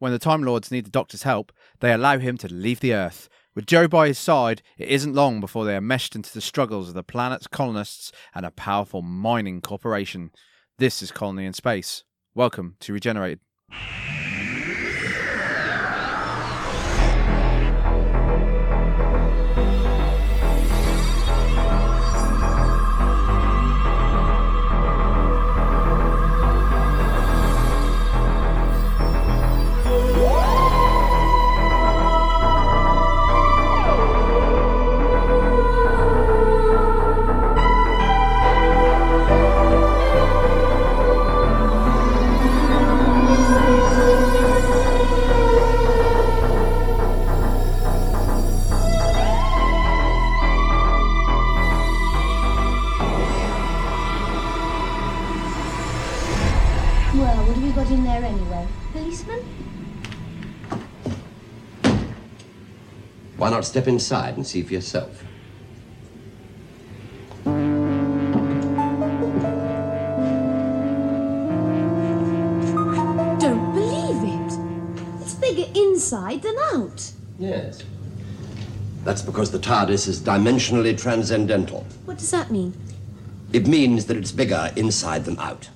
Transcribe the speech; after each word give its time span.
When 0.00 0.12
the 0.12 0.18
Time 0.18 0.42
Lords 0.42 0.70
need 0.70 0.86
the 0.86 0.90
Doctor's 0.90 1.24
help, 1.24 1.52
they 1.80 1.92
allow 1.92 2.16
him 2.16 2.38
to 2.38 2.48
leave 2.48 2.80
the 2.80 2.94
Earth. 2.94 3.28
With 3.54 3.66
Jo 3.66 3.86
by 3.86 4.06
his 4.06 4.18
side, 4.18 4.62
it 4.78 4.88
isn't 4.88 5.14
long 5.14 5.40
before 5.40 5.66
they 5.66 5.76
are 5.76 5.80
meshed 5.82 6.16
into 6.16 6.32
the 6.32 6.40
struggles 6.40 6.88
of 6.88 6.94
the 6.94 7.02
planet's 7.02 7.46
colonists 7.46 8.10
and 8.34 8.46
a 8.46 8.50
powerful 8.50 9.02
mining 9.02 9.60
corporation. 9.60 10.30
This 10.78 11.02
is 11.02 11.12
Colony 11.12 11.44
in 11.44 11.52
Space. 11.52 12.04
Welcome 12.34 12.76
to 12.80 12.94
Regenerated. 12.94 13.40
Not 63.60 63.66
step 63.66 63.86
inside 63.86 64.36
and 64.36 64.46
see 64.46 64.62
for 64.62 64.72
yourself? 64.72 65.22
Don't 73.44 73.74
believe 73.74 74.24
it. 74.24 75.20
It's 75.20 75.34
bigger 75.34 75.66
inside 75.74 76.40
than 76.40 76.56
out. 76.72 77.12
Yes. 77.38 77.84
That's 79.04 79.20
because 79.20 79.50
the 79.50 79.58
TARDIS 79.58 80.08
is 80.08 80.20
dimensionally 80.20 80.98
transcendental. 80.98 81.84
What 82.06 82.16
does 82.16 82.30
that 82.30 82.50
mean? 82.50 82.72
It 83.52 83.66
means 83.66 84.06
that 84.06 84.16
it's 84.16 84.32
bigger 84.32 84.70
inside 84.74 85.26
than 85.26 85.38
out. 85.38 85.68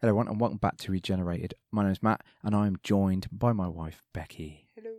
Hello, 0.00 0.08
everyone, 0.10 0.26
and 0.26 0.40
welcome 0.40 0.58
back 0.58 0.78
to 0.78 0.90
Regenerated. 0.90 1.54
My 1.70 1.84
name 1.84 1.92
is 1.92 2.02
Matt, 2.02 2.22
and 2.42 2.56
I'm 2.56 2.78
joined 2.82 3.28
by 3.30 3.52
my 3.52 3.68
wife, 3.68 4.02
Becky. 4.12 4.66
Hello. 4.74 4.90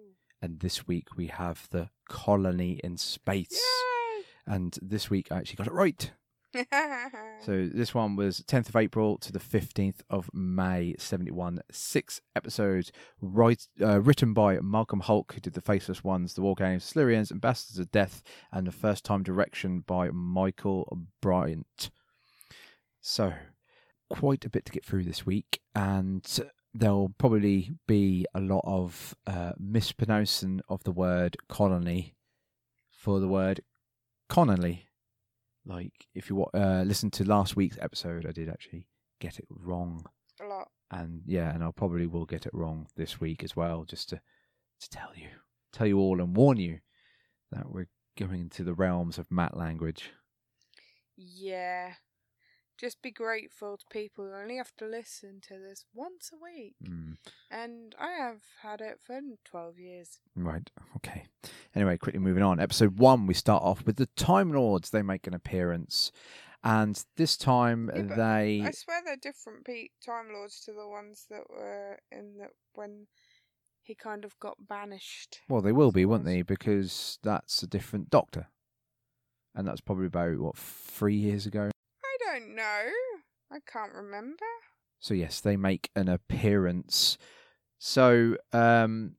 And 0.42 0.62
this 0.62 0.88
week 0.88 1.18
we 1.18 1.28
have 1.28 1.68
the 1.72 1.90
Colony 2.12 2.80
in 2.84 2.98
Space. 2.98 3.60
And 4.46 4.78
this 4.82 5.10
week 5.10 5.32
I 5.32 5.38
actually 5.38 5.56
got 5.56 5.68
it 5.68 5.74
right. 5.74 6.12
So 7.46 7.70
this 7.74 7.96
one 7.96 8.18
was 8.18 8.42
10th 8.42 8.70
of 8.70 8.76
April 8.76 9.18
to 9.20 9.32
the 9.32 9.40
15th 9.40 10.02
of 10.10 10.30
May, 10.34 10.94
71. 11.00 11.62
Six 11.72 12.22
episodes, 12.36 12.92
right, 13.22 13.66
uh, 13.82 14.02
written 14.02 14.34
by 14.34 14.60
Malcolm 14.60 15.02
Hulke, 15.02 15.34
who 15.34 15.40
did 15.40 15.54
The 15.54 15.62
Faceless 15.62 16.04
Ones, 16.04 16.34
The 16.34 16.42
War 16.42 16.54
Games, 16.54 16.84
Silurians, 16.84 17.32
Ambassadors 17.32 17.80
of 17.80 17.92
Death, 17.92 18.22
and 18.52 18.68
the 18.68 18.72
first 18.72 19.06
time 19.06 19.24
direction 19.24 19.80
by 19.80 20.10
Michael 20.12 21.00
Briant. 21.22 21.90
So, 23.00 23.34
quite 24.10 24.46
a 24.46 24.50
bit 24.50 24.66
to 24.66 24.72
get 24.72 24.86
through 24.86 25.06
this 25.06 25.26
week, 25.26 25.62
and 25.74 26.24
there'll 26.74 27.14
probably 27.18 27.72
be 27.88 28.26
a 28.34 28.40
lot 28.40 28.62
of 28.64 29.16
uh, 29.28 29.52
mispronouncing 29.60 30.62
of 30.70 30.84
the 30.84 30.92
word 30.92 31.38
colony 31.50 32.16
for 32.92 33.20
the 33.20 33.28
word 33.28 33.62
Connolly. 34.30 34.88
Like 35.66 36.08
if 36.16 36.30
you 36.30 36.46
uh, 36.54 36.84
listen 36.86 37.12
to 37.12 37.24
last 37.24 37.56
week's 37.56 37.78
episode, 37.82 38.26
I 38.26 38.32
did 38.32 38.50
actually 38.50 38.88
get 39.20 39.38
it 39.38 39.46
wrong, 39.50 40.06
a 40.42 40.46
lot. 40.46 40.70
and 40.90 41.22
yeah, 41.26 41.54
and 41.54 41.64
I 41.64 41.70
probably 41.76 42.08
will 42.08 42.26
get 42.26 42.46
it 42.46 42.54
wrong 42.54 42.88
this 42.96 43.20
week 43.20 43.44
as 43.44 43.56
well, 43.56 43.84
just 43.84 44.10
to 44.10 44.22
to 44.80 44.90
tell 44.90 45.12
you, 45.16 45.28
tell 45.72 45.86
you 45.86 46.00
all, 46.00 46.20
and 46.20 46.36
warn 46.36 46.58
you 46.58 46.80
that 47.52 47.70
we're 47.70 47.90
going 48.18 48.42
into 48.42 48.64
the 48.64 48.74
realms 48.74 49.18
of 49.18 49.30
mat 49.30 49.56
language. 49.56 50.12
Yeah. 51.18 51.94
Just 52.82 53.04
be 53.04 53.12
grateful 53.12 53.78
to 53.78 53.86
people 53.92 54.26
who 54.26 54.34
only 54.34 54.58
have 54.58 54.76
to 54.78 54.88
listen 54.88 55.40
to 55.48 55.60
this 55.60 55.86
once 55.94 56.32
a 56.34 56.38
week. 56.44 56.74
Mm, 56.84 57.18
And 57.52 57.94
I 58.00 58.14
have 58.14 58.42
had 58.64 58.82
it 58.82 59.00
for 59.06 59.20
12 59.46 59.78
years. 59.78 60.20
right, 60.36 60.68
okay. 60.96 61.26
Anyway, 61.76 61.98
quickly 61.98 62.20
moving 62.20 62.42
on. 62.42 62.60
Episode 62.60 62.98
one, 62.98 63.28
we 63.28 63.36
start 63.36 63.62
off 63.62 63.86
with 63.86 63.98
the 63.98 64.08
Time 64.16 64.52
Lords. 64.52 64.90
They 64.90 65.04
make 65.04 65.28
an 65.28 65.36
appearance, 65.36 66.12
and 66.64 67.06
this 67.18 67.38
time 67.38 67.92
Yeah, 67.96 68.16
they 68.16 68.64
I 68.66 68.72
swear 68.72 69.02
they're 69.06 69.16
different 69.16 69.64
pe- 69.64 69.90
Time 70.04 70.34
Lords 70.34 70.60
to 70.62 70.74
the 70.74 70.88
ones 70.88 71.28
that 71.30 71.52
were 71.52 72.00
in 72.12 72.40
the 72.40 72.48
when 72.74 73.06
he 73.84 73.94
kind 73.94 74.26
of 74.26 74.40
got 74.40 74.68
banished. 74.68 75.40
Well, 75.48 75.62
they 75.62 75.72
will 75.72 75.92
be, 75.92 76.06
won't 76.06 76.26
they? 76.26 76.42
Because 76.42 77.20
that's 77.22 77.62
a 77.62 77.68
different 77.68 78.10
doctor. 78.10 78.48
And 79.54 79.68
that's 79.68 79.82
probably 79.82 80.08
about, 80.08 80.40
what, 80.40 80.58
three 80.58 81.16
years 81.16 81.46
ago? 81.46 81.70
I 82.32 82.40
don't 82.40 82.56
know. 82.56 82.90
I 83.52 83.60
can't 83.72 83.94
remember. 83.94 84.46
So, 85.00 85.14
yes, 85.14 85.42
they 85.42 85.58
make 85.58 85.90
an 85.96 86.08
appearance. 86.08 87.18
So, 87.80 88.38
um, 88.54 89.16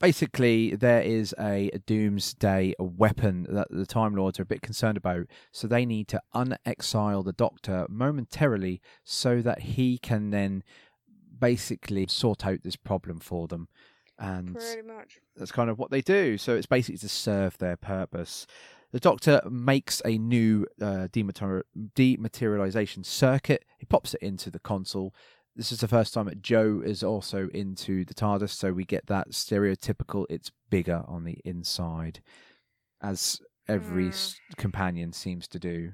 basically, 0.00 0.74
there 0.74 1.02
is 1.02 1.34
a 1.38 1.70
doomsday 1.86 2.74
weapon 2.78 3.46
that 3.50 3.68
the 3.70 3.86
Time 3.86 4.14
Lords 4.14 4.40
are 4.40 4.44
a 4.44 4.46
bit 4.46 4.62
concerned 4.62 4.96
about. 4.96 5.26
So, 5.52 5.68
they 5.68 5.84
need 5.86 6.08
to 6.08 6.20
unexile 6.34 7.22
the 7.22 7.32
doctor 7.32 7.86
momentarily 7.88 8.80
so 9.04 9.42
that 9.42 9.60
he 9.60 9.98
can 9.98 10.30
then 10.30 10.64
basically 11.38 12.06
sort 12.08 12.44
out 12.44 12.62
this 12.62 12.76
problem 12.76 13.18
for 13.20 13.46
them. 13.48 13.68
And 14.18 14.54
Pretty 14.54 14.82
much. 14.82 15.18
that's 15.36 15.52
kind 15.52 15.70
of 15.70 15.78
what 15.78 15.90
they 15.90 16.02
do. 16.02 16.36
So 16.36 16.54
it's 16.54 16.66
basically 16.66 16.98
to 16.98 17.08
serve 17.08 17.56
their 17.56 17.76
purpose. 17.76 18.46
The 18.92 19.00
Doctor 19.00 19.40
makes 19.48 20.02
a 20.04 20.18
new 20.18 20.66
uh, 20.80 21.06
demater- 21.12 21.62
dematerialization 21.94 23.04
circuit. 23.04 23.64
He 23.78 23.86
pops 23.86 24.14
it 24.14 24.22
into 24.22 24.50
the 24.50 24.58
console. 24.58 25.14
This 25.56 25.72
is 25.72 25.80
the 25.80 25.88
first 25.88 26.14
time 26.14 26.26
that 26.26 26.42
Jo 26.42 26.80
is 26.84 27.02
also 27.02 27.48
into 27.54 28.04
the 28.04 28.14
TARDIS, 28.14 28.50
so 28.50 28.72
we 28.72 28.84
get 28.84 29.06
that 29.06 29.30
stereotypical. 29.30 30.26
It's 30.28 30.50
bigger 30.70 31.04
on 31.06 31.24
the 31.24 31.38
inside, 31.44 32.20
as 33.02 33.40
every 33.68 34.06
Mm. 34.06 34.12
s 34.12 34.36
companion 34.56 35.12
seems 35.12 35.46
to 35.48 35.58
do. 35.58 35.92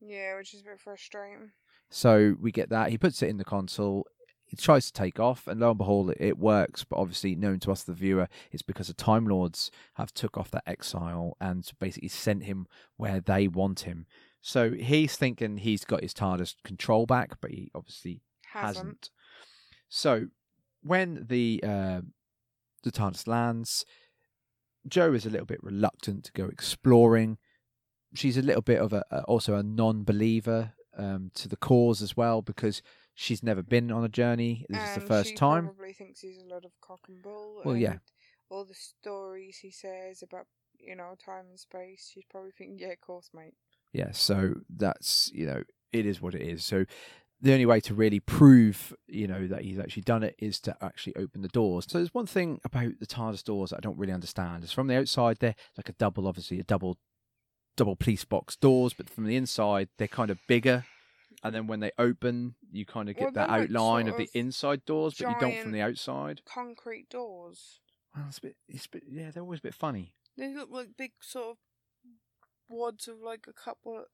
Yeah, 0.00 0.36
which 0.36 0.54
is 0.54 0.60
a 0.60 0.64
bit 0.64 0.80
frustrating. 0.80 1.50
So 1.90 2.36
we 2.40 2.52
get 2.52 2.68
that. 2.70 2.90
He 2.90 2.98
puts 2.98 3.22
it 3.22 3.28
in 3.30 3.38
the 3.38 3.44
console. 3.44 4.06
He 4.48 4.56
tries 4.56 4.86
to 4.86 4.92
take 4.92 5.20
off, 5.20 5.46
and 5.46 5.60
lo 5.60 5.70
and 5.70 5.78
behold, 5.78 6.10
it, 6.10 6.16
it 6.18 6.38
works. 6.38 6.82
But 6.82 6.96
obviously, 6.96 7.36
known 7.36 7.60
to 7.60 7.70
us, 7.70 7.82
the 7.82 7.92
viewer, 7.92 8.28
it's 8.50 8.62
because 8.62 8.88
the 8.88 8.94
Time 8.94 9.26
Lords 9.26 9.70
have 9.94 10.12
took 10.12 10.38
off 10.38 10.50
that 10.52 10.64
exile 10.66 11.36
and 11.38 11.70
basically 11.78 12.08
sent 12.08 12.44
him 12.44 12.66
where 12.96 13.20
they 13.20 13.46
want 13.46 13.80
him. 13.80 14.06
So 14.40 14.70
he's 14.70 15.16
thinking 15.16 15.58
he's 15.58 15.84
got 15.84 16.02
his 16.02 16.14
TARDIS 16.14 16.54
control 16.64 17.04
back, 17.04 17.40
but 17.40 17.50
he 17.50 17.70
obviously 17.74 18.22
Hasn't. 18.46 18.76
hasn't. 18.76 19.10
So 19.90 20.26
when 20.82 21.26
the 21.28 21.60
uh, 21.62 22.00
the 22.82 22.90
TARDIS 22.92 23.26
lands, 23.26 23.84
Jo 24.86 25.12
is 25.12 25.26
a 25.26 25.30
little 25.30 25.46
bit 25.46 25.62
reluctant 25.62 26.24
to 26.24 26.32
go 26.32 26.46
exploring. 26.46 27.36
She's 28.14 28.38
a 28.38 28.42
little 28.42 28.62
bit 28.62 28.80
of 28.80 28.94
a, 28.94 29.04
a 29.10 29.22
also 29.24 29.56
a 29.56 29.62
non-believer 29.62 30.72
um, 30.96 31.30
to 31.34 31.48
the 31.48 31.56
cause 31.56 32.00
as 32.00 32.16
well 32.16 32.40
because 32.40 32.80
she's 33.18 33.42
never 33.42 33.62
been 33.62 33.90
on 33.90 34.04
a 34.04 34.08
journey. 34.08 34.64
This 34.68 34.88
is 34.90 34.94
the 34.94 35.00
first 35.00 35.30
she 35.30 35.34
time. 35.34 35.64
Probably 35.64 35.92
thinks 35.92 36.20
he's 36.20 36.38
a 36.38 36.46
lot 36.46 36.64
of 36.64 36.70
cock 36.80 37.00
and 37.08 37.20
bull. 37.20 37.60
Well, 37.64 37.76
yeah. 37.76 37.96
All 38.48 38.64
the 38.64 38.74
stories 38.74 39.58
he 39.58 39.70
says 39.70 40.22
about 40.22 40.46
you 40.78 40.94
know 40.94 41.16
time 41.22 41.46
and 41.50 41.58
space. 41.58 42.10
She's 42.14 42.24
probably 42.30 42.52
thinking, 42.56 42.78
yeah, 42.78 42.92
of 42.92 43.00
course, 43.00 43.30
mate. 43.34 43.54
Yeah, 43.92 44.12
so 44.12 44.54
that's 44.74 45.30
you 45.34 45.46
know 45.46 45.64
it 45.92 46.06
is 46.06 46.22
what 46.22 46.34
it 46.34 46.42
is. 46.42 46.64
So 46.64 46.84
the 47.40 47.52
only 47.52 47.66
way 47.66 47.80
to 47.80 47.94
really 47.94 48.20
prove 48.20 48.94
you 49.08 49.26
know 49.26 49.46
that 49.48 49.62
he's 49.62 49.78
actually 49.78 50.02
done 50.02 50.22
it 50.22 50.36
is 50.38 50.60
to 50.60 50.76
actually 50.80 51.16
open 51.16 51.42
the 51.42 51.48
doors. 51.48 51.86
So 51.88 51.98
there's 51.98 52.14
one 52.14 52.26
thing 52.26 52.60
about 52.64 52.92
the 53.00 53.06
TARDIS 53.06 53.42
doors 53.42 53.70
that 53.70 53.78
I 53.78 53.80
don't 53.80 53.98
really 53.98 54.12
understand. 54.12 54.62
Is 54.62 54.72
from 54.72 54.86
the 54.86 54.96
outside 54.96 55.38
they're 55.40 55.56
like 55.76 55.88
a 55.88 55.94
double, 55.94 56.28
obviously 56.28 56.60
a 56.60 56.64
double, 56.64 56.98
double 57.76 57.96
police 57.96 58.24
box 58.24 58.54
doors, 58.54 58.94
but 58.94 59.10
from 59.10 59.24
the 59.24 59.36
inside 59.36 59.88
they're 59.98 60.06
kind 60.06 60.30
of 60.30 60.38
bigger. 60.46 60.84
And 61.44 61.54
then 61.54 61.66
when 61.68 61.80
they 61.80 61.92
open, 61.98 62.56
you 62.72 62.84
kind 62.84 63.08
of 63.08 63.14
get 63.16 63.22
Well, 63.24 63.32
that 63.32 63.48
like 63.48 63.60
outline 63.62 64.06
sort 64.06 64.20
of 64.20 64.26
the 64.32 64.38
inside 64.38 64.84
doors, 64.84 65.14
but 65.18 65.28
you 65.28 65.36
don't 65.38 65.62
from 65.62 65.72
the 65.72 65.80
outside. 65.80 66.42
Concrete 66.44 67.08
doors. 67.08 67.80
Well, 68.16 68.24
it's 68.28 68.38
a 68.38 68.42
bit, 68.42 68.56
it's 68.68 68.86
a 68.86 68.90
bit, 68.90 69.02
yeah, 69.08 69.30
they're 69.30 69.42
always 69.44 69.60
a 69.60 69.62
bit 69.62 69.74
funny. 69.74 70.14
They 70.36 70.52
look 70.52 70.68
like 70.70 70.96
big 70.96 71.12
sort 71.20 71.50
of 71.50 71.56
wads 72.68 73.08
of 73.08 73.18
like 73.20 73.46
a 73.48 73.52
couple 73.52 74.04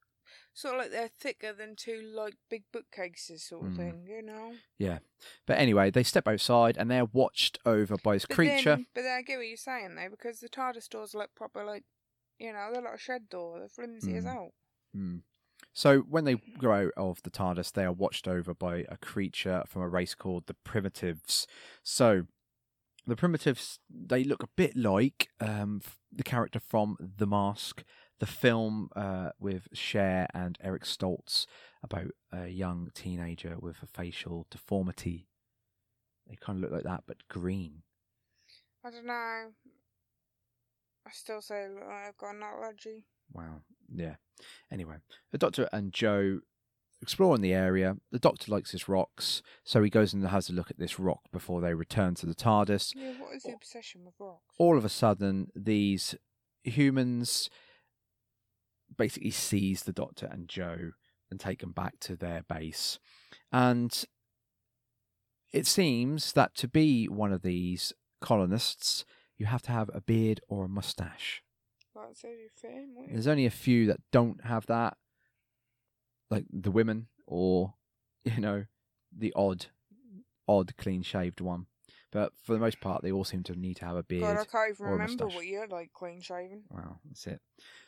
sort 0.55 0.75
of 0.75 0.81
like 0.81 0.91
they're 0.91 1.09
thicker 1.21 1.53
than 1.53 1.77
two 1.77 2.01
like 2.15 2.35
big 2.49 2.65
bookcases 2.73 3.45
sort 3.47 3.67
of 3.67 3.73
Mm. 3.73 3.77
thing, 3.77 4.07
you 4.09 4.23
know. 4.23 4.55
Yeah. 4.79 4.99
But 5.47 5.59
anyway, 5.59 5.91
they 5.91 6.03
step 6.03 6.27
outside 6.27 6.77
and 6.79 6.91
they're 6.91 7.05
watched 7.05 7.59
over 7.67 7.97
by 8.03 8.15
this 8.17 8.27
But 8.27 8.35
creature. 8.37 8.77
Then, 8.77 8.87
but 8.95 9.03
then 9.03 9.19
I 9.19 9.23
get 9.23 9.37
what 9.39 9.47
you're 9.49 9.57
saying 9.57 9.95
though, 9.97 10.09
because 10.11 10.41
the 10.41 10.49
TARDIS 10.49 10.89
doors 10.89 11.15
look 11.15 11.35
proper 11.35 11.65
like, 11.65 11.85
you 12.39 12.53
know, 12.53 12.71
they're 12.73 12.83
like 12.83 12.95
a 12.95 12.99
shed 12.99 13.29
door. 13.29 13.59
They're 13.61 13.69
flimsy 13.69 14.17
as 14.17 14.25
Mm. 14.25 14.33
hell. 14.33 14.55
Hmm. 14.95 15.17
So 15.75 16.01
when 16.01 16.25
they 16.25 16.37
grow 16.57 16.87
out 16.87 16.93
of 16.97 17.23
the 17.25 17.31
TARDIS, 17.31 17.73
they 17.73 17.85
are 17.85 17.93
watched 17.93 18.29
over 18.29 18.55
by 18.55 18.85
a 18.89 18.97
creature 18.97 19.65
from 19.67 19.83
a 19.83 19.89
race 19.89 20.15
called 20.15 20.47
the 20.47 20.55
Primitives. 20.55 21.49
So 21.83 22.27
the 23.07 23.17
Primitives, 23.17 23.81
they 23.91 24.23
look 24.23 24.45
a 24.45 24.49
bit 24.57 24.77
like 24.77 25.29
um, 25.41 25.83
the 26.13 26.23
character 26.23 26.61
from 26.61 26.97
The 27.01 27.27
Mask, 27.27 27.83
the 28.21 28.27
film 28.27 28.89
uh, 28.95 29.31
with 29.41 29.67
Cher 29.73 30.29
and 30.33 30.57
Eric 30.63 30.85
Stoltz 30.85 31.47
about 31.83 32.13
a 32.33 32.47
young 32.47 32.91
teenager 32.95 33.57
with 33.59 33.83
a 33.83 33.87
facial 33.87 34.47
deformity. 34.51 35.27
They 36.29 36.37
kind 36.37 36.57
of 36.57 36.63
look 36.63 36.73
like 36.73 36.85
that, 36.85 37.03
but 37.07 37.29
green. 37.29 37.83
I 38.85 38.91
don't 38.91 39.07
know. 39.07 39.51
I 41.07 41.11
still 41.11 41.43
say 41.43 41.65
I've 41.65 42.17
got 42.17 42.37
an 42.37 42.43
allergy. 42.45 43.05
Wow. 43.33 43.63
Yeah. 43.95 44.17
Anyway, 44.71 44.97
the 45.33 45.39
Doctor 45.39 45.69
and 45.73 45.93
Jo 45.93 46.41
exploring 47.05 47.43
the 47.43 47.53
area. 47.53 47.97
The 48.13 48.19
Doctor 48.19 48.51
likes 48.51 48.71
his 48.71 48.89
rocks, 48.89 49.43
so 49.63 49.83
he 49.83 49.91
goes 49.91 50.15
and 50.15 50.27
has 50.27 50.49
a 50.49 50.55
look 50.55 50.71
at 50.71 50.79
this 50.79 50.99
rock 50.99 51.21
before 51.33 51.61
they 51.61 51.75
return 51.75 52.15
to 52.17 52.27
the 52.27 52.35
TARDIS. 52.35 52.93
Yeah, 52.97 53.13
what 53.19 53.35
is 53.35 53.43
the 53.43 53.53
obsession 53.53 54.05
with 54.05 54.15
rocks? 54.19 54.55
All 54.59 54.79
of 54.79 54.85
a 54.85 54.89
sudden, 54.89 55.49
these 55.55 56.15
humans 56.63 57.51
basically 58.97 59.31
seize 59.31 59.83
the 59.83 59.93
Doctor 59.93 60.27
and 60.27 60.49
Jo 60.49 60.93
and 61.31 61.39
take 61.39 61.61
them 61.61 61.73
back 61.73 62.01
to 62.01 62.17
their 62.17 62.43
base. 62.49 62.99
And 63.53 64.05
it 65.53 65.67
seems 65.67 66.33
that 66.33 66.55
to 66.57 66.69
be 66.69 67.07
one 67.07 67.33
of 67.33 67.43
these 67.43 67.93
colonists, 68.21 69.05
you 69.37 69.47
have 69.47 69.63
to 69.63 69.73
have 69.73 69.91
a 69.93 70.01
beard 70.01 70.41
or 70.49 70.65
a 70.65 70.69
mustache. 70.69 71.44
Like, 72.15 72.21
so 72.21 72.29
you 72.29 72.49
fit 72.55 73.13
There's 73.13 73.27
only 73.27 73.47
a 73.47 73.51
few 73.51 73.87
that 73.87 74.01
don't 74.13 74.45
have 74.45 74.67
that, 74.67 74.97
like 76.31 76.45
the 76.53 76.71
women 76.71 77.09
or 77.27 77.75
you 78.25 78.41
know 78.41 78.67
the 79.17 79.33
odd, 79.35 79.67
odd 80.47 80.77
clean 80.77 81.03
shaved 81.03 81.41
one. 81.41 81.67
But 82.13 82.33
for 82.41 82.53
the 82.53 82.61
most 82.61 82.81
part, 82.81 83.03
they 83.03 83.11
all 83.11 83.25
seem 83.25 83.43
to 83.45 83.59
need 83.59 83.79
to 83.79 83.87
have 83.87 83.97
a 83.97 84.05
beard. 84.05 84.23
God, 84.23 84.37
I 84.37 84.45
can't 84.45 84.71
even 84.75 84.87
remember 84.87 85.27
what 85.27 85.47
you're 85.47 85.67
like 85.67 85.93
clean 85.93 86.21
shaven. 86.21 86.63
Wow, 86.71 87.01
that's 87.05 87.27
it. 87.27 87.41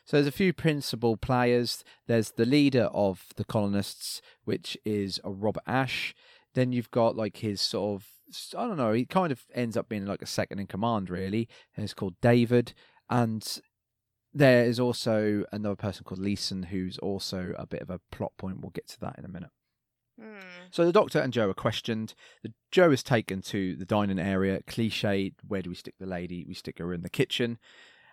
So 0.03 0.17
there's 0.17 0.27
a 0.27 0.31
few 0.31 0.51
principal 0.51 1.15
players. 1.15 1.85
There's 2.07 2.31
the 2.31 2.45
leader 2.45 2.89
of 2.93 3.27
the 3.37 3.45
colonists, 3.45 4.21
which 4.43 4.77
is 4.83 5.21
a 5.23 5.31
Robert 5.31 5.63
Ash. 5.65 6.13
Then 6.55 6.73
you've 6.73 6.91
got 6.91 7.15
like 7.15 7.37
his 7.37 7.61
sort 7.61 8.01
of 8.01 8.07
I 8.57 8.65
don't 8.67 8.75
know. 8.75 8.91
He 8.91 9.05
kind 9.05 9.31
of 9.31 9.45
ends 9.53 9.77
up 9.77 9.87
being 9.87 10.05
like 10.05 10.21
a 10.21 10.27
second 10.27 10.59
in 10.59 10.67
command, 10.67 11.09
really. 11.09 11.47
And 11.75 11.85
it's 11.85 11.93
called 11.93 12.19
David, 12.21 12.73
and 13.09 13.61
there 14.37 14.65
is 14.65 14.79
also 14.79 15.43
another 15.51 15.75
person 15.75 16.03
called 16.03 16.19
Leeson, 16.19 16.63
who's 16.63 16.97
also 16.99 17.53
a 17.57 17.65
bit 17.65 17.81
of 17.81 17.89
a 17.89 17.99
plot 18.11 18.33
point. 18.37 18.61
We'll 18.61 18.71
get 18.71 18.87
to 18.89 18.99
that 19.01 19.15
in 19.17 19.25
a 19.25 19.29
minute. 19.29 19.49
Hmm. 20.19 20.39
So 20.71 20.85
the 20.85 20.91
doctor 20.91 21.19
and 21.19 21.31
Jo 21.33 21.49
are 21.49 21.53
questioned. 21.53 22.13
The, 22.43 22.51
Jo 22.71 22.91
is 22.91 23.03
taken 23.03 23.41
to 23.43 23.75
the 23.75 23.85
dining 23.85 24.19
area. 24.19 24.61
Cliche: 24.67 25.33
Where 25.47 25.61
do 25.61 25.69
we 25.69 25.75
stick 25.75 25.95
the 25.99 26.05
lady? 26.07 26.45
We 26.47 26.53
stick 26.53 26.79
her 26.79 26.93
in 26.93 27.01
the 27.03 27.09
kitchen. 27.09 27.57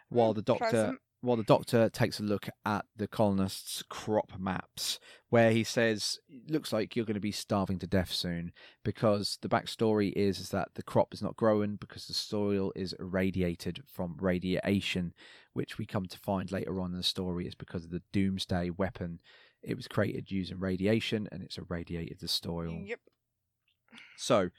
While 0.09 0.33
Hmm, 0.33 0.37
the 0.37 0.43
doctor, 0.43 0.65
pleasant. 0.71 0.99
while 1.23 1.37
the 1.39 1.43
doctor 1.45 1.89
takes 1.89 2.21
a 2.21 2.23
look 2.23 2.49
at 2.67 2.85
the 2.95 3.09
colonists' 3.09 3.83
crop 3.89 4.33
maps, 4.39 5.01
where 5.31 5.51
he 5.51 5.65
says, 5.65 6.19
"Looks 6.49 6.73
like 6.75 6.95
you're 6.95 7.07
going 7.07 7.15
to 7.15 7.21
be 7.21 7.33
starving 7.33 7.79
to 7.79 7.87
death 7.87 8.13
soon," 8.13 8.53
because 8.85 9.39
the 9.41 9.49
backstory 9.49 10.13
is, 10.15 10.39
is 10.39 10.51
that 10.51 10.69
the 10.75 10.83
crop 10.83 11.15
is 11.15 11.23
not 11.23 11.37
growing 11.37 11.77
because 11.77 12.07
the 12.07 12.15
soil 12.15 12.71
is 12.77 12.95
irradiated 13.01 13.83
from 13.87 14.17
radiation, 14.21 15.15
which 15.55 15.79
we 15.79 15.87
come 15.87 16.07
to 16.07 16.19
find 16.19 16.53
later 16.53 16.81
on 16.81 16.91
in 16.91 16.97
the 16.97 17.03
story 17.03 17.47
is 17.47 17.55
because 17.55 17.85
of 17.85 17.91
the 17.91 18.03
doomsday 18.13 18.71
weapon. 18.71 19.21
It 19.63 19.77
was 19.77 19.89
created 19.89 20.31
using 20.31 20.61
radiation, 20.61 21.29
and 21.33 21.43
it's 21.43 21.57
irradiated 21.57 22.19
the 22.21 22.29
soil. 22.29 22.83
Yep. 22.85 23.01
So 24.17 24.51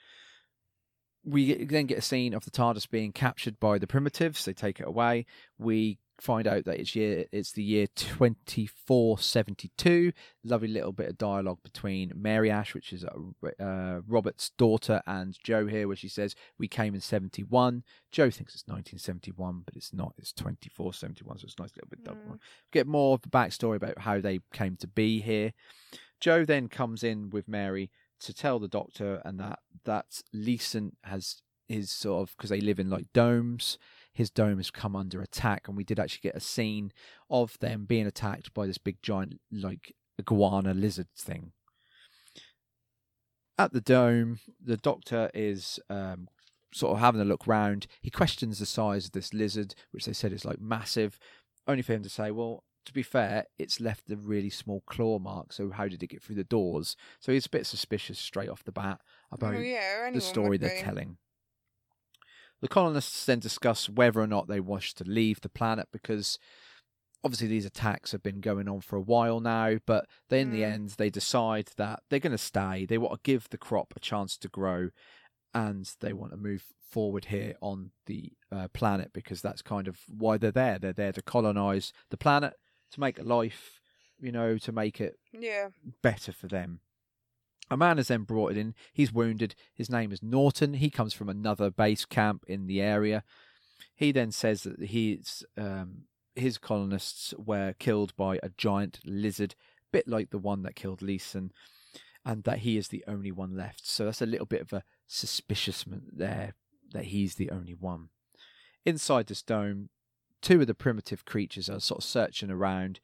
we 1.23 1.65
then 1.65 1.85
get 1.85 1.97
a 1.97 2.01
scene 2.01 2.33
of 2.33 2.45
the 2.45 2.51
TARDIS 2.51 2.89
being 2.89 3.11
captured 3.11 3.59
by 3.59 3.77
the 3.77 3.87
primitives. 3.87 4.45
They 4.45 4.53
take 4.53 4.79
it 4.79 4.87
away. 4.87 5.25
We 5.57 5.99
find 6.19 6.47
out 6.47 6.65
that 6.65 6.79
it's 6.79 6.95
year 6.95 7.25
it's 7.31 7.51
the 7.51 7.63
year 7.63 7.87
2472 7.95 10.11
lovely 10.43 10.67
little 10.67 10.91
bit 10.93 11.09
of 11.09 11.17
dialogue 11.17 11.59
between 11.63 12.11
mary 12.15 12.49
ash 12.49 12.73
which 12.73 12.93
is 12.93 13.03
uh, 13.03 13.99
robert's 14.07 14.49
daughter 14.51 15.01
and 15.05 15.37
jo 15.43 15.67
here 15.67 15.87
where 15.87 15.95
she 15.95 16.07
says 16.07 16.35
we 16.57 16.67
came 16.67 16.95
in 16.95 17.01
71 17.01 17.83
jo 18.11 18.29
thinks 18.29 18.53
it's 18.53 18.67
1971 18.67 19.63
but 19.65 19.75
it's 19.75 19.93
not. 19.93 20.13
It's 20.17 20.31
2471 20.33 21.39
so 21.39 21.45
it's 21.45 21.55
a 21.57 21.61
nice 21.61 21.71
little 21.75 21.89
bit 21.89 22.03
double 22.03 22.15
Mm. 22.25 22.39
get 22.71 22.87
more 22.87 23.13
of 23.13 23.21
the 23.21 23.29
backstory 23.29 23.75
about 23.75 23.99
how 23.99 24.19
they 24.21 24.39
came 24.53 24.77
to 24.77 24.87
be 24.87 25.19
here. 25.19 25.51
Jo 26.21 26.45
then 26.45 26.69
comes 26.69 27.03
in 27.03 27.29
with 27.29 27.47
mary 27.47 27.91
to 28.21 28.33
tell 28.33 28.57
the 28.57 28.69
doctor 28.69 29.21
and 29.25 29.37
that 29.39 29.59
that 29.83 30.21
Leeson 30.33 30.95
has 31.03 31.41
his 31.67 31.91
sort 31.91 32.21
of 32.21 32.35
because 32.37 32.49
they 32.49 32.61
live 32.61 32.79
in 32.79 32.89
like 32.89 33.11
domes 33.13 33.77
his 34.15 34.31
dome 34.31 34.57
has 34.57 34.71
come 34.71 34.95
under 34.95 35.21
attack 35.21 35.67
and 35.67 35.75
we 35.75 35.83
did 35.83 35.99
actually 35.99 36.21
get 36.23 36.37
a 36.37 36.39
scene 36.39 36.91
of 37.29 37.59
them 37.59 37.83
being 37.85 38.07
attacked 38.07 38.53
by 38.53 38.65
this 38.65 38.77
big 38.77 39.01
giant 39.03 39.39
like 39.51 39.93
iguana 40.19 40.73
lizard 40.73 41.09
thing. 41.15 41.51
At 43.59 43.73
the 43.73 43.81
dome 43.81 44.39
the 44.63 44.77
doctor 44.77 45.29
is 45.33 45.79
um, 45.89 46.29
sort 46.73 46.93
of 46.93 46.99
having 46.99 47.21
a 47.21 47.25
look 47.25 47.45
round. 47.45 47.87
He 48.01 48.09
questions 48.09 48.57
the 48.57 48.65
size 48.65 49.05
of 49.05 49.11
this 49.11 49.33
lizard 49.33 49.75
which 49.91 50.05
they 50.05 50.13
said 50.13 50.31
is 50.31 50.45
like 50.45 50.61
massive 50.61 51.19
only 51.67 51.83
for 51.83 51.93
him 51.93 52.03
to 52.03 52.09
say 52.09 52.31
well 52.31 52.63
to 52.85 52.93
be 52.93 53.03
fair 53.03 53.45
it's 53.57 53.81
left 53.81 54.11
a 54.11 54.15
really 54.15 54.49
small 54.49 54.83
claw 54.85 55.17
mark 55.17 55.51
so 55.51 55.71
how 55.71 55.87
did 55.87 56.03
it 56.03 56.07
get 56.07 56.23
through 56.23 56.35
the 56.37 56.45
doors? 56.45 56.95
So 57.19 57.33
he's 57.33 57.47
a 57.47 57.49
bit 57.49 57.65
suspicious 57.65 58.17
straight 58.17 58.49
off 58.49 58.63
the 58.63 58.71
bat 58.71 59.01
about 59.29 59.55
oh, 59.55 59.59
yeah, 59.59 60.09
the 60.09 60.21
story 60.21 60.57
they're 60.57 60.81
telling. 60.81 61.17
The 62.61 62.67
colonists 62.67 63.25
then 63.25 63.39
discuss 63.39 63.89
whether 63.89 64.19
or 64.21 64.27
not 64.27 64.47
they 64.47 64.59
wish 64.59 64.93
to 64.95 65.03
leave 65.03 65.41
the 65.41 65.49
planet 65.49 65.87
because 65.91 66.39
obviously 67.23 67.47
these 67.47 67.65
attacks 67.65 68.11
have 68.11 68.23
been 68.23 68.39
going 68.39 68.67
on 68.67 68.81
for 68.81 68.95
a 68.95 69.01
while 69.01 69.39
now, 69.39 69.77
but 69.85 70.07
they, 70.29 70.41
in 70.41 70.51
the 70.51 70.61
Mm. 70.61 70.73
end 70.73 70.89
they 70.97 71.09
decide 71.09 71.69
that 71.77 72.01
they're 72.09 72.19
going 72.19 72.31
to 72.31 72.37
stay. 72.37 72.85
They 72.85 72.97
want 72.97 73.13
to 73.15 73.19
give 73.31 73.49
the 73.49 73.57
crop 73.57 73.93
a 73.95 73.99
chance 73.99 74.37
to 74.37 74.47
grow 74.47 74.89
and 75.53 75.89
they 76.01 76.13
want 76.13 76.31
to 76.31 76.37
move 76.37 76.65
forward 76.89 77.25
here 77.25 77.55
on 77.61 77.91
the 78.05 78.31
uh, 78.51 78.67
planet 78.73 79.11
because 79.13 79.41
that's 79.41 79.61
kind 79.61 79.87
of 79.87 79.99
why 80.07 80.37
they're 80.37 80.51
there. 80.51 80.77
They're 80.79 80.93
there 80.93 81.13
to 81.13 81.21
colonize 81.21 81.91
the 82.09 82.17
planet, 82.17 82.53
to 82.91 82.99
make 82.99 83.17
life, 83.23 83.79
you 84.19 84.31
know, 84.31 84.57
to 84.59 84.71
make 84.71 85.01
it 85.01 85.17
Yeah. 85.33 85.69
better 86.01 86.31
for 86.31 86.47
them. 86.47 86.81
A 87.69 87.77
man 87.77 87.97
is 87.97 88.09
then 88.09 88.23
brought 88.23 88.55
in. 88.55 88.75
He's 88.93 89.11
wounded. 89.11 89.55
His 89.73 89.89
name 89.89 90.11
is 90.11 90.21
Norton. 90.21 90.75
He 90.75 90.89
comes 90.89 91.13
from 91.13 91.29
another 91.29 91.71
base 91.71 92.05
camp 92.05 92.45
in 92.47 92.67
the 92.67 92.81
area. 92.81 93.23
He 93.95 94.11
then 94.11 94.31
says 94.31 94.63
that 94.63 94.79
he's 94.79 95.43
um, 95.57 96.03
his 96.35 96.57
colonists 96.57 97.33
were 97.37 97.73
killed 97.79 98.15
by 98.15 98.39
a 98.43 98.49
giant 98.57 98.99
lizard, 99.05 99.55
bit 99.91 100.07
like 100.07 100.29
the 100.29 100.37
one 100.37 100.63
that 100.63 100.75
killed 100.75 101.01
Leeson, 101.01 101.51
and 102.25 102.43
that 102.43 102.59
he 102.59 102.77
is 102.77 102.89
the 102.89 103.03
only 103.07 103.31
one 103.31 103.55
left. 103.55 103.87
So 103.87 104.05
that's 104.05 104.21
a 104.21 104.27
little 104.27 104.45
bit 104.45 104.61
of 104.61 104.73
a 104.73 104.83
suspiciousness 105.07 106.01
there 106.11 106.53
that 106.91 107.05
he's 107.05 107.35
the 107.35 107.49
only 107.51 107.73
one. 107.73 108.09
Inside 108.85 109.27
this 109.27 109.41
dome, 109.41 109.89
two 110.41 110.61
of 110.61 110.67
the 110.67 110.75
primitive 110.75 111.25
creatures 111.25 111.69
are 111.69 111.79
sort 111.79 111.99
of 111.99 112.03
searching 112.03 112.51
around 112.51 112.99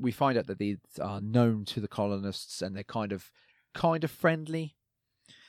we 0.00 0.10
find 0.10 0.38
out 0.38 0.46
that 0.46 0.58
these 0.58 0.78
are 1.00 1.20
known 1.20 1.64
to 1.66 1.80
the 1.80 1.88
colonists 1.88 2.62
and 2.62 2.74
they're 2.74 2.82
kind 2.82 3.12
of 3.12 3.30
kind 3.74 4.04
of 4.04 4.10
friendly. 4.10 4.76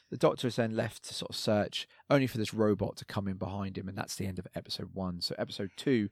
The 0.10 0.18
doctor 0.18 0.48
is 0.48 0.58
then 0.58 0.76
left 0.76 1.04
to 1.06 1.14
sort 1.14 1.30
of 1.30 1.38
search, 1.38 1.88
only 2.10 2.28
for 2.28 2.38
this 2.38 2.54
robot 2.54 2.98
to 2.98 3.06
come 3.06 3.28
in 3.28 3.38
behind 3.38 3.78
him, 3.78 3.88
and 3.88 3.98
that's 3.98 4.16
the 4.16 4.28
end 4.28 4.40
of 4.40 4.48
episode 4.56 4.90
one. 4.94 5.22
So 5.22 5.36
episode 5.38 5.72
two, 5.78 6.10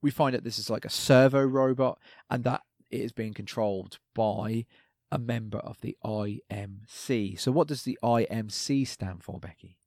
we 0.00 0.10
find 0.10 0.34
out 0.34 0.42
this 0.42 0.58
is 0.58 0.70
like 0.70 0.84
a 0.84 0.90
servo 0.90 1.42
robot, 1.42 1.98
and 2.30 2.44
that 2.44 2.62
it 2.90 3.00
is 3.00 3.12
being 3.12 3.34
controlled 3.34 3.98
by 4.14 4.64
a 5.12 5.18
member 5.18 5.58
of 5.58 5.80
the 5.82 5.96
IMC. 6.04 7.38
So 7.38 7.52
what 7.52 7.68
does 7.68 7.82
the 7.82 7.98
IMC 8.02 8.86
stand 8.86 9.22
for, 9.22 9.38
Becky? 9.38 9.78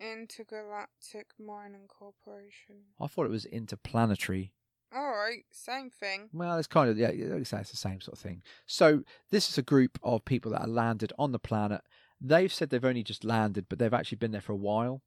Intergalactic 0.00 1.28
Mining 1.38 1.86
Corporation. 1.88 2.76
I 3.00 3.06
thought 3.06 3.26
it 3.26 3.30
was 3.30 3.46
interplanetary 3.46 4.52
All 4.92 5.10
right, 5.10 5.44
same 5.50 5.90
thing. 5.90 6.28
Well, 6.32 6.56
it's 6.58 6.68
kind 6.68 6.88
of 6.90 6.96
yeah, 6.98 7.08
like 7.08 7.40
I 7.40 7.42
say, 7.44 7.58
it's 7.60 7.70
the 7.70 7.76
same 7.76 8.00
sort 8.00 8.16
of 8.16 8.22
thing. 8.22 8.42
So 8.66 9.02
this 9.30 9.48
is 9.48 9.58
a 9.58 9.62
group 9.62 9.98
of 10.02 10.24
people 10.24 10.52
that 10.52 10.60
are 10.62 10.68
landed 10.68 11.12
on 11.18 11.32
the 11.32 11.38
planet. 11.38 11.82
They've 12.20 12.52
said 12.52 12.70
they've 12.70 12.84
only 12.84 13.02
just 13.02 13.24
landed, 13.24 13.66
but 13.68 13.78
they've 13.78 13.92
actually 13.92 14.18
been 14.18 14.30
there 14.32 14.40
for 14.40 14.52
a 14.52 14.56
while, 14.56 15.02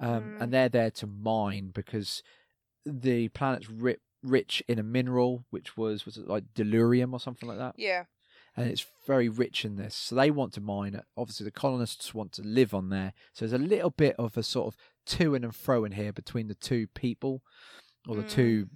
um, 0.00 0.22
Mm. 0.22 0.40
and 0.42 0.52
they're 0.52 0.68
there 0.68 0.90
to 0.92 1.06
mine 1.06 1.70
because 1.72 2.22
the 2.84 3.28
planet's 3.28 3.68
rip 3.70 4.00
rich 4.22 4.60
in 4.66 4.78
a 4.80 4.82
mineral, 4.82 5.44
which 5.50 5.76
was 5.76 6.04
was 6.04 6.16
it 6.16 6.26
like 6.26 6.52
delirium 6.54 7.14
or 7.14 7.20
something 7.20 7.48
like 7.48 7.58
that, 7.58 7.74
Yeah. 7.78 8.06
and 8.56 8.68
it's 8.68 8.84
very 9.06 9.28
rich 9.28 9.64
in 9.64 9.76
this. 9.76 9.94
So 9.94 10.16
they 10.16 10.32
want 10.32 10.52
to 10.54 10.60
mine 10.60 10.94
it. 10.94 11.04
Obviously, 11.16 11.44
the 11.44 11.52
colonists 11.52 12.12
want 12.12 12.32
to 12.32 12.42
live 12.42 12.74
on 12.74 12.88
there. 12.88 13.12
So 13.32 13.46
there's 13.46 13.60
a 13.60 13.64
little 13.64 13.90
bit 13.90 14.16
of 14.18 14.36
a 14.36 14.42
sort 14.42 14.74
of 14.74 14.80
to 15.06 15.36
and 15.36 15.54
fro 15.54 15.84
in 15.84 15.92
here 15.92 16.12
between 16.12 16.48
the 16.48 16.56
two 16.56 16.88
people, 16.88 17.42
or 18.08 18.16
the 18.16 18.24
Mm. 18.24 18.30
two 18.30 18.68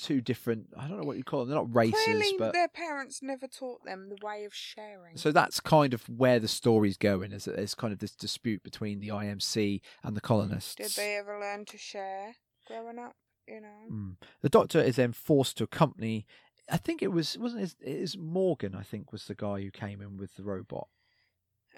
two 0.00 0.20
different. 0.20 0.68
I 0.76 0.88
don't 0.88 1.00
know 1.00 1.06
what 1.06 1.16
you 1.16 1.24
call 1.24 1.40
them. 1.40 1.48
They're 1.48 1.58
not 1.58 1.74
races, 1.74 2.02
Clearly, 2.04 2.34
but 2.38 2.52
their 2.52 2.68
parents 2.68 3.20
never 3.22 3.46
taught 3.46 3.84
them 3.84 4.08
the 4.08 4.18
way 4.24 4.44
of 4.44 4.54
sharing. 4.54 5.16
So 5.16 5.32
that's 5.32 5.60
kind 5.60 5.94
of 5.94 6.08
where 6.08 6.38
the 6.38 6.48
story's 6.48 6.96
going. 6.96 7.32
Is 7.32 7.44
that 7.44 7.56
there's 7.56 7.74
kind 7.74 7.92
of 7.92 7.98
this 7.98 8.14
dispute 8.14 8.62
between 8.62 9.00
the 9.00 9.08
IMC 9.08 9.80
and 10.02 10.16
the 10.16 10.20
colonists. 10.20 10.74
Did 10.74 10.90
they 10.92 11.16
ever 11.16 11.38
learn 11.38 11.64
to 11.66 11.78
share 11.78 12.36
growing 12.66 12.98
up? 12.98 13.16
You 13.46 13.60
know. 13.60 13.90
Mm. 13.90 14.16
The 14.42 14.48
Doctor 14.48 14.80
is 14.80 14.96
then 14.96 15.12
forced 15.12 15.56
to 15.58 15.64
accompany. 15.64 16.26
I 16.70 16.76
think 16.76 17.02
it 17.02 17.12
was 17.12 17.38
wasn't 17.38 17.62
it, 17.62 17.74
it 17.80 17.96
is 17.96 18.16
Morgan. 18.16 18.74
I 18.74 18.82
think 18.82 19.12
was 19.12 19.24
the 19.24 19.34
guy 19.34 19.62
who 19.62 19.70
came 19.70 20.02
in 20.02 20.16
with 20.16 20.36
the 20.36 20.42
robot. 20.42 20.88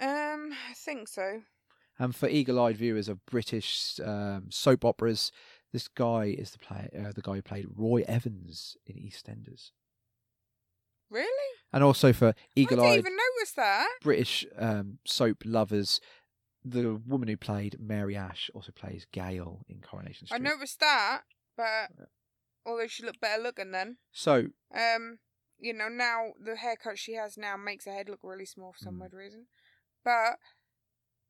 Um, 0.00 0.52
I 0.70 0.74
think 0.74 1.08
so. 1.08 1.42
And 1.98 2.16
for 2.16 2.30
eagle-eyed 2.30 2.78
viewers 2.78 3.10
of 3.10 3.24
British 3.26 4.00
um, 4.02 4.46
soap 4.48 4.86
operas, 4.86 5.30
this 5.72 5.88
guy 5.88 6.26
is 6.38 6.50
the 6.52 6.58
play, 6.58 6.88
uh, 6.98 7.12
the 7.12 7.22
guy 7.22 7.34
who 7.34 7.42
played 7.42 7.66
Roy 7.76 8.02
Evans 8.08 8.76
in 8.86 8.96
EastEnders, 8.96 9.70
Really? 11.10 11.54
and 11.72 11.82
also 11.82 12.12
for 12.12 12.34
eagle. 12.54 12.80
I 12.80 12.96
didn't 12.96 12.98
eagle-eyed 12.98 12.98
even 12.98 13.16
notice 13.16 13.52
that. 13.52 13.88
British 14.02 14.46
um, 14.56 14.98
soap 15.06 15.42
lovers, 15.44 16.00
the 16.64 16.94
woman 17.06 17.28
who 17.28 17.36
played 17.36 17.76
Mary 17.80 18.16
Ash 18.16 18.50
also 18.54 18.72
plays 18.72 19.06
Gail 19.12 19.64
in 19.68 19.80
Coronation 19.80 20.26
Street. 20.26 20.40
I 20.40 20.42
noticed 20.42 20.80
that, 20.80 21.22
but 21.56 21.90
although 22.66 22.86
she 22.86 23.04
looked 23.04 23.20
better 23.20 23.42
looking 23.42 23.70
then. 23.72 23.96
So 24.12 24.48
Um, 24.74 25.18
you 25.58 25.72
know, 25.72 25.88
now 25.88 26.32
the 26.42 26.56
haircut 26.56 26.98
she 26.98 27.14
has 27.14 27.36
now 27.36 27.56
makes 27.56 27.84
her 27.86 27.92
head 27.92 28.08
look 28.08 28.20
really 28.22 28.46
small 28.46 28.72
for 28.72 28.78
some 28.78 28.96
Mm. 28.96 29.00
weird 29.00 29.14
reason. 29.14 29.46
But 30.04 30.38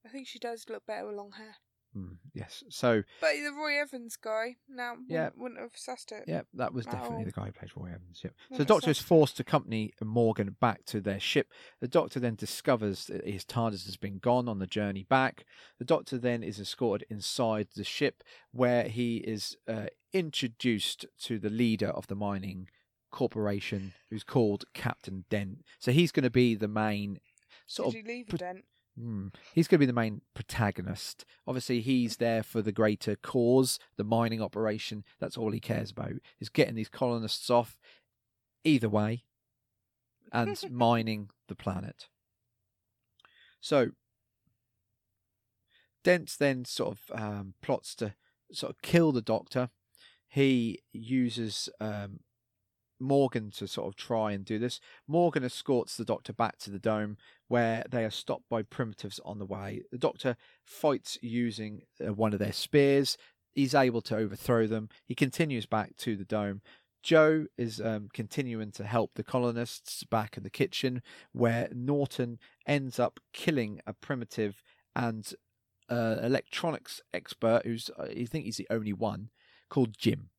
I 0.05 0.09
think 0.11 0.29
she 0.29 0.39
does 0.39 0.67
look 0.69 0.87
better 0.87 1.07
with 1.07 1.17
long 1.17 1.33
hair. 1.33 1.57
Mm, 1.97 2.17
yes, 2.35 2.63
so 2.69 3.03
But 3.21 3.33
the 3.35 3.53
Roy 3.57 3.81
Evans 3.81 4.17
guy 4.17 4.57
now 4.69 4.97
Yeah. 5.09 5.31
wouldn't, 5.37 5.39
wouldn't 5.39 5.61
have 5.61 5.73
sussed 5.73 6.13
it. 6.13 6.25
yeah, 6.27 6.43
that 6.55 6.73
was 6.73 6.87
definitely 6.87 7.25
the 7.25 7.33
guy 7.33 7.47
who 7.47 7.53
plays 7.53 7.71
Roy 7.77 7.89
Evans. 7.89 8.21
Yep. 8.23 8.35
So 8.53 8.57
the 8.59 8.65
Doctor 8.65 8.91
is 8.91 8.99
forced 8.99 9.37
to 9.37 9.43
accompany 9.43 9.93
Morgan 10.03 10.57
back 10.61 10.85
to 10.87 11.01
their 11.01 11.21
ship. 11.21 11.49
The 11.81 11.89
Doctor 11.89 12.21
then 12.21 12.35
discovers 12.35 13.07
that 13.07 13.27
his 13.27 13.45
TARDIS 13.45 13.87
has 13.87 13.97
been 13.97 14.19
gone 14.19 14.49
on 14.49 14.59
the 14.59 14.67
journey 14.67 15.05
back. 15.09 15.45
The 15.79 15.85
Doctor 15.85 16.19
then 16.19 16.43
is 16.43 16.61
escorted 16.61 17.07
inside 17.11 17.69
the 17.75 17.85
ship, 17.85 18.23
where 18.53 18.85
he 18.85 19.19
is 19.19 19.57
uh, 19.69 19.87
introduced 20.13 21.07
to 21.23 21.39
the 21.39 21.51
leader 21.51 21.89
of 21.89 22.07
the 22.07 22.15
mining 22.15 22.69
corporation, 23.11 23.93
who's 24.09 24.23
called 24.25 24.65
Captain 24.75 25.25
Dent. 25.31 25.65
So 25.79 25.91
he's 25.93 26.13
going 26.13 26.25
to 26.25 26.31
be 26.31 26.55
the 26.55 26.69
main 26.69 27.19
sort 27.67 27.93
Did 27.93 28.01
of 28.01 28.07
leave 28.07 28.29
dent? 28.29 28.65
Hmm. 28.99 29.29
He's 29.55 29.69
going 29.69 29.77
to 29.77 29.87
be 29.87 29.87
the 29.87 29.93
main 29.93 30.21
protagonist. 30.35 31.25
Obviously, 31.47 31.81
he's 31.81 32.17
there 32.17 32.43
for 32.43 32.61
the 32.61 32.73
greater 32.73 33.17
cause, 33.17 33.79
the 33.97 34.05
mining 34.05 34.43
operation. 34.43 35.05
That's 35.19 35.37
all 35.37 35.53
he 35.53 35.61
cares 35.61 35.91
about 35.91 36.15
is 36.39 36.49
getting 36.49 36.75
these 36.75 36.89
colonists 36.89 37.51
off, 37.51 37.79
either 38.65 38.89
way, 38.89 39.25
and 40.33 40.61
mining 40.71 41.31
the 41.49 41.55
planet. 41.55 42.09
So, 43.61 43.91
Dent 46.03 46.37
then 46.39 46.65
sort 46.65 46.97
of 46.97 47.21
um, 47.21 47.55
plots 47.63 47.95
to 47.97 48.15
sort 48.53 48.71
of 48.71 48.83
kill 48.83 49.13
the 49.13 49.23
Doctor. 49.23 49.71
He 50.29 50.81
uses 50.93 51.69
um, 51.81 52.21
Morgan 52.99 53.51
to 53.53 53.67
sort 53.67 53.89
of 53.89 53.97
try 53.97 54.33
and 54.33 54.45
do 54.45 54.59
this. 54.59 54.81
Morgan 55.07 55.45
escorts 55.45 55.97
the 55.97 56.05
Doctor 56.05 56.33
back 56.33 56.59
to 56.59 56.71
the 56.71 56.79
dome 56.79 57.17
where 57.51 57.85
they 57.91 58.05
are 58.05 58.11
stopped 58.11 58.49
by 58.49 58.63
primitives 58.63 59.19
on 59.25 59.41
the 59.41 59.45
way. 59.45 59.83
The 59.91 59.99
Doctor 59.99 60.37
fights 60.65 61.19
using 61.21 61.83
uh, 62.01 62.15
one 62.15 62.33
of 62.33 62.39
their 62.39 62.53
spears. 62.53 63.19
He's 63.53 63.75
able 63.75 64.03
to 64.03 64.17
overthrow 64.17 64.69
them. 64.69 64.89
He 65.05 65.17
continues 65.17 65.67
back 65.67 65.97
to 65.97 66.15
the 66.15 66.25
dome. 66.25 66.63
Jo 67.03 67.47
is 67.59 67.81
um, 67.81 68.07
continuing 68.13 68.71
to 68.71 68.85
help 68.85 69.15
the 69.17 69.25
colonists 69.25 70.05
back 70.05 70.37
in 70.37 70.45
the 70.45 70.49
kitchen, 70.49 71.03
where 71.33 71.69
Norton 71.75 72.39
ends 72.69 73.01
up 73.01 73.19
killing 73.33 73.81
a 73.85 73.95
primitive 73.95 74.63
and 74.95 75.35
uh, 75.89 76.19
electronics 76.23 77.01
expert, 77.13 77.63
who's 77.65 77.91
uh, 77.99 78.05
I 78.05 78.27
think 78.27 78.45
he's 78.45 78.59
the 78.59 78.69
only 78.71 78.93
one, 78.93 79.31
called 79.69 79.99
Jim. 79.99 80.31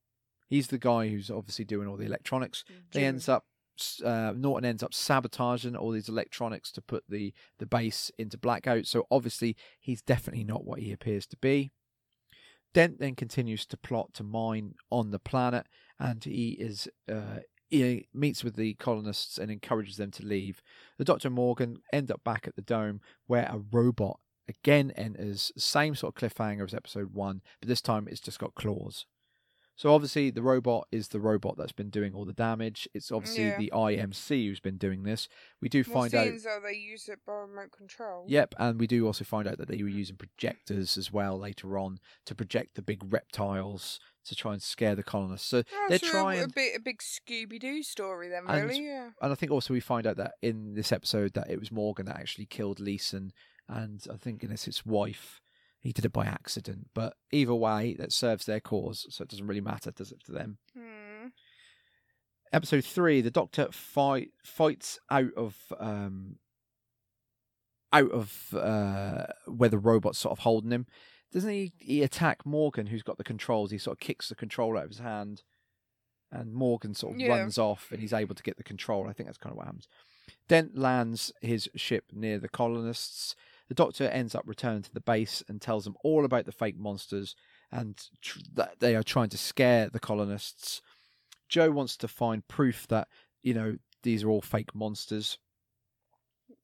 He's 0.48 0.68
the 0.68 0.77
guy 0.77 1.10
who's 1.10 1.30
obviously 1.30 1.65
doing 1.65 1.89
all 1.89 1.98
the 1.98 2.06
electronics. 2.06 2.63
They 2.94 3.01
Jim. 3.01 3.10
ends 3.10 3.27
up 3.27 3.44
uh, 4.04 4.34
Norton 4.36 4.66
ends 4.66 4.84
up 4.84 4.94
sabotaging 4.94 5.75
all 5.75 5.92
these 5.92 6.10
electronics 6.10 6.72
to 6.74 6.82
put 6.82 7.04
the 7.10 7.34
the 7.60 7.66
base 7.66 8.12
into 8.18 8.38
blackout. 8.38 8.86
So 8.86 9.08
obviously 9.10 9.56
he's 9.80 10.01
definitely 10.01 10.44
not 10.44 10.66
what 10.66 10.80
he 10.80 10.92
appears 10.92 11.25
to 11.28 11.38
be. 11.38 11.72
Dent 12.74 13.00
then 13.00 13.16
continues 13.16 13.66
to 13.68 13.78
plot 13.78 14.13
to 14.13 14.24
mine 14.24 14.75
on 14.90 15.12
the 15.12 15.20
planet, 15.20 15.68
and 16.00 16.24
he 16.24 16.51
is 16.51 16.88
uh, 17.12 17.40
he 17.70 18.08
meets 18.13 18.44
with 18.44 18.56
the 18.56 18.74
colonists 18.75 19.38
and 19.38 19.51
encourages 19.51 19.98
them 19.98 20.12
to 20.12 20.25
leave. 20.25 20.62
The 20.98 21.06
Doctor 21.06 21.30
and 21.30 21.36
Morgan 21.36 21.78
end 21.92 22.12
up 22.12 22.24
back 22.24 22.48
at 22.48 22.56
the 22.56 22.62
dome, 22.62 23.01
where 23.28 23.50
a 23.50 23.62
robot 23.72 24.20
again 24.48 24.92
enters. 24.92 25.51
Same 25.58 25.96
sort 25.96 26.16
of 26.16 26.22
cliffhanger 26.22 26.63
as 26.63 26.74
episode 26.74 27.13
one, 27.13 27.42
but 27.60 27.70
this 27.70 27.82
time 27.82 28.08
it's 28.10 28.22
just 28.22 28.40
got 28.40 28.56
claws. 28.56 29.06
So 29.81 29.91
obviously 29.95 30.29
the 30.29 30.43
robot 30.43 30.88
is 30.91 31.07
the 31.07 31.19
robot 31.19 31.57
that's 31.57 31.71
been 31.71 31.89
doing 31.89 32.13
all 32.13 32.23
the 32.23 32.33
damage. 32.33 32.88
It's 32.93 33.11
obviously 33.11 33.45
Yeah. 33.45 33.57
the 33.57 33.71
IMC 33.73 34.45
who's 34.45 34.59
been 34.59 34.77
doing 34.77 35.01
this. 35.01 35.27
We 35.59 35.69
do 35.69 35.83
Well, 35.88 36.01
find 36.03 36.13
out. 36.13 36.27
though 36.43 36.59
they 36.63 36.77
use 36.77 37.09
it 37.09 37.17
by 37.25 37.33
remote 37.33 37.71
control. 37.71 38.25
Yep, 38.29 38.53
and 38.59 38.79
we 38.79 38.85
do 38.85 39.07
also 39.07 39.23
find 39.25 39.47
out 39.47 39.57
that 39.57 39.67
they 39.69 39.81
were 39.81 39.89
using 39.89 40.17
projectors 40.17 41.00
as 41.00 41.11
well 41.11 41.35
later 41.35 41.79
on 41.79 42.00
to 42.27 42.35
project 42.35 42.75
the 42.75 42.83
big 42.83 43.11
reptiles 43.11 44.00
to 44.25 44.35
try 44.35 44.53
and 44.53 44.61
scare 44.61 44.93
the 44.93 45.01
colonists. 45.01 45.47
So 45.47 45.63
Oh, 45.73 45.85
they're 45.89 45.97
so 45.97 46.11
trying. 46.11 46.43
a, 46.43 46.47
bit 46.47 46.75
a 46.75 46.79
big 46.79 47.00
Scooby 47.00 47.59
Doo 47.59 47.81
story 47.81 48.29
then, 48.29 48.43
And- 48.47 48.69
really. 48.69 48.85
Yeah. 48.85 49.09
and 49.19 49.31
I 49.31 49.35
think 49.35 49.51
also 49.51 49.73
we 49.73 49.79
find 49.79 50.05
out 50.05 50.17
that 50.17 50.35
in 50.43 50.75
this 50.75 50.91
episode 50.91 51.33
that 51.33 51.50
it 51.50 51.59
was 51.59 51.71
Morgan 51.71 52.05
that 52.05 52.17
actually 52.19 52.45
killed 52.45 52.79
Leeson, 52.79 53.33
and 53.67 54.05
I 54.13 54.17
think 54.17 54.43
it's 54.43 54.65
his 54.65 54.85
wife. 54.85 55.41
He 55.81 55.91
did 55.91 56.05
it 56.05 56.13
by 56.13 56.25
accident, 56.25 56.89
but 56.93 57.15
either 57.31 57.55
way, 57.55 57.95
that 57.97 58.13
serves 58.13 58.45
their 58.45 58.59
cause, 58.59 59.07
so 59.09 59.23
it 59.23 59.29
doesn't 59.29 59.47
really 59.47 59.61
matter, 59.61 59.89
does 59.91 60.11
it, 60.11 60.23
to 60.25 60.31
them? 60.31 60.59
Hmm. 60.77 61.27
Episode 62.53 62.85
three, 62.85 63.19
the 63.21 63.31
Doctor 63.31 63.67
fight 63.71 64.29
fights 64.43 65.00
out 65.09 65.33
of 65.35 65.55
um 65.79 66.35
out 67.93 68.11
of 68.11 68.53
uh 68.53 69.25
where 69.47 69.69
the 69.69 69.77
robot's 69.79 70.19
sort 70.19 70.33
of 70.33 70.39
holding 70.39 70.71
him. 70.71 70.85
Doesn't 71.31 71.50
he? 71.50 71.71
He 71.79 72.03
attack 72.03 72.45
Morgan, 72.45 72.88
who's 72.88 73.03
got 73.03 73.17
the 73.17 73.23
controls. 73.23 73.71
He 73.71 73.77
sort 73.77 73.95
of 73.95 74.01
kicks 74.01 74.27
the 74.29 74.35
control 74.35 74.77
out 74.77 74.83
of 74.83 74.89
his 74.89 75.00
hand, 75.00 75.43
and 76.29 76.53
Morgan 76.53 76.93
sort 76.93 77.13
of 77.15 77.19
Yeah. 77.21 77.29
runs 77.29 77.57
off, 77.57 77.89
and 77.91 78.01
he's 78.01 78.13
able 78.13 78.35
to 78.35 78.43
get 78.43 78.57
the 78.57 78.63
control. 78.63 79.07
I 79.07 79.13
think 79.13 79.27
that's 79.27 79.38
kind 79.38 79.51
of 79.53 79.57
what 79.57 79.65
happens. 79.67 79.88
Dent 80.50 80.77
lands 80.77 81.31
his 81.41 81.69
ship 81.75 82.05
near 82.11 82.38
the 82.38 82.50
colonists. 82.50 83.35
The 83.72 83.75
Doctor 83.75 84.10
ends 84.10 84.36
up 84.36 84.44
returning 84.46 84.82
to 84.82 84.94
the 84.94 85.00
base 85.00 85.42
and 85.48 85.62
tells 85.62 85.86
them 85.86 85.96
all 86.04 86.25
about 86.25 86.46
the 86.46 86.51
fake 86.51 86.78
monsters 86.78 87.38
and 87.72 87.98
tr- 88.22 88.40
that 88.56 88.82
they 88.82 88.98
are 88.98 89.01
trying 89.01 89.30
to 89.30 89.38
scare 89.38 89.88
the 89.90 89.98
colonists. 89.98 90.82
Jo 91.48 91.72
wants 91.72 91.96
to 91.96 92.10
find 92.10 92.46
proof 92.50 92.86
that 92.90 93.08
you 93.44 93.54
know 93.54 93.78
these 94.04 94.25
are 94.25 94.30
all 94.30 94.42
fake 94.42 94.75
monsters, 94.75 95.38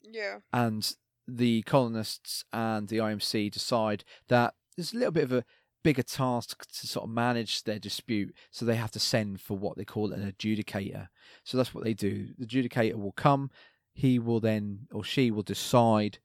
Yeah. 0.04 0.40
and 0.52 0.94
the 1.26 1.62
colonists 1.62 2.44
and 2.52 2.90
the 2.90 2.98
IMC 2.98 3.52
decide 3.52 4.04
that 4.28 4.56
there's 4.76 4.92
a 4.94 4.98
little 4.98 5.14
bit 5.14 5.24
of 5.24 5.32
a 5.32 5.46
bigger 5.86 6.04
task 6.04 6.70
to 6.74 6.88
sort 6.88 7.06
of 7.06 7.10
manage 7.10 7.64
their 7.64 7.80
dispute, 7.80 8.36
so 8.52 8.66
they 8.66 8.76
have 8.76 8.92
to 8.92 9.00
send 9.00 9.40
for 9.40 9.58
what 9.58 9.78
they 9.78 9.86
call 9.86 10.12
an 10.12 10.30
adjudicator. 10.30 11.08
So 11.46 11.56
that's 11.56 11.74
what 11.74 11.86
they 11.86 11.94
do. 11.94 12.34
The 12.38 12.46
adjudicator 12.46 12.96
will 12.96 13.14
come. 13.14 13.50
He 13.94 14.20
will 14.20 14.42
then, 14.42 14.88
or 14.92 15.06
she 15.06 15.32
will 15.32 15.44
decide 15.44 16.20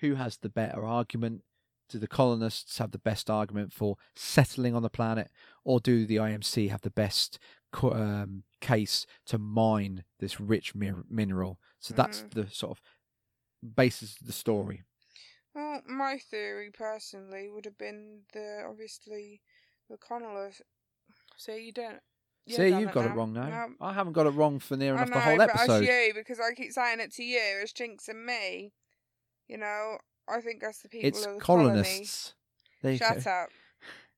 who 0.00 0.14
has 0.14 0.38
the 0.38 0.48
better 0.48 0.84
argument. 0.84 1.42
Do 1.88 1.98
the 1.98 2.06
colonists 2.06 2.78
have 2.78 2.92
the 2.92 2.98
best 2.98 3.28
argument 3.28 3.72
for 3.72 3.96
settling 4.14 4.74
on 4.76 4.82
the 4.82 4.90
planet, 4.90 5.28
or 5.64 5.80
do 5.80 6.06
the 6.06 6.16
IMC 6.16 6.68
have 6.70 6.82
the 6.82 6.90
best 6.90 7.38
um, 7.82 8.44
case 8.60 9.06
to 9.26 9.38
mine 9.38 10.04
this 10.20 10.40
rich 10.40 10.74
mir- 10.74 11.04
mineral? 11.08 11.58
So 11.80 11.92
that's 11.94 12.22
Mhm. 12.22 12.30
the 12.30 12.50
sort 12.50 12.78
of 12.78 12.82
basis 13.74 14.20
of 14.20 14.26
the 14.28 14.32
story. 14.32 14.82
Well, 15.54 15.82
my 15.86 16.18
theory 16.18 16.70
personally 16.70 17.48
would 17.48 17.64
have 17.64 17.76
been 17.78 18.20
the 18.32 18.64
obviously 18.68 19.42
the 19.88 19.96
colonists. 19.96 20.62
So 21.36 21.54
you 21.54 21.72
don't. 21.72 22.00
you 22.46 22.54
See, 22.56 22.68
you've 22.68 22.92
got 22.92 23.04
it 23.06 23.14
wrong 23.14 23.32
now. 23.32 23.48
No, 23.48 23.74
I 23.80 23.92
haven't 23.92 24.12
got 24.12 24.26
it 24.26 24.30
wrong 24.30 24.60
for 24.60 24.76
near 24.76 24.94
enough 24.94 25.08
know, 25.08 25.14
the 25.16 25.20
whole 25.20 25.36
but 25.38 25.50
episode. 25.50 25.82
it's 25.84 25.90
you 26.08 26.14
because 26.14 26.38
I 26.38 26.54
keep 26.54 26.70
saying 26.72 27.00
it 27.00 27.12
to 27.14 27.24
you. 27.24 27.40
It's 27.62 27.72
Jinx 27.72 28.08
and 28.08 28.24
me. 28.24 28.72
You 29.50 29.58
know, 29.58 29.98
I 30.28 30.40
think 30.40 30.60
that's 30.60 30.80
the 30.82 30.88
people 30.88 31.08
It's 31.08 31.26
of 31.26 31.34
the 31.34 31.40
colony. 31.40 31.70
colonists. 31.70 32.34
You 32.84 32.96
Shut 32.96 33.24
go. 33.24 33.30
up. 33.30 33.48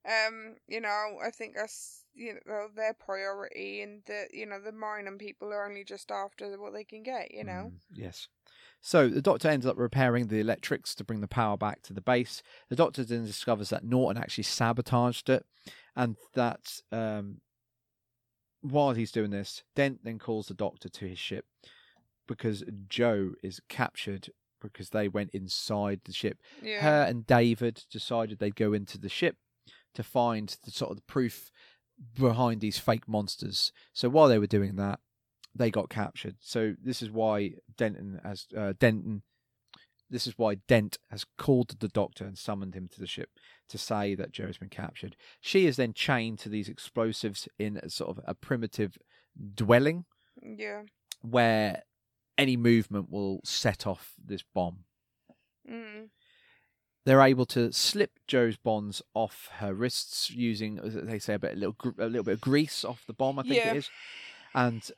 Um, 0.06 0.56
you 0.68 0.80
know, 0.80 1.16
I 1.24 1.30
think 1.30 1.56
us 1.56 2.04
you 2.14 2.34
know 2.44 2.68
their 2.76 2.92
priority, 2.92 3.80
and 3.80 4.02
that 4.06 4.34
you 4.34 4.44
know 4.44 4.60
the 4.60 4.72
mining 4.72 5.16
people 5.16 5.48
are 5.52 5.66
only 5.66 5.84
just 5.84 6.10
after 6.10 6.60
what 6.60 6.74
they 6.74 6.84
can 6.84 7.02
get. 7.02 7.32
You 7.32 7.44
know. 7.44 7.72
Mm, 7.72 7.78
yes. 7.94 8.28
So 8.82 9.08
the 9.08 9.22
Doctor 9.22 9.48
ends 9.48 9.64
up 9.64 9.78
repairing 9.78 10.26
the 10.26 10.40
electrics 10.40 10.94
to 10.96 11.04
bring 11.04 11.20
the 11.22 11.28
power 11.28 11.56
back 11.56 11.82
to 11.82 11.94
the 11.94 12.00
base. 12.02 12.42
The 12.68 12.76
Doctor 12.76 13.04
then 13.04 13.24
discovers 13.24 13.70
that 13.70 13.84
Norton 13.84 14.20
actually 14.20 14.44
sabotaged 14.44 15.30
it, 15.30 15.46
and 15.96 16.16
that 16.34 16.80
um, 16.90 17.40
while 18.60 18.92
he's 18.92 19.12
doing 19.12 19.30
this, 19.30 19.62
Dent 19.74 20.00
then 20.04 20.18
calls 20.18 20.48
the 20.48 20.54
Doctor 20.54 20.90
to 20.90 21.08
his 21.08 21.18
ship 21.18 21.46
because 22.26 22.64
Jo 22.88 23.32
is 23.42 23.60
captured 23.68 24.28
because 24.68 24.90
they 24.90 25.08
went 25.08 25.30
inside 25.30 26.00
the 26.04 26.12
ship. 26.12 26.38
Yeah. 26.62 26.80
Her 26.80 27.04
and 27.08 27.26
David 27.26 27.84
decided 27.90 28.38
they'd 28.38 28.56
go 28.56 28.72
into 28.72 28.98
the 28.98 29.08
ship 29.08 29.36
to 29.94 30.02
find 30.02 30.56
the 30.64 30.70
sort 30.70 30.90
of 30.90 30.96
the 30.96 31.02
proof 31.02 31.50
behind 32.18 32.60
these 32.60 32.78
fake 32.78 33.06
monsters. 33.08 33.72
So 33.92 34.08
while 34.08 34.28
they 34.28 34.38
were 34.38 34.46
doing 34.46 34.76
that, 34.76 35.00
they 35.54 35.70
got 35.70 35.90
captured. 35.90 36.36
So 36.40 36.74
this 36.82 37.02
is 37.02 37.10
why 37.10 37.52
Denton 37.76 38.20
has 38.24 38.46
uh, 38.56 38.72
Denton. 38.78 39.22
This 40.08 40.26
is 40.26 40.36
why 40.36 40.56
Dent 40.68 40.98
has 41.10 41.24
called 41.38 41.76
the 41.80 41.88
doctor 41.88 42.24
and 42.24 42.36
summoned 42.36 42.74
him 42.74 42.88
to 42.92 43.00
the 43.00 43.06
ship 43.06 43.30
to 43.70 43.78
say 43.78 44.14
that 44.14 44.32
Jo's 44.32 44.58
been 44.58 44.68
captured. 44.68 45.16
She 45.40 45.66
is 45.66 45.76
then 45.76 45.94
chained 45.94 46.38
to 46.40 46.50
these 46.50 46.68
explosives 46.68 47.48
in 47.58 47.78
a 47.78 47.88
sort 47.88 48.16
of 48.18 48.24
a 48.26 48.34
primitive 48.34 48.98
dwelling 49.54 50.04
Yeah. 50.42 50.82
where 51.22 51.82
any 52.38 52.56
movement 52.56 53.10
will 53.10 53.40
set 53.44 53.86
off 53.86 54.12
this 54.24 54.42
bomb. 54.54 54.84
Mm. 55.68 56.08
They're 57.04 57.20
able 57.20 57.46
to 57.46 57.72
slip 57.72 58.18
Jo's 58.28 58.56
bonds 58.56 59.02
off 59.14 59.48
her 59.56 59.74
wrists 59.74 60.30
using, 60.30 60.78
as 60.78 60.94
they 60.94 61.18
say, 61.18 61.34
a 61.34 61.38
bit 61.38 61.54
a 61.54 61.56
little 61.56 61.76
a 61.98 62.06
little 62.06 62.22
bit 62.22 62.34
of 62.34 62.40
grease 62.40 62.84
off 62.84 63.04
the 63.06 63.12
bomb. 63.12 63.38
I 63.38 63.42
think 63.42 63.56
Yeah. 63.56 63.72
it 63.72 63.76
is, 63.78 63.90
and 64.54 64.88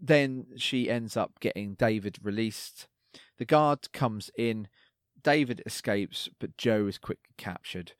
then 0.00 0.46
she 0.56 0.90
ends 0.90 1.16
up 1.16 1.40
getting 1.40 1.74
David 1.74 2.18
released. 2.22 2.86
The 3.38 3.44
guard 3.44 3.92
comes 3.92 4.30
in. 4.36 4.68
David 5.22 5.62
escapes, 5.66 6.30
but 6.38 6.56
Jo 6.56 6.86
is 6.86 6.96
quickly 6.96 7.34
captured. 7.36 7.92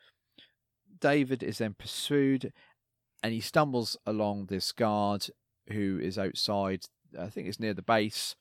David 1.01 1.43
is 1.43 1.59
then 1.59 1.75
pursued, 1.75 2.53
and 3.23 3.33
he 3.35 3.41
stumbles 3.41 3.97
along 4.07 4.47
this 4.47 4.73
guard 4.73 5.29
who 5.71 5.99
is 6.03 6.19
outside. 6.19 6.87
I 7.19 7.29
think 7.29 7.49
it's 7.49 7.61
near 7.61 7.75
the 7.75 7.83
base, 7.83 8.37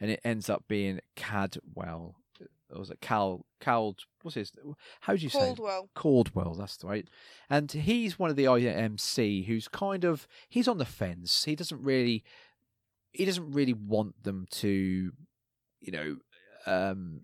and 0.00 0.10
it 0.10 0.20
ends 0.24 0.48
up 0.50 0.64
being 0.68 1.00
Cadwell. 1.16 2.16
Or 2.70 2.78
was 2.80 2.90
it 2.90 3.00
Cal? 3.00 3.44
Cal? 3.60 3.94
What's 4.22 4.34
his? 4.34 4.52
How 5.00 5.14
do 5.14 5.22
you 5.22 5.28
say? 5.28 5.38
Caldwell. 5.38 5.90
Caldwell, 5.94 6.54
that's 6.54 6.82
right. 6.82 7.06
And 7.48 7.70
he's 7.70 8.18
one 8.18 8.30
of 8.30 8.36
the 8.36 8.46
IMC 8.46 9.46
who's 9.46 9.68
kind 9.68 10.04
of 10.04 10.26
he's 10.48 10.66
on 10.66 10.78
the 10.78 10.84
fence. 10.84 11.44
He 11.44 11.54
doesn't 11.54 11.82
really 11.82 12.24
he 13.12 13.24
doesn't 13.24 13.52
really 13.52 13.74
want 13.74 14.22
them 14.24 14.46
to 14.50 15.12
you 15.80 15.92
know 15.92 16.16
um 16.66 17.20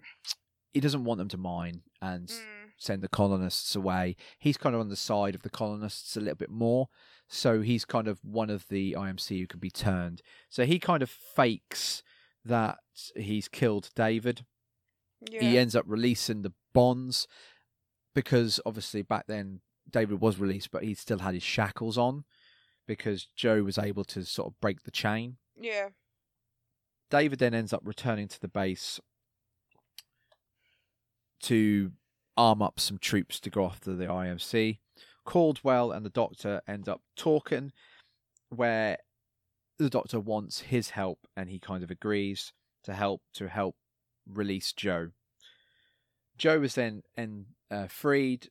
he 0.73 0.79
doesn't 0.79 1.03
want 1.05 1.19
them 1.19 1.29
to 1.29 1.37
mine 1.37 1.83
and 2.01 2.29
Mm. 2.29 2.60
Send 2.83 3.03
the 3.03 3.09
colonists 3.09 3.77
away. 3.77 4.17
He's 4.39 4.57
kind 4.57 4.75
of 4.75 4.81
on 4.81 4.89
the 4.89 4.97
side 4.97 5.35
of 5.35 5.43
the 5.43 5.51
colonists 5.51 6.17
a 6.17 6.21
little 6.21 6.35
bit 6.35 6.49
more. 6.51 6.89
So 7.29 7.61
he's 7.61 7.85
kind 7.85 8.09
of 8.09 8.19
one 8.25 8.49
of 8.49 8.67
the 8.69 8.95
IMC 8.99 9.39
who 9.39 9.47
can 9.47 9.61
be 9.61 9.71
turned. 9.71 10.23
So 10.49 10.65
he 10.65 10.79
kind 10.79 11.03
of 11.03 11.11
fakes 11.11 12.03
that 12.43 12.79
he's 13.15 13.49
killed 13.49 13.91
David 13.95 14.47
Yeah. 15.31 15.43
he 15.43 15.59
ends 15.59 15.77
up 15.77 15.85
releasing 15.87 16.41
the 16.41 16.55
bonds 16.73 17.29
because 18.15 18.59
obviously 18.65 19.03
back 19.03 19.27
then 19.27 19.61
David 19.91 20.23
was 20.23 20.39
released, 20.39 20.71
but 20.71 20.83
he 20.83 20.95
still 20.95 21.19
had 21.19 21.35
his 21.35 21.43
shackles 21.43 21.99
on 21.99 22.25
because 22.87 23.27
Jo 23.37 23.63
was 23.63 23.77
able 23.77 24.05
to 24.05 24.25
sort 24.25 24.49
of 24.49 24.59
break 24.61 24.85
the 24.85 24.91
chain. 24.91 25.37
yeah. 25.55 25.89
David 27.11 27.41
then 27.41 27.53
ends 27.55 27.73
up 27.75 27.83
returning 27.85 28.29
to 28.29 28.41
the 28.41 28.49
base 28.49 28.99
to 31.43 31.93
arm 32.41 32.63
up 32.63 32.81
some 32.81 32.97
troops 32.97 33.39
to 33.39 33.51
go 33.51 33.67
after 33.67 33.95
the 33.95 34.07
IMC. 34.07 34.79
Caldwell 35.27 35.93
and 35.93 36.07
the 36.07 36.11
Doctor 36.11 36.63
end 36.67 36.89
up 36.89 37.03
talking, 37.15 37.71
where 38.49 38.97
the 39.79 39.91
Doctor 39.91 40.19
wants 40.19 40.61
his 40.61 40.91
help, 40.91 41.27
and 41.37 41.51
he 41.51 41.59
kind 41.59 41.85
of 41.85 41.91
agrees 41.91 42.55
to 42.85 42.95
help 42.95 43.21
to 43.35 43.49
help 43.49 43.77
release 44.27 44.73
Jo. 44.73 45.11
Jo 46.39 46.63
is 46.63 46.77
then 46.77 47.03
and 47.15 47.45
uh, 47.71 47.89
freed, 47.89 48.49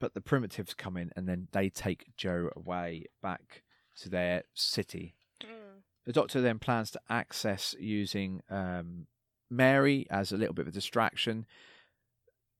but 0.00 0.14
the 0.14 0.20
primitives 0.20 0.74
come 0.74 0.96
in, 0.96 1.12
and 1.14 1.28
then 1.28 1.46
they 1.52 1.70
take 1.70 2.16
Jo 2.16 2.50
away 2.56 3.04
back 3.22 3.62
to 4.00 4.08
their 4.08 4.42
city. 4.54 5.14
Mm. 5.40 5.82
The 6.04 6.12
Doctor 6.12 6.40
then 6.40 6.58
plans 6.58 6.90
to 6.90 7.00
access 7.08 7.76
using 7.78 8.42
um, 8.50 9.06
Mary 9.48 10.04
as 10.10 10.32
a 10.32 10.36
little 10.36 10.54
bit 10.54 10.62
of 10.62 10.72
a 10.72 10.72
distraction 10.72 11.46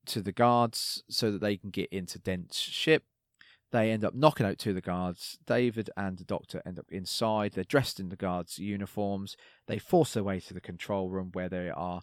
to 0.06 0.20
the 0.20 0.32
guards 0.32 1.02
so 1.08 1.30
that 1.30 1.40
they 1.40 1.56
can 1.56 1.70
get 1.70 1.90
into 1.92 2.18
Dent's 2.18 2.58
ship. 2.58 3.04
They 3.70 3.90
end 3.90 4.04
up 4.04 4.14
knocking 4.14 4.44
out 4.44 4.58
two 4.58 4.70
of 4.70 4.74
the 4.74 4.80
guards. 4.82 5.38
David 5.46 5.88
and 5.96 6.18
the 6.18 6.24
Doctor 6.24 6.60
end 6.66 6.78
up 6.78 6.90
inside. 6.90 7.52
They're 7.52 7.64
dressed 7.64 7.98
in 7.98 8.10
the 8.10 8.16
guards' 8.16 8.58
uniforms. 8.58 9.36
They 9.66 9.78
force 9.78 10.12
their 10.12 10.24
way 10.24 10.40
to 10.40 10.52
the 10.54 10.60
control 10.60 11.08
room 11.08 11.30
where 11.32 11.48
they 11.48 11.70
are 11.70 12.02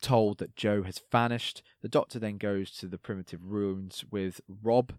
told 0.00 0.38
that 0.38 0.54
Jo 0.54 0.82
has 0.84 1.02
vanished. 1.10 1.62
The 1.82 1.88
Doctor 1.88 2.18
then 2.20 2.38
goes 2.38 2.70
to 2.78 2.86
the 2.86 2.96
primitive 2.98 3.44
ruins 3.44 4.04
with 4.10 4.40
Rob, 4.62 4.92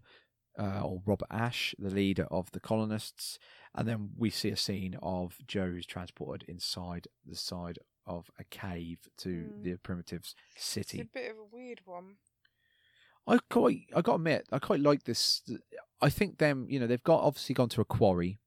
uh, 0.58 0.82
or 0.84 1.00
Robert 1.06 1.28
Ash, 1.30 1.74
the 1.78 1.88
leader 1.90 2.26
of 2.30 2.50
the 2.52 2.60
colonists, 2.60 3.38
and 3.74 3.88
then 3.88 4.10
we 4.18 4.28
see 4.28 4.50
a 4.50 4.56
scene 4.56 4.96
of 5.02 5.38
Jo 5.46 5.66
who's 5.70 5.86
transported 5.86 6.46
inside 6.46 7.08
the 7.26 7.34
side 7.36 7.78
of 8.06 8.30
a 8.38 8.44
cave 8.44 9.08
to 9.16 9.28
Mm. 9.50 9.62
the 9.62 9.76
primitives' 9.78 10.34
city. 10.56 11.00
It's 11.00 11.08
a 11.10 11.12
bit 11.14 11.30
of 11.30 11.38
a 11.38 11.44
weird 11.44 11.80
one. 11.86 12.16
I 13.26 13.38
quite, 13.50 13.82
I 13.94 14.00
got 14.00 14.12
to 14.12 14.16
admit, 14.16 14.46
I 14.50 14.58
quite 14.58 14.80
like 14.80 15.04
this. 15.04 15.42
I 16.00 16.08
think 16.10 16.38
them, 16.38 16.66
you 16.68 16.80
know, 16.80 16.86
they've 16.86 17.02
got 17.02 17.20
obviously 17.22 17.54
gone 17.54 17.68
to 17.70 17.80
a 17.80 17.84
quarry 17.84 18.38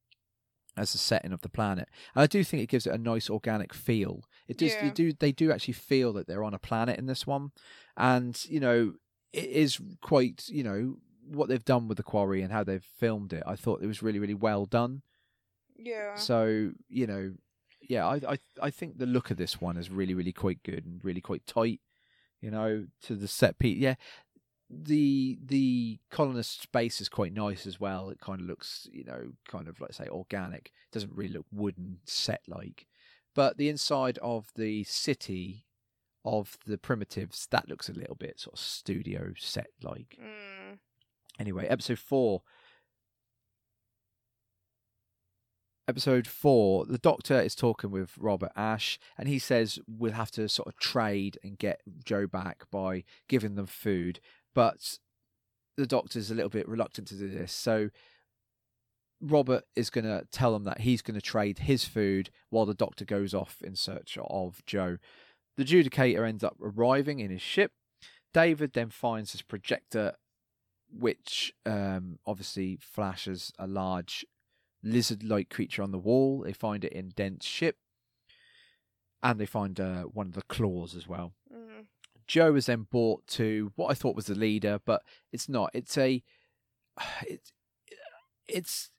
as 0.78 0.92
the 0.92 0.98
setting 0.98 1.32
of 1.32 1.40
the 1.42 1.50
planet, 1.50 1.88
and 2.14 2.22
I 2.22 2.28
do 2.28 2.44
think 2.44 2.62
it 2.62 2.68
gives 2.70 2.86
it 2.86 2.94
a 2.94 2.98
nice 2.98 3.30
organic 3.30 3.74
feel. 3.74 4.26
It 4.48 4.58
does, 4.58 4.74
Yeah. 4.74 4.86
you 4.86 4.92
do, 4.92 5.14
they 5.14 5.32
do 5.32 5.52
actually 5.52 5.76
feel 5.76 6.12
that 6.14 6.28
they're 6.28 6.44
on 6.44 6.54
a 6.54 6.60
planet 6.60 7.00
in 7.00 7.06
this 7.06 7.26
one, 7.26 7.52
and 7.96 8.44
you 8.50 8.60
know, 8.60 8.96
it 9.32 9.46
is 9.50 9.80
quite, 10.02 10.50
you 10.50 10.64
know, 10.64 10.98
what 11.28 11.48
they've 11.48 11.64
done 11.64 11.88
with 11.88 11.96
the 11.98 12.04
quarry 12.04 12.42
and 12.42 12.52
how 12.52 12.64
they've 12.66 12.84
filmed 12.84 13.32
it. 13.34 13.44
I 13.48 13.56
thought 13.56 13.82
it 13.82 13.88
was 13.88 14.04
really, 14.04 14.20
really 14.20 14.34
well 14.34 14.66
done. 14.66 15.02
Yeah. 15.78 16.16
So 16.16 16.72
you 16.90 17.08
know, 17.08 17.34
yeah, 17.82 18.06
I 18.06 18.16
I 18.34 18.38
I 18.62 18.70
think 18.70 18.98
the 18.98 19.06
look 19.06 19.32
of 19.32 19.38
this 19.38 19.60
one 19.62 19.78
is 19.78 19.90
really 19.90 20.14
really 20.14 20.34
quite 20.34 20.62
good 20.64 20.86
and 20.86 21.00
really 21.04 21.22
quite 21.22 21.46
tight. 21.48 21.80
You 22.42 22.52
know, 22.52 22.86
to 23.04 23.16
the 23.16 23.28
set 23.28 23.58
piece. 23.58 23.78
Yeah, 23.78 23.96
the 24.70 25.38
the 25.44 26.00
colonist 26.10 26.64
space 26.64 27.00
is 27.00 27.10
quite 27.10 27.34
nice 27.34 27.68
as 27.68 27.80
well. 27.80 28.10
It 28.10 28.20
kind 28.20 28.42
of 28.42 28.48
looks, 28.48 28.88
you 28.92 29.04
know, 29.04 29.34
kind 29.48 29.68
of 29.68 29.80
like 29.80 29.94
say 29.94 30.08
organic. 30.08 30.72
It 30.90 30.94
doesn't 30.94 31.14
really 31.14 31.34
look 31.34 31.46
wooden 31.52 32.00
set 32.06 32.42
like. 32.48 32.88
But 33.36 33.58
the 33.58 33.70
inside 33.70 34.18
of 34.20 34.52
the 34.56 34.84
city 34.86 35.66
of 36.24 36.58
the 36.66 36.78
primitives 36.78 37.48
that 37.52 37.70
looks 37.70 37.88
a 37.90 37.94
little 37.94 38.16
bit 38.16 38.40
sort 38.40 38.56
of 38.56 38.60
studio 38.60 39.34
set 39.38 39.68
like. 39.84 40.18
Mm. 40.20 40.80
Anyway, 41.40 41.68
episode 41.68 42.00
four. 42.00 42.42
Episode 45.88 46.26
four, 46.26 46.88
the 46.88 46.98
doctor 46.98 47.40
is 47.40 47.54
talking 47.54 47.92
with 47.92 48.18
Robert 48.18 48.52
Ash, 48.56 48.98
and 49.20 49.30
he 49.30 49.38
says 49.38 49.78
we'll 49.88 50.14
have 50.14 50.32
to 50.32 50.50
sort 50.50 50.68
of 50.68 50.80
trade 50.80 51.38
and 51.44 51.60
get 51.60 51.82
Jo 52.04 52.26
back 52.26 52.64
by 52.72 53.04
giving 53.28 53.54
them 53.54 53.68
food. 53.68 54.20
But 54.56 54.98
the 55.78 55.86
doctor's 55.86 56.32
a 56.32 56.36
little 56.36 56.50
bit 56.50 56.68
reluctant 56.68 57.08
to 57.10 57.16
do 57.16 57.30
this. 57.30 57.52
So 57.52 57.90
Robert 59.22 59.66
is 59.76 59.92
going 59.92 60.06
to 60.06 60.26
tell 60.32 60.54
them 60.54 60.64
that 60.64 60.82
he's 60.82 61.04
going 61.04 61.20
to 61.20 61.22
trade 61.22 61.60
his 61.60 61.86
food 61.86 62.32
while 62.50 62.66
the 62.66 62.74
doctor 62.74 63.06
goes 63.06 63.34
off 63.34 63.58
in 63.62 63.76
search 63.76 64.18
of 64.20 64.66
Jo. 64.66 64.98
The 65.58 65.66
Judicator 65.66 66.28
ends 66.28 66.44
up 66.44 66.58
arriving 66.62 67.20
in 67.20 67.30
his 67.30 67.42
ship. 67.42 67.72
David 68.34 68.74
then 68.74 68.90
finds 68.90 69.34
his 69.34 69.42
projector 69.42 70.14
which 70.92 71.54
um, 71.66 72.20
obviously 72.26 72.78
flashes 72.82 73.52
a 73.60 73.68
large 73.68 74.26
lizard-like 74.84 75.50
creature 75.50 75.84
on 75.84 75.92
the 75.92 75.98
wall. 75.98 76.42
They 76.42 76.54
find 76.54 76.86
it 76.86 76.94
in 76.94 77.10
Dent's 77.16 77.46
ship, 77.46 77.78
and 79.24 79.40
they 79.40 79.46
find 79.46 79.80
uh, 79.80 80.04
one 80.04 80.28
of 80.28 80.34
the 80.34 80.44
claws 80.44 80.96
as 80.96 81.08
well. 81.08 81.34
Jo 82.28 82.52
was 82.52 82.66
then 82.66 82.88
brought 82.90 83.26
to 83.28 83.72
what 83.76 83.92
I 83.92 83.94
thought 83.94 84.16
was 84.16 84.26
the 84.26 84.36
leader, 84.36 84.80
but 84.86 85.02
it's 85.32 85.48
not. 85.50 85.72
It's 85.74 85.98
a, 85.98 86.24
it's, 87.28 87.52
it's. 88.48 88.90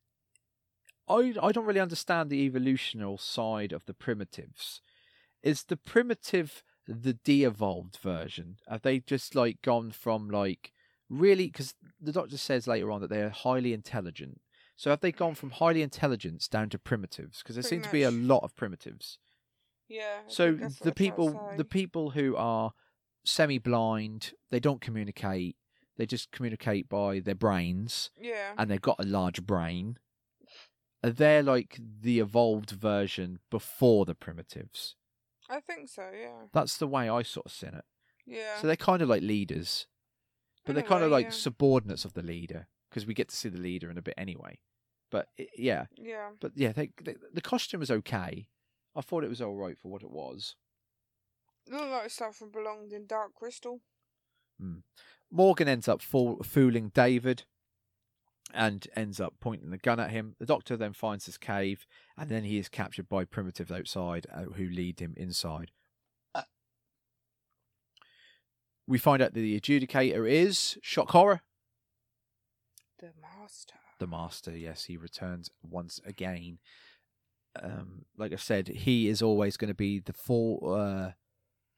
I 1.08 1.34
I 1.40 1.52
don't 1.52 1.66
really 1.66 1.80
understand 1.80 2.30
the 2.30 2.44
evolutional 2.44 3.18
side 3.18 3.72
of 3.72 3.86
the 3.86 3.94
primitives. 3.94 4.80
Is 5.42 5.64
the 5.64 5.76
primitive 5.76 6.62
the 6.88 7.14
de-evolved 7.14 7.96
version? 7.96 8.56
Have 8.68 8.82
they 8.82 9.00
just 9.00 9.34
like 9.34 9.62
gone 9.62 9.90
from 9.90 10.28
like 10.28 10.72
really 11.08 11.46
because 11.46 11.74
the 12.00 12.12
doctor 12.12 12.36
says 12.36 12.66
later 12.66 12.90
on 12.90 13.00
that 13.00 13.10
they're 13.10 13.30
highly 13.30 13.72
intelligent 13.72 14.40
So 14.76 14.90
have 14.90 15.00
they 15.00 15.12
gone 15.12 15.34
from 15.34 15.50
highly 15.50 15.82
intelligence 15.82 16.48
down 16.48 16.68
to 16.70 16.78
primitives? 16.78 17.38
Because 17.38 17.56
there 17.56 17.62
Pretty 17.62 17.76
seem 17.76 17.82
to 17.82 17.92
be 17.92 18.02
a 18.02 18.10
lot 18.10 18.42
of 18.42 18.54
primitives. 18.56 19.18
Yeah. 19.88 20.20
I 20.26 20.30
So 20.30 20.48
think 20.48 20.60
that's 20.60 20.80
what 20.80 20.94
the 20.96 21.02
they're 21.02 21.10
trying 21.16 21.32
to 21.32 21.32
people, 21.32 21.52
the 21.56 21.64
people 21.64 22.10
who 22.10 22.36
are 22.36 22.72
semi-blind, 23.26 24.32
they 24.50 24.60
don't 24.60 24.80
communicate. 24.80 25.56
They 25.96 26.06
just 26.06 26.30
communicate 26.30 26.88
by 26.88 27.20
their 27.20 27.34
brains, 27.34 28.10
Yeah. 28.20 28.52
and 28.58 28.70
they've 28.70 28.80
got 28.80 29.00
a 29.00 29.06
large 29.06 29.42
brain. 29.44 29.98
They're 31.02 31.42
like 31.42 31.78
the 32.00 32.20
evolved 32.20 32.70
version 32.70 33.38
before 33.50 34.04
the 34.04 34.14
primitives? 34.14 34.96
I 35.48 35.60
think 35.60 35.88
so. 35.88 36.10
Yeah. 36.12 36.46
That's 36.52 36.76
the 36.76 36.88
way 36.88 37.08
I 37.08 37.22
sort 37.22 37.46
of 37.46 37.52
seen 37.52 37.74
it. 37.74 37.84
Yeah. 38.26 38.60
So 38.60 38.66
they're 38.66 38.76
kind 38.76 39.02
of 39.02 39.08
like 39.08 39.22
leaders, 39.22 39.86
but 40.64 40.70
In 40.70 40.74
they're 40.74 40.84
kind 40.88 41.04
of 41.04 41.10
like 41.10 41.26
yeah. 41.26 41.30
subordinates 41.30 42.04
of 42.04 42.14
the 42.14 42.22
leader 42.22 42.66
because 42.90 43.06
we 43.06 43.14
get 43.14 43.28
to 43.28 43.36
see 43.36 43.48
the 43.48 43.60
leader 43.60 43.90
in 43.90 43.98
a 43.98 44.02
bit 44.02 44.14
anyway. 44.18 44.58
But 45.10 45.28
i 45.38 45.46
yeah, 45.56 45.86
yeah. 45.96 46.30
but 46.40 46.52
yeah, 46.56 46.72
they, 46.72 46.90
they, 47.02 47.14
the 47.32 47.40
costume 47.40 47.80
was 47.80 47.90
okay. 47.90 48.48
I 48.96 49.00
thought 49.00 49.22
it 49.22 49.30
was 49.30 49.40
all 49.40 49.54
right 49.54 49.78
for 49.78 49.88
what 49.88 50.02
it 50.02 50.10
was. 50.10 50.56
Looked 51.68 51.90
like 51.90 52.11
stuff 52.11 52.38
that 52.38 52.52
belonged 52.52 52.92
in 52.92 53.07
Dark 53.07 53.35
Crystal. 53.35 53.81
Morgan 55.31 55.68
ends 55.68 55.88
up 55.88 56.00
fool, 56.00 56.42
fooling 56.42 56.90
David 56.94 57.44
and 58.55 58.87
ends 58.94 59.20
up 59.20 59.35
pointing 59.40 59.70
the 59.70 59.79
gun 59.79 59.98
at 59.98 60.11
him. 60.11 60.37
The 60.38 60.46
doctor 60.46 60.76
then 60.76 60.92
finds 60.92 61.26
his 61.26 61.37
cave 61.37 61.87
and 62.16 62.31
then 62.31 62.44
he 62.44 62.59
is 62.59 62.68
captured 62.68 63.09
by 63.09 63.24
primitives 63.24 63.72
outside 63.72 64.26
uh, 64.33 64.44
who 64.55 64.68
lead 64.68 65.00
him 65.00 65.14
inside. 65.16 65.72
Uh, 66.35 66.42
we 68.87 68.98
find 68.98 69.20
out 69.20 69.35
that 69.35 69.40
the 69.40 69.61
adjudicator 69.61 70.31
is 70.31 70.79
shock 70.83 71.11
horror. 71.11 71.42
The 72.98 73.11
Master. 73.20 73.74
The 73.98 74.07
master, 74.07 74.57
yes, 74.57 74.85
he 74.85 74.96
returns 74.96 75.50
once 75.62 76.00
again. 76.05 76.59
Um, 77.61 78.05
like 78.16 78.33
I 78.33 78.37
said, 78.37 78.68
he 78.68 79.09
is 79.09 79.22
always 79.22 79.57
going 79.57 79.68
to 79.68 79.74
be 79.74 80.00
the 80.00 80.12
full, 80.12 80.74
uh, 80.74 81.12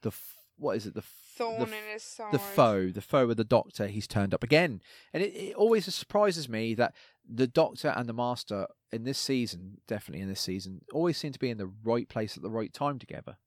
the 0.01 0.11
what 0.57 0.75
is 0.77 0.85
it? 0.85 0.93
The 0.93 0.99
f- 1.01 1.13
the 1.37 1.43
Thorn 1.45 1.61
in 1.73 1.93
his 1.93 2.03
side. 2.03 2.33
the 2.33 2.39
foe, 2.39 2.89
the 2.89 2.99
foe 3.01 3.29
of 3.29 3.37
the 3.37 3.45
Doctor, 3.45 3.87
he's 3.87 4.07
turned 4.07 4.33
up 4.33 4.43
again. 4.43 4.81
And 5.13 5.23
it, 5.23 5.27
it 5.33 5.55
always 5.55 5.93
surprises 5.95 6.49
me 6.49 6.73
that 6.73 6.93
the 7.25 7.47
Doctor 7.47 7.93
and 7.95 8.09
the 8.09 8.13
Master 8.13 8.67
in 8.91 9.05
this 9.05 9.17
season, 9.17 9.77
definitely 9.87 10.21
in 10.21 10.27
this 10.27 10.41
season, 10.41 10.81
always 10.91 11.17
seem 11.17 11.31
to 11.31 11.39
be 11.39 11.49
in 11.49 11.57
the 11.57 11.71
right 11.83 12.09
place 12.09 12.35
at 12.35 12.43
the 12.43 12.49
right 12.49 12.73
time 12.73 12.99
together. 12.99 13.37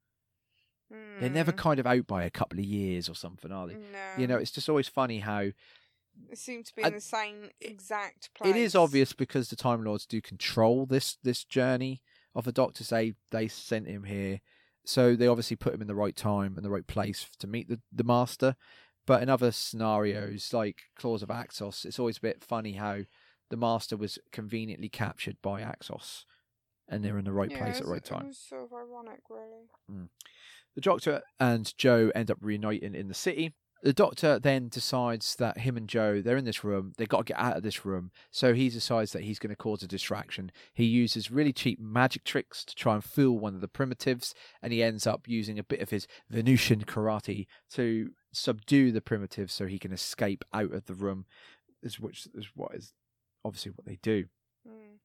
They're 1.20 1.30
never 1.30 1.52
Mm, 1.52 1.56
kind 1.56 1.80
of 1.80 1.86
out 1.86 2.06
by 2.06 2.24
a 2.24 2.30
couple 2.30 2.58
of 2.58 2.64
years 2.64 3.08
or 3.08 3.14
something, 3.14 3.50
are 3.52 3.66
they? 3.66 3.74
No. 3.74 4.12
You 4.18 4.26
know, 4.26 4.36
it's 4.36 4.50
just 4.50 4.68
always 4.68 4.88
funny 4.88 5.20
how 5.20 5.50
They 6.28 6.34
seem 6.34 6.62
to 6.64 6.74
be 6.74 6.84
I- 6.84 6.88
in 6.88 6.94
the 6.94 7.00
same 7.00 7.50
exact 7.60 8.32
place. 8.34 8.50
it 8.50 8.56
is 8.56 8.74
obvious 8.74 9.12
because 9.14 9.48
the 9.48 9.56
Time 9.56 9.84
Lords 9.84 10.04
do 10.06 10.20
control 10.20 10.84
this 10.86 11.16
this 11.22 11.44
journey 11.44 12.02
of 12.34 12.44
the 12.44 12.52
Doctor. 12.52 12.84
Say 12.84 13.14
they 13.30 13.48
sent 13.48 13.86
him 13.86 14.04
here, 14.04 14.40
so 14.84 15.14
they 15.14 15.26
obviously 15.26 15.56
put 15.56 15.74
him 15.74 15.80
in 15.82 15.88
the 15.88 15.94
right 15.94 16.16
time 16.16 16.54
and 16.56 16.64
the 16.64 16.70
right 16.70 16.86
place 16.86 17.26
to 17.38 17.46
meet 17.46 17.68
the 17.68 17.80
the 17.92 18.04
Master. 18.04 18.56
But 19.06 19.22
in 19.22 19.28
other 19.28 19.50
scenarios, 19.50 20.52
like 20.52 20.82
Claws 20.96 21.22
of 21.22 21.28
Axos, 21.28 21.84
it's 21.84 21.98
always 21.98 22.18
a 22.18 22.22
bit 22.22 22.44
funny 22.44 22.74
how 22.74 23.00
the 23.50 23.56
Master 23.56 23.96
was 23.96 24.18
conveniently 24.30 24.88
captured 24.88 25.36
by 25.42 25.62
Axos, 25.62 26.24
and 26.88 27.04
they're 27.04 27.18
in 27.18 27.24
the 27.24 27.32
right 27.32 27.50
Yeah, 27.50 27.58
place 27.58 27.78
at 27.78 27.84
the 27.84 27.90
right 27.90 28.04
time. 28.04 28.22
It 28.22 28.28
was 28.28 28.38
sort 28.38 28.62
of 28.62 28.72
ironic, 28.72 29.20
really. 29.28 29.66
Mm. 29.90 30.08
The 30.74 30.80
Doctor 30.80 31.22
and 31.38 31.76
Jo 31.76 32.10
end 32.14 32.30
up 32.30 32.38
reuniting 32.40 32.94
in 32.94 33.08
the 33.08 33.14
city. 33.14 33.54
The 33.82 33.92
Doctor 33.92 34.38
then 34.38 34.68
decides 34.68 35.34
that 35.36 35.58
him 35.58 35.76
and 35.76 35.88
Jo, 35.88 36.22
they're 36.22 36.36
in 36.36 36.44
this 36.44 36.62
room, 36.62 36.92
they've 36.96 37.08
got 37.08 37.26
to 37.26 37.32
get 37.32 37.38
out 37.40 37.56
of 37.56 37.64
this 37.64 37.84
room. 37.84 38.12
So 38.30 38.54
he 38.54 38.68
decides 38.68 39.10
that 39.12 39.24
he's 39.24 39.40
going 39.40 39.50
to 39.50 39.56
cause 39.56 39.82
a 39.82 39.88
distraction. 39.88 40.52
He 40.72 40.84
uses 40.84 41.32
really 41.32 41.52
cheap 41.52 41.80
magic 41.80 42.22
tricks 42.22 42.64
to 42.64 42.76
try 42.76 42.94
and 42.94 43.02
fool 43.02 43.38
one 43.40 43.56
of 43.56 43.60
the 43.60 43.66
primitives, 43.68 44.34
and 44.62 44.72
he 44.72 44.82
ends 44.82 45.06
up 45.06 45.26
using 45.26 45.58
a 45.58 45.64
bit 45.64 45.80
of 45.80 45.90
his 45.90 46.06
Venusian 46.30 46.84
karate 46.84 47.46
to 47.72 48.10
subdue 48.32 48.92
the 48.92 49.00
primitives 49.00 49.52
so 49.52 49.66
he 49.66 49.78
can 49.80 49.92
escape 49.92 50.44
out 50.54 50.72
of 50.72 50.86
the 50.86 50.94
room, 50.94 51.26
which 51.98 52.28
is 52.34 52.50
what 52.54 52.74
is 52.74 52.92
obviously 53.44 53.72
what 53.72 53.86
they 53.86 53.98
do 54.02 54.26
Mm. 54.68 54.98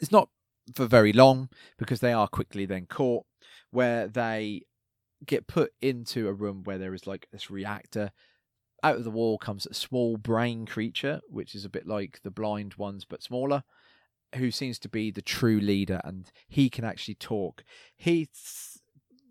it's 0.00 0.10
not 0.10 0.28
for 0.74 0.86
very 0.86 1.12
long 1.12 1.48
because 1.78 2.00
they 2.00 2.12
are 2.12 2.26
quickly 2.26 2.66
then 2.66 2.86
caught 2.86 3.24
where 3.70 4.08
they 4.08 4.62
get 5.24 5.46
put 5.46 5.72
into 5.80 6.28
a 6.28 6.32
room 6.32 6.62
where 6.64 6.78
there 6.78 6.94
is 6.94 7.06
like 7.06 7.28
this 7.32 7.50
reactor. 7.50 8.12
Out 8.82 8.96
of 8.96 9.04
the 9.04 9.10
wall 9.10 9.38
comes 9.38 9.66
a 9.66 9.74
small 9.74 10.16
brain 10.16 10.66
creature 10.66 11.20
which 11.28 11.54
is 11.54 11.64
a 11.64 11.70
bit 11.70 11.86
like 11.86 12.20
the 12.22 12.30
blind 12.30 12.74
ones 12.74 13.04
but 13.04 13.22
smaller 13.22 13.64
who 14.34 14.50
seems 14.50 14.78
to 14.80 14.88
be 14.88 15.10
the 15.10 15.22
true 15.22 15.58
leader 15.58 16.00
and 16.04 16.30
he 16.48 16.68
can 16.68 16.84
actually 16.84 17.14
talk. 17.14 17.64
He's 17.96 18.82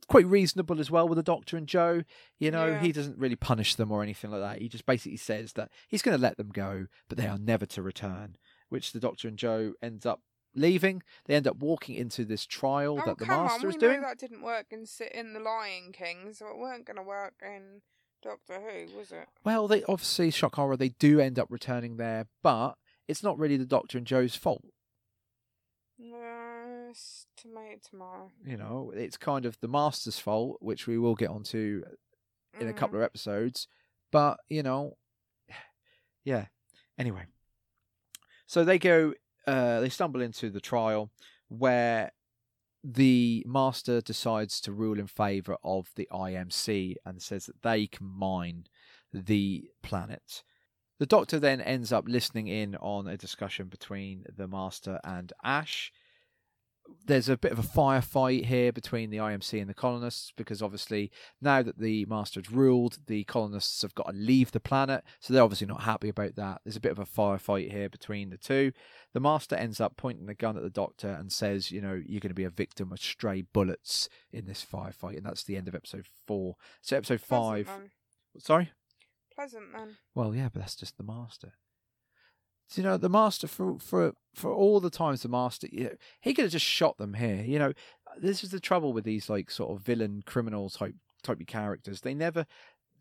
quite 0.08 0.26
reasonable 0.26 0.80
as 0.80 0.92
well 0.92 1.08
with 1.08 1.18
the 1.18 1.24
doctor 1.24 1.58
and 1.58 1.68
jo 1.68 2.04
you 2.40 2.52
know? 2.52 2.68
Yeah. 2.68 2.80
he 2.80 2.92
doesn't 2.92 3.18
really 3.18 3.36
punish 3.36 3.76
them 3.76 3.92
or 3.92 4.04
anything 4.04 4.32
like 4.32 4.42
that. 4.42 4.62
He 4.62 4.70
just 4.70 4.86
basically 4.86 5.18
says 5.18 5.54
that 5.54 5.70
he's 5.88 6.02
going 6.02 6.18
to 6.18 6.22
let 6.22 6.38
them 6.38 6.50
go 6.50 6.88
but 7.08 7.18
they 7.18 7.28
are 7.28 7.38
never 7.38 7.66
to 7.68 7.82
return 7.82 8.38
which 8.70 8.92
the 8.92 9.00
doctor 9.00 9.28
and 9.28 9.38
jo 9.38 9.74
ends 9.82 10.06
up 10.06 10.22
leaving 10.56 11.04
they 11.26 11.36
end 11.36 11.48
up 11.48 11.58
walking 11.58 11.96
into 11.96 12.26
this 12.26 12.46
trial 12.46 13.00
Oh, 13.02 13.06
that 13.06 13.18
the 13.18 13.26
master 13.26 13.68
on, 13.68 13.74
is 13.74 13.78
doing 13.78 14.02
that 14.02 14.18
didn't 14.20 14.42
work 14.42 14.68
in 14.72 14.86
Sit 14.86 15.12
in 15.14 15.34
the 15.34 15.40
Lion 15.40 15.92
King, 15.92 16.34
so 16.34 16.48
it 16.48 16.58
weren't 16.58 16.86
going 16.86 16.98
to 16.98 17.04
work 17.04 17.34
in 17.42 17.82
Doctor 18.24 18.60
Who, 18.60 18.98
was 18.98 19.12
it? 19.12 19.28
well 19.44 19.68
they 19.68 19.84
obviously 19.84 20.32
shock 20.32 20.56
horror 20.56 20.76
they 20.78 20.90
do 20.90 21.20
end 21.20 21.38
up 21.38 21.48
returning 21.52 21.98
there 21.98 22.28
but 22.42 22.74
it's 23.08 23.22
not 23.22 23.38
really 23.38 23.58
the 23.58 23.66
doctor 23.66 23.98
and 24.00 24.08
jo's 24.08 24.36
fault 24.36 24.64
No, 26.00 26.88
it's 26.90 27.28
tomato 27.38 27.78
tomato. 27.90 28.32
you 28.44 28.58
know 28.58 28.92
it's 28.96 29.18
kind 29.18 29.46
of 29.46 29.58
the 29.62 29.68
master's 29.68 30.20
fault 30.20 30.58
which 30.60 30.88
we 30.88 30.98
will 30.98 31.16
get 31.16 31.30
onto 31.30 31.84
in 32.60 32.68
a 32.68 32.74
Mm. 32.74 32.78
couple 32.78 32.98
of 32.98 33.04
episodes 33.04 33.68
but 34.12 34.38
you 34.50 34.64
know 34.64 34.98
yeah 36.24 36.46
anyway 36.98 37.26
so 38.48 38.64
they 38.64 38.80
go 38.80 39.14
uh 39.48 39.80
they 39.80 39.90
stumble 39.90 40.22
into 40.22 40.50
the 40.50 40.62
trial 40.62 41.12
where 41.48 42.12
the 42.84 43.44
master 43.48 44.00
decides 44.00 44.62
to 44.62 44.72
rule 44.72 45.00
in 45.00 45.08
favor 45.08 45.58
of 45.64 45.90
the 45.96 46.08
IMC 46.12 46.96
and 47.04 47.22
says 47.22 47.48
that 47.48 47.64
they 47.64 47.88
can 47.88 48.06
mine 48.06 48.66
the 49.12 49.70
planet. 49.82 50.44
The 51.00 51.08
doctor 51.08 51.40
then 51.40 51.62
ends 51.62 51.92
up 51.92 52.06
listening 52.08 52.48
in 52.48 52.76
on 52.76 53.08
a 53.08 53.18
discussion 53.18 53.68
between 53.68 54.26
the 54.34 54.48
master 54.48 55.00
and 55.04 55.34
Ash. 55.44 55.92
There's 57.08 57.30
a 57.30 57.38
bit 57.38 57.52
of 57.52 57.60
a 57.60 57.64
firefight 57.64 58.46
here 58.46 58.72
between 58.72 59.10
the 59.10 59.18
IMC 59.18 59.60
and 59.60 59.70
the 59.70 59.76
colonists 59.76 60.32
because 60.36 60.62
obviously 60.62 61.12
now 61.42 61.62
that 61.62 61.80
the 61.80 62.06
master 62.06 62.40
has 62.40 62.52
ruled, 62.52 63.00
the 63.08 63.24
colonists 63.26 63.82
have 63.84 63.96
got 63.96 64.08
to 64.08 64.14
leave 64.14 64.52
the 64.52 64.60
planet, 64.60 65.04
so 65.20 65.34
they're 65.34 65.44
obviously 65.44 65.68
not 65.68 65.82
happy 65.84 66.10
about 66.10 66.36
that. 66.36 66.62
There's 66.64 66.76
a 66.76 66.82
bit 66.82 66.92
of 66.92 67.00
a 67.00 67.06
firefight 67.06 67.72
here 67.72 67.90
between 67.90 68.30
the 68.30 68.38
two. 68.38 68.72
The 69.14 69.20
master 69.20 69.56
ends 69.56 69.80
up 69.80 69.98
pointing 69.98 70.26
the 70.26 70.34
gun 70.34 70.58
at 70.58 70.64
the 70.64 70.70
doctor 70.70 71.10
and 71.10 71.32
says, 71.32 71.72
"You 71.72 71.82
know, 71.82 72.02
you're 72.06 72.20
going 72.22 72.30
to 72.30 72.34
be 72.36 72.44
a 72.44 72.50
victim 72.50 72.92
of 72.92 73.00
stray 73.00 73.42
bullets 73.42 74.10
in 74.32 74.46
this 74.46 74.66
firefight," 74.66 75.18
and 75.18 75.26
that's 75.26 75.44
the 75.44 75.58
end 75.58 75.68
of 75.68 75.76
episode 75.76 76.08
four. 76.28 76.56
So 76.82 76.98
episode 76.98 77.22
Pleasant, 77.22 77.28
five. 77.30 77.68
then. 77.68 77.92
Sorry. 78.40 78.72
Pleasant 79.34 79.72
man. 79.72 79.98
Well, 80.14 80.34
yeah, 80.34 80.50
but 80.52 80.62
that's 80.62 80.76
just 80.76 80.98
the 80.98 81.04
master. 81.04 81.54
You 82.74 82.84
know, 82.84 82.98
the 82.98 83.10
master 83.10 83.48
for 83.48 83.78
for 83.80 84.14
for 84.34 84.52
all 84.52 84.80
the 84.80 84.90
times 84.90 85.22
the 85.22 85.30
master, 85.30 85.68
you 85.72 85.86
know, 85.86 85.96
he 86.20 86.34
could 86.34 86.46
have 86.46 86.52
just 86.52 86.66
shot 86.66 86.98
them 86.98 87.14
here. 87.14 87.44
You 87.44 87.60
know, 87.60 87.74
this 88.18 88.44
is 88.44 88.52
the 88.52 88.60
trouble 88.60 88.92
with 88.92 89.04
these 89.04 89.30
like 89.30 89.50
sort 89.52 89.72
of 89.72 89.86
villain 89.86 90.24
criminal 90.26 90.70
type 90.70 90.96
type 91.24 91.40
of 91.40 91.48
characters. 91.48 92.02
They 92.02 92.14
never, 92.14 92.46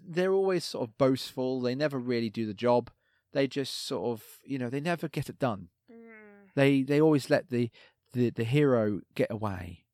they're 0.06 0.32
always 0.32 0.64
sort 0.64 0.88
of 0.88 0.98
boastful. 0.98 1.60
They 1.60 1.74
never 1.74 1.98
really 1.98 2.30
do 2.30 2.46
the 2.46 2.54
job. 2.54 2.90
They 3.32 3.46
just 3.46 3.86
sort 3.86 4.12
of, 4.12 4.24
you 4.44 4.58
know, 4.58 4.70
they 4.70 4.80
never 4.80 5.08
get 5.08 5.28
it 5.28 5.38
done. 5.38 5.68
Mm. 5.90 6.50
They 6.54 6.82
they 6.82 7.00
always 7.00 7.30
let 7.30 7.50
the 7.50 7.70
the 8.12 8.30
the 8.30 8.44
hero 8.44 9.00
get 9.14 9.30
away. 9.30 9.84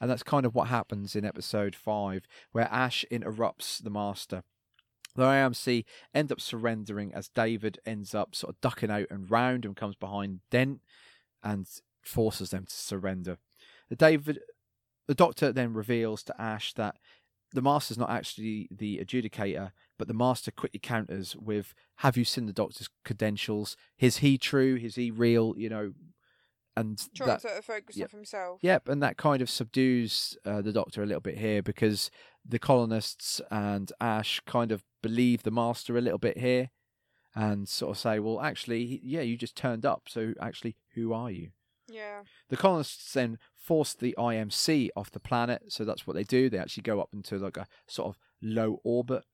And 0.00 0.10
that's 0.10 0.22
kind 0.22 0.46
of 0.46 0.54
what 0.54 0.68
happens 0.68 1.16
in 1.16 1.24
episode 1.24 1.74
five, 1.74 2.28
where 2.52 2.68
Ash 2.70 3.04
interrupts 3.10 3.78
the 3.78 3.90
master. 3.90 4.44
The 5.18 5.24
IMC 5.24 5.84
end 6.14 6.30
up 6.30 6.40
surrendering 6.40 7.12
as 7.12 7.28
David 7.28 7.80
ends 7.84 8.14
up 8.14 8.36
sort 8.36 8.54
of 8.54 8.60
ducking 8.60 8.88
out 8.88 9.08
and 9.10 9.28
round 9.28 9.64
and 9.64 9.74
comes 9.74 9.96
behind 9.96 10.40
Dent 10.48 10.80
and 11.42 11.66
forces 12.02 12.50
them 12.50 12.66
to 12.66 12.74
surrender. 12.74 13.38
The 13.88 13.96
David 13.96 14.38
the 15.08 15.16
doctor 15.16 15.52
then 15.52 15.72
reveals 15.72 16.22
to 16.22 16.40
Ash 16.40 16.72
that 16.74 16.98
the 17.52 17.62
master's 17.62 17.98
not 17.98 18.10
actually 18.10 18.68
the 18.70 18.98
adjudicator, 18.98 19.72
but 19.98 20.06
the 20.06 20.14
master 20.14 20.52
quickly 20.52 20.78
counters 20.78 21.34
with, 21.34 21.74
Have 21.96 22.16
you 22.16 22.24
seen 22.24 22.46
the 22.46 22.52
doctor's 22.52 22.88
credentials? 23.04 23.76
Is 23.98 24.18
he 24.18 24.38
true? 24.38 24.78
Is 24.80 24.94
he 24.94 25.10
real? 25.10 25.54
You 25.56 25.68
know, 25.68 25.92
and 26.76 27.02
Trying 27.12 27.28
that 27.28 27.40
to 27.40 27.62
focus 27.62 27.96
yep. 27.96 28.12
himself. 28.12 28.60
Yep, 28.62 28.88
and 28.88 29.02
that 29.02 29.16
kind 29.16 29.42
of 29.42 29.50
subdues 29.50 30.36
uh, 30.44 30.62
the 30.62 30.72
Doctor 30.72 31.02
a 31.02 31.06
little 31.06 31.20
bit 31.20 31.38
here 31.38 31.60
because 31.60 32.10
the 32.46 32.60
colonists 32.60 33.40
and 33.50 33.90
Ash 34.00 34.40
kind 34.46 34.70
of 34.70 34.84
believe 35.02 35.42
the 35.42 35.50
Master 35.50 35.96
a 35.96 36.00
little 36.00 36.18
bit 36.18 36.38
here, 36.38 36.70
and 37.34 37.68
sort 37.68 37.96
of 37.96 37.98
say, 37.98 38.18
well, 38.18 38.40
actually, 38.40 39.00
yeah, 39.02 39.20
you 39.20 39.36
just 39.36 39.56
turned 39.56 39.86
up. 39.86 40.02
So 40.08 40.34
actually, 40.40 40.76
who 40.94 41.12
are 41.12 41.30
you? 41.30 41.50
Yeah. 41.88 42.22
The 42.48 42.56
colonists 42.56 43.12
then 43.12 43.38
force 43.56 43.94
the 43.94 44.14
IMC 44.18 44.88
off 44.96 45.10
the 45.10 45.20
planet, 45.20 45.64
so 45.68 45.84
that's 45.84 46.06
what 46.06 46.14
they 46.14 46.24
do. 46.24 46.50
They 46.50 46.58
actually 46.58 46.82
go 46.82 47.00
up 47.00 47.10
into 47.12 47.38
like 47.38 47.56
a 47.56 47.66
sort 47.86 48.08
of 48.08 48.18
low 48.42 48.80
orbit. 48.84 49.24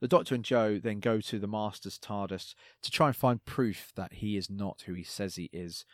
The 0.00 0.08
Doctor 0.08 0.34
and 0.34 0.44
Jo 0.44 0.78
then 0.78 1.00
go 1.00 1.20
to 1.20 1.38
the 1.38 1.46
Master's 1.46 1.98
TARDIS 1.98 2.54
to 2.82 2.90
try 2.90 3.08
and 3.08 3.16
find 3.16 3.44
proof 3.44 3.92
that 3.96 4.14
he 4.14 4.36
is 4.36 4.50
not 4.50 4.82
who 4.86 4.92
he 4.92 5.02
says 5.02 5.36
he 5.36 5.48
is. 5.52 5.84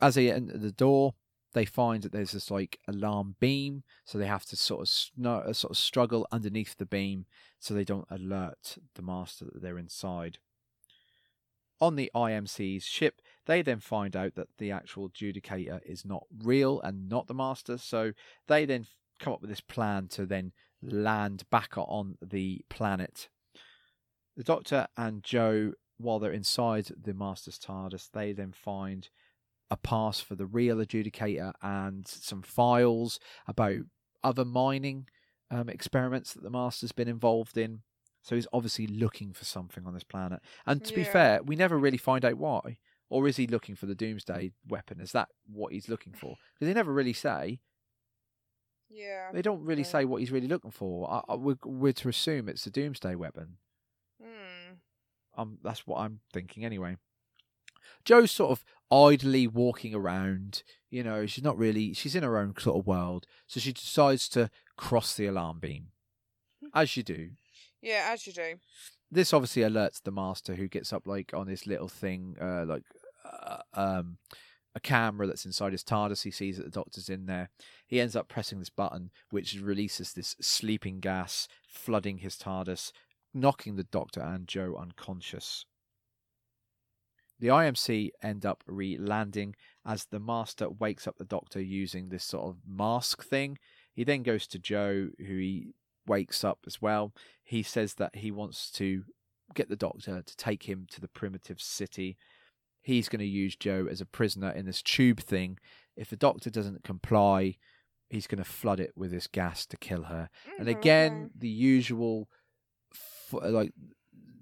As 0.00 0.14
they 0.14 0.30
enter 0.30 0.58
the 0.58 0.70
door, 0.70 1.14
they 1.52 1.64
find 1.64 2.02
that 2.02 2.12
there's 2.12 2.32
this 2.32 2.50
like 2.50 2.78
alarm 2.86 3.36
beam, 3.40 3.82
so 4.04 4.18
they 4.18 4.26
have 4.26 4.44
to 4.46 4.56
sort 4.56 4.82
of 4.82 5.26
uh, 5.26 5.52
sort 5.52 5.70
of 5.70 5.76
struggle 5.76 6.26
underneath 6.30 6.76
the 6.76 6.86
beam 6.86 7.26
so 7.58 7.74
they 7.74 7.84
don't 7.84 8.06
alert 8.10 8.78
the 8.94 9.02
Master 9.02 9.46
that 9.46 9.62
they're 9.62 9.78
inside. 9.78 10.38
On 11.80 11.96
the 11.96 12.10
IMC's 12.14 12.84
ship, 12.84 13.22
they 13.46 13.62
then 13.62 13.80
find 13.80 14.14
out 14.14 14.34
that 14.34 14.48
the 14.58 14.70
actual 14.70 15.08
adjudicator 15.08 15.80
is 15.84 16.04
not 16.04 16.26
real 16.42 16.78
and 16.82 17.08
not 17.08 17.26
the 17.26 17.32
master, 17.32 17.78
so 17.78 18.12
they 18.48 18.66
then 18.66 18.86
come 19.18 19.32
up 19.32 19.40
with 19.40 19.48
this 19.48 19.62
plan 19.62 20.06
to 20.08 20.26
then 20.26 20.52
land 20.82 21.44
back 21.50 21.72
on 21.76 22.18
the 22.20 22.62
planet. 22.68 23.30
The 24.36 24.44
Doctor 24.44 24.88
and 24.96 25.22
Jo, 25.22 25.72
while 25.96 26.18
they're 26.18 26.32
inside 26.32 26.90
the 27.02 27.14
Master's 27.14 27.58
TARDIS, 27.58 28.10
they 28.12 28.32
then 28.32 28.52
find 28.52 29.08
a 29.70 29.76
pass 29.76 30.20
for 30.20 30.34
the 30.34 30.46
real 30.46 30.76
adjudicator 30.78 31.52
and 31.62 32.06
some 32.06 32.42
files 32.42 33.18
about 33.46 33.76
other 34.24 34.44
mining 34.44 35.06
um, 35.50 35.68
experiments 35.68 36.32
that 36.32 36.42
the 36.42 36.50
Master's 36.50 36.92
been 36.92 37.08
involved 37.08 37.56
in. 37.56 37.82
So 38.22 38.34
he's 38.34 38.46
obviously 38.52 38.86
looking 38.86 39.32
for 39.32 39.44
something 39.44 39.86
on 39.86 39.94
this 39.94 40.04
planet. 40.04 40.40
And 40.66 40.84
to 40.84 40.94
be 40.94 41.04
fair, 41.04 41.40
we 41.42 41.56
never 41.56 41.78
really 41.78 41.96
find 41.96 42.24
out 42.24 42.36
why. 42.36 42.78
Or 43.08 43.26
is 43.26 43.36
he 43.36 43.46
looking 43.46 43.74
for 43.74 43.86
the 43.86 43.94
Doomsday 43.94 44.52
weapon? 44.68 45.00
Is 45.00 45.12
that 45.12 45.28
what 45.50 45.72
he's 45.72 45.88
looking 45.88 46.12
for? 46.12 46.36
Because 46.54 46.68
they 46.68 46.74
never 46.74 46.92
really 46.92 47.12
say. 47.14 47.60
Yeah. 48.88 49.30
They 49.32 49.42
don't 49.42 49.64
really 49.64 49.82
Yeah. 49.82 49.88
say 49.88 50.04
what 50.04 50.18
he's 50.20 50.30
really 50.32 50.48
looking 50.48 50.70
for. 50.70 51.10
I, 51.10 51.22
I, 51.32 51.34
we're, 51.36 51.56
we're 51.64 51.92
to 51.94 52.08
assume 52.08 52.48
it's 52.48 52.64
the 52.64 52.70
Doomsday 52.70 53.14
weapon. 53.14 53.56
Hmm. 54.22 54.74
Um, 55.36 55.58
that's 55.62 55.86
what 55.86 55.98
I'm 56.00 56.20
thinking 56.32 56.64
anyway. 56.64 56.96
Jo's 58.04 58.30
sort 58.30 58.50
of 58.50 58.64
idly 58.90 59.46
walking 59.46 59.94
around. 59.94 60.62
You 60.90 61.02
know, 61.02 61.26
she's 61.26 61.44
not 61.44 61.58
really. 61.58 61.92
She's 61.92 62.14
in 62.14 62.22
her 62.22 62.38
own 62.38 62.54
sort 62.58 62.78
of 62.78 62.86
world, 62.86 63.26
so 63.46 63.60
she 63.60 63.72
decides 63.72 64.28
to 64.30 64.50
cross 64.76 65.14
the 65.14 65.26
alarm 65.26 65.58
beam, 65.60 65.88
as 66.74 66.96
you 66.96 67.02
do. 67.02 67.30
Yeah, 67.80 68.10
as 68.12 68.26
you 68.26 68.32
do. 68.32 68.54
This 69.10 69.32
obviously 69.32 69.62
alerts 69.62 70.02
the 70.02 70.12
master, 70.12 70.54
who 70.54 70.68
gets 70.68 70.92
up 70.92 71.06
like 71.06 71.32
on 71.34 71.46
this 71.46 71.66
little 71.66 71.88
thing, 71.88 72.36
uh, 72.40 72.64
like 72.64 72.82
uh, 73.24 73.58
um, 73.74 74.18
a 74.74 74.80
camera 74.80 75.26
that's 75.26 75.44
inside 75.44 75.72
his 75.72 75.84
TARDIS. 75.84 76.22
He 76.22 76.30
sees 76.30 76.56
that 76.56 76.64
the 76.64 76.70
doctor's 76.70 77.08
in 77.08 77.26
there. 77.26 77.50
He 77.86 78.00
ends 78.00 78.14
up 78.14 78.28
pressing 78.28 78.58
this 78.58 78.70
button, 78.70 79.10
which 79.30 79.58
releases 79.60 80.12
this 80.12 80.36
sleeping 80.40 81.00
gas, 81.00 81.48
flooding 81.66 82.18
his 82.18 82.36
TARDIS, 82.36 82.92
knocking 83.34 83.76
the 83.76 83.84
doctor 83.84 84.20
and 84.20 84.46
Jo 84.46 84.76
unconscious. 84.76 85.64
The 87.40 87.48
IMC 87.48 88.10
end 88.22 88.46
up 88.46 88.62
re 88.66 88.96
landing 88.98 89.56
as 89.84 90.04
the 90.04 90.20
Master 90.20 90.68
wakes 90.68 91.06
up 91.08 91.16
the 91.16 91.24
Doctor 91.24 91.60
using 91.60 92.08
this 92.08 92.24
sort 92.24 92.46
of 92.48 92.58
mask 92.66 93.24
thing. 93.24 93.58
He 93.92 94.04
then 94.04 94.22
goes 94.22 94.46
to 94.48 94.58
Jo, 94.58 95.08
who 95.18 95.24
he 95.38 95.74
wakes 96.06 96.44
up 96.44 96.60
as 96.66 96.80
well. 96.80 97.12
He 97.42 97.62
says 97.62 97.94
that 97.94 98.16
he 98.16 98.30
wants 98.30 98.70
to 98.72 99.04
get 99.54 99.68
the 99.68 99.76
Doctor 99.76 100.22
to 100.22 100.36
take 100.36 100.64
him 100.68 100.86
to 100.90 101.00
the 101.00 101.08
primitive 101.08 101.60
city. 101.60 102.16
He's 102.82 103.08
going 103.08 103.20
to 103.20 103.26
use 103.26 103.56
Jo 103.56 103.86
as 103.90 104.00
a 104.00 104.06
prisoner 104.06 104.50
in 104.50 104.66
this 104.66 104.82
tube 104.82 105.20
thing. 105.20 105.58
If 105.96 106.10
the 106.10 106.16
Doctor 106.16 106.50
doesn't 106.50 106.84
comply, 106.84 107.56
he's 108.08 108.26
going 108.26 108.42
to 108.42 108.48
flood 108.48 108.80
it 108.80 108.92
with 108.96 109.10
this 109.10 109.26
gas 109.26 109.66
to 109.66 109.76
kill 109.76 110.04
her. 110.04 110.28
And 110.58 110.68
Mm, 110.68 110.78
again, 110.78 111.30
the 111.36 111.48
usual, 111.48 112.28
like 113.32 113.72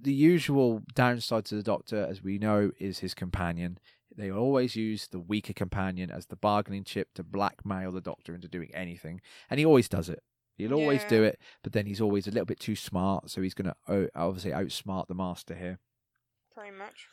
the 0.00 0.12
usual 0.12 0.82
downside 0.94 1.44
to 1.46 1.54
the 1.54 1.62
Doctor, 1.62 2.06
as 2.08 2.22
we 2.22 2.38
know, 2.38 2.70
is 2.78 3.00
his 3.00 3.14
companion. 3.14 3.78
They 4.16 4.30
always 4.30 4.74
use 4.74 5.06
the 5.06 5.20
weaker 5.20 5.52
companion 5.52 6.10
as 6.10 6.26
the 6.26 6.36
bargaining 6.36 6.84
chip 6.84 7.14
to 7.14 7.22
blackmail 7.22 7.92
the 7.92 8.00
Doctor 8.00 8.34
into 8.34 8.48
doing 8.48 8.70
anything, 8.74 9.20
and 9.48 9.58
he 9.60 9.66
always 9.66 9.88
does 9.88 10.08
it. 10.08 10.22
He'll 10.56 10.74
always 10.74 11.04
do 11.04 11.22
it, 11.22 11.38
but 11.62 11.72
then 11.72 11.86
he's 11.86 12.00
always 12.00 12.26
a 12.26 12.32
little 12.32 12.44
bit 12.44 12.58
too 12.58 12.74
smart, 12.74 13.30
so 13.30 13.40
he's 13.40 13.54
going 13.54 13.72
to 13.72 14.10
obviously 14.16 14.50
outsmart 14.50 15.06
the 15.06 15.14
Master 15.14 15.54
here. 15.54 15.78
Pretty 16.52 16.76
much. 16.76 17.06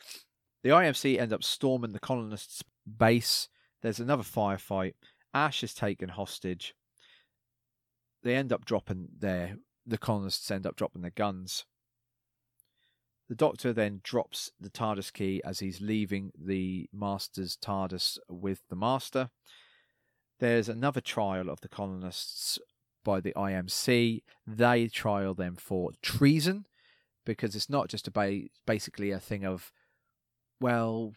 The 0.64 0.70
IMC 0.70 1.20
end 1.20 1.32
up 1.32 1.44
storming 1.44 1.92
the 1.92 2.00
colonists' 2.00 2.64
base. 2.98 3.48
There's 3.82 4.00
another 4.00 4.24
firefight. 4.24 4.94
Ash 5.32 5.62
is 5.62 5.74
taken 5.74 6.08
hostage. 6.08 6.74
They 8.24 8.34
end 8.34 8.52
up 8.52 8.64
dropping 8.64 9.10
their. 9.16 9.58
The 9.86 9.98
colonists 9.98 10.50
end 10.50 10.66
up 10.66 10.74
dropping 10.74 11.02
their 11.02 11.12
guns. 11.12 11.66
The 13.28 13.34
Doctor 13.34 13.72
then 13.72 14.00
drops 14.04 14.52
the 14.60 14.70
TARDIS 14.70 15.12
key 15.12 15.42
as 15.44 15.58
he's 15.58 15.80
leaving 15.80 16.32
the 16.38 16.88
Master's 16.92 17.56
TARDIS 17.56 18.18
with 18.28 18.62
the 18.68 18.76
Master. 18.76 19.30
There's 20.38 20.68
another 20.68 21.00
trial 21.00 21.48
of 21.48 21.60
the 21.60 21.68
colonists 21.68 22.58
by 23.04 23.20
the 23.20 23.32
IMC. 23.36 24.22
They 24.46 24.88
trial 24.88 25.34
them 25.34 25.56
for 25.56 25.90
treason 26.02 26.66
because 27.24 27.56
it's 27.56 27.70
not 27.70 27.88
just 27.88 28.06
a 28.06 28.10
ba- 28.10 28.48
basically 28.66 29.10
a 29.10 29.18
thing 29.18 29.44
of 29.44 29.72
well, 30.60 31.12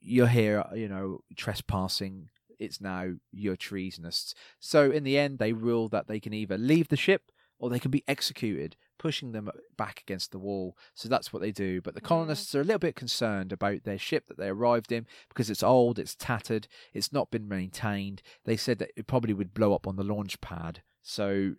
you're 0.00 0.26
here, 0.26 0.64
you 0.74 0.88
know, 0.88 1.20
trespassing. 1.36 2.28
It's 2.58 2.80
now 2.80 3.14
you're 3.32 3.56
treasonous. 3.56 4.34
So 4.60 4.90
in 4.90 5.04
the 5.04 5.18
end, 5.18 5.38
they 5.38 5.52
rule 5.52 5.88
that 5.88 6.06
they 6.06 6.20
can 6.20 6.34
either 6.34 6.58
leave 6.58 6.88
the 6.88 6.96
ship 6.96 7.30
or 7.58 7.70
they 7.70 7.78
can 7.78 7.90
be 7.90 8.04
executed, 8.06 8.76
pushing 8.98 9.32
them 9.32 9.50
back 9.76 10.00
against 10.00 10.32
the 10.32 10.38
wall. 10.38 10.76
So 10.94 11.08
that's 11.08 11.32
what 11.32 11.42
they 11.42 11.52
do. 11.52 11.80
But 11.80 11.94
the 11.94 12.00
Mm. 12.00 12.04
colonists 12.04 12.54
are 12.54 12.60
a 12.60 12.64
little 12.64 12.78
bit 12.78 12.96
concerned 12.96 13.52
about 13.52 13.84
their 13.84 13.98
ship 13.98 14.26
that 14.28 14.36
they 14.36 14.48
arrived 14.48 14.92
in 14.92 15.06
because 15.28 15.50
it's 15.50 15.62
old, 15.62 15.98
it's 15.98 16.14
tattered, 16.14 16.68
it's 16.92 17.12
not 17.12 17.30
been 17.30 17.48
maintained. 17.48 18.22
They 18.44 18.56
said 18.56 18.78
that 18.78 18.92
it 18.96 19.06
probably 19.06 19.34
would 19.34 19.54
blow 19.54 19.74
up 19.74 19.86
on 19.86 19.96
the 19.96 20.04
launch 20.04 20.40
pad. 20.40 20.82
So 21.02 21.54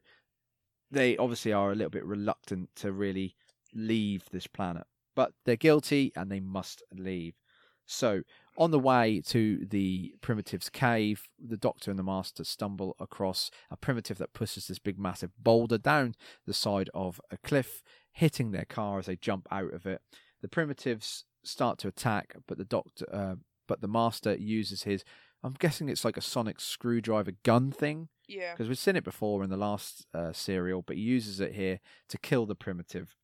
they 0.92 1.18
obviously 1.18 1.54
are 1.54 1.72
a 1.72 1.76
little 1.76 1.90
bit 1.90 2.06
reluctant 2.06 2.76
to 2.78 2.92
really 2.92 3.36
leave 3.74 4.30
this 4.32 4.48
planet 4.48 4.88
but 5.16 5.32
they're 5.46 5.56
guilty 5.56 6.12
and 6.16 6.30
they 6.30 6.42
must 6.42 6.84
leave. 6.94 7.36
So, 7.86 8.24
on 8.58 8.72
the 8.72 8.80
way 8.80 9.22
to 9.28 9.66
the 9.70 10.16
primitive's 10.22 10.70
cave, 10.70 11.24
the 11.40 11.58
doctor 11.58 11.90
and 11.92 12.00
the 12.00 12.04
master 12.04 12.44
stumble 12.44 12.96
across 13.00 13.52
a 13.70 13.76
primitive 13.78 14.18
that 14.20 14.34
pushes 14.34 14.68
this 14.68 14.80
big, 14.80 14.98
massive 14.98 15.32
boulder 15.38 15.78
down 15.78 16.16
the 16.46 16.54
side 16.54 16.90
of 16.94 17.20
a 17.32 17.38
cliff, 17.38 17.84
hitting 18.12 18.52
their 18.52 18.66
car 18.66 19.00
as 19.00 19.08
they 19.08 19.16
jump 19.18 19.48
out 19.52 19.74
of 19.74 19.86
it. 19.86 20.02
The 20.42 20.48
primitives 20.48 21.26
start 21.44 21.80
to 21.80 21.88
attack, 21.88 22.36
but 22.48 22.58
the 22.58 22.66
doctor, 22.66 23.06
uh, 23.12 23.36
but 23.68 23.82
the 23.82 23.88
master 23.88 24.36
uses 24.36 24.84
his. 24.84 25.04
I'm 25.44 25.56
guessing 25.60 25.90
it's 25.90 26.06
like 26.06 26.18
a 26.18 26.22
sonic 26.22 26.60
screwdriver 26.60 27.34
gun 27.44 27.72
thing 27.72 28.10
Yeah. 28.28 28.54
because 28.54 28.68
we've 28.68 28.78
seen 28.80 28.96
it 28.96 29.04
before 29.04 29.44
in 29.44 29.50
the 29.50 29.58
last 29.58 30.06
uh, 30.14 30.34
serial, 30.34 30.82
but 30.82 30.96
he 30.96 31.02
uses 31.04 31.40
it 31.40 31.54
here 31.54 31.80
to 32.10 32.18
kill 32.18 32.46
the 32.46 32.56
primitive. 32.56 33.16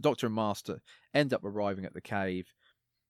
Doctor 0.00 0.26
and 0.26 0.34
Master 0.34 0.80
end 1.12 1.32
up 1.34 1.44
arriving 1.44 1.84
at 1.84 1.94
the 1.94 2.00
cave. 2.00 2.54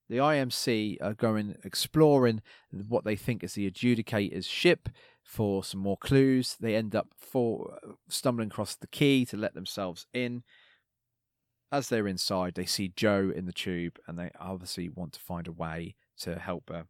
The 0.09 0.17
IMC 0.17 0.97
are 1.01 1.13
going 1.13 1.55
exploring 1.63 2.41
what 2.71 3.05
they 3.05 3.15
think 3.15 3.43
is 3.43 3.53
the 3.53 3.67
adjudicator's 3.67 4.45
ship 4.45 4.89
for 5.23 5.63
some 5.63 5.79
more 5.79 5.97
clues. 5.97 6.57
They 6.59 6.75
end 6.75 6.95
up 6.95 7.07
for 7.17 7.79
stumbling 8.09 8.49
across 8.49 8.75
the 8.75 8.87
key 8.87 9.25
to 9.25 9.37
let 9.37 9.53
themselves 9.53 10.05
in. 10.13 10.43
As 11.71 11.89
they're 11.89 12.07
inside, 12.07 12.53
they 12.55 12.65
see 12.65 12.93
Jo 12.95 13.31
in 13.33 13.45
the 13.45 13.53
tube 13.53 13.97
and 14.07 14.19
they 14.19 14.31
obviously 14.39 14.89
want 14.89 15.13
to 15.13 15.19
find 15.19 15.47
a 15.47 15.51
way 15.51 15.95
to 16.19 16.37
help 16.37 16.69
her. 16.69 16.85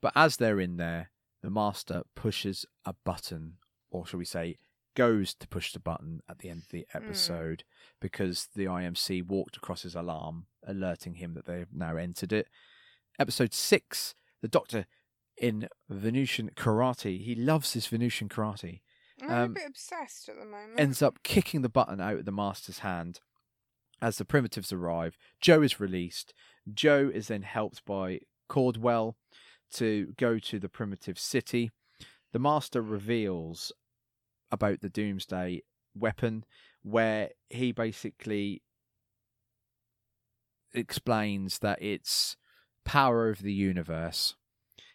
But 0.00 0.12
as 0.16 0.36
they're 0.36 0.60
in 0.60 0.76
there, 0.76 1.10
the 1.42 1.50
master 1.50 2.02
pushes 2.16 2.66
a 2.84 2.94
button, 3.04 3.54
or 3.90 4.06
shall 4.06 4.18
we 4.18 4.24
say, 4.24 4.56
goes 4.98 5.32
to 5.32 5.46
push 5.46 5.72
the 5.72 5.78
button 5.78 6.20
at 6.28 6.40
the 6.40 6.50
end 6.50 6.62
of 6.62 6.68
the 6.70 6.84
episode 6.92 7.62
because 8.00 8.48
the 8.56 8.64
IMC 8.64 9.24
walked 9.24 9.56
across 9.56 9.82
his 9.82 9.94
alarm, 9.94 10.46
alerting 10.66 11.14
him 11.14 11.34
that 11.34 11.46
they 11.46 11.60
have 11.60 11.72
now 11.72 11.96
entered 11.96 12.32
it. 12.32 12.48
Episode 13.16 13.54
six, 13.54 14.16
the 14.42 14.48
Doctor 14.48 14.86
in 15.36 15.68
Venusian 15.88 16.50
karate. 16.56 17.22
He 17.24 17.36
loves 17.36 17.72
this 17.72 17.86
Venusian 17.86 18.28
karate. 18.28 18.80
I'm 19.22 19.30
Um, 19.30 19.50
a 19.52 19.54
bit 19.54 19.68
obsessed 19.68 20.28
at 20.28 20.34
the 20.36 20.44
moment. 20.44 20.80
Ends 20.80 21.00
up 21.00 21.22
kicking 21.22 21.62
the 21.62 21.68
button 21.68 22.00
out 22.00 22.18
of 22.18 22.24
the 22.24 22.32
Master's 22.32 22.80
hand. 22.80 23.20
As 24.02 24.18
the 24.18 24.24
primitives 24.24 24.72
arrive, 24.72 25.16
Jo 25.40 25.62
is 25.62 25.78
released. 25.80 26.34
Jo 26.74 27.08
is 27.14 27.28
then 27.28 27.42
helped 27.42 27.84
by 27.84 28.20
Cordwell 28.50 29.14
to 29.74 30.14
go 30.16 30.38
to 30.40 30.58
the 30.58 30.68
primitive 30.68 31.18
city. 31.20 31.70
The 32.32 32.38
Master 32.40 32.82
reveals 32.82 33.72
about 34.50 34.80
the 34.80 34.88
Doomsday 34.88 35.62
weapon, 35.94 36.44
where 36.82 37.30
he 37.50 37.72
basically 37.72 38.62
explains 40.72 41.58
that 41.60 41.82
it's 41.82 42.36
power 42.84 43.28
over 43.28 43.42
the 43.42 43.52
universe. 43.52 44.34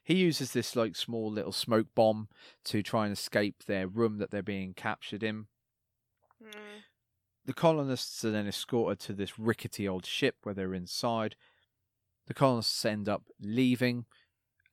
He 0.04 0.16
uses 0.16 0.52
this 0.52 0.76
like 0.76 0.96
small 0.96 1.32
little 1.32 1.52
smoke 1.52 1.88
bomb 1.96 2.28
to 2.66 2.84
try 2.84 3.06
and 3.06 3.14
escape 3.14 3.64
their 3.66 3.88
room 3.88 4.18
that 4.18 4.32
they're 4.32 4.44
being 4.44 4.74
captured 4.74 5.24
in. 5.24 5.46
Mm. 6.44 6.84
The 7.46 7.54
colonists 7.54 8.24
are 8.26 8.32
then 8.32 8.48
escorted 8.48 9.00
to 9.02 9.14
this 9.14 9.40
rickety 9.40 9.88
old 9.88 10.06
ship 10.06 10.38
where 10.44 10.56
they're 10.56 10.74
inside. 10.74 11.36
The 12.28 12.34
colonists 12.34 12.84
end 12.86 13.08
up 13.08 13.24
leaving. 13.40 14.06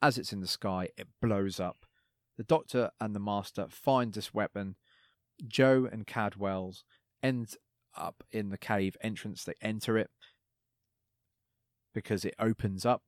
As 0.02 0.18
it's 0.18 0.32
in 0.32 0.40
the 0.40 0.46
sky, 0.46 0.88
it 0.96 1.08
blows 1.20 1.60
up. 1.60 1.84
The 2.40 2.44
Doctor 2.44 2.90
and 2.98 3.14
the 3.14 3.20
Master 3.20 3.66
find 3.68 4.14
this 4.14 4.32
weapon. 4.32 4.76
Jo 5.46 5.86
and 5.92 6.06
Caldwell's 6.06 6.84
end 7.22 7.54
up 7.94 8.24
in 8.30 8.48
the 8.48 8.56
cave 8.56 8.96
entrance. 9.02 9.44
They 9.44 9.52
enter 9.60 9.98
it 9.98 10.08
because 11.92 12.24
it 12.24 12.34
opens 12.38 12.86
up. 12.86 13.02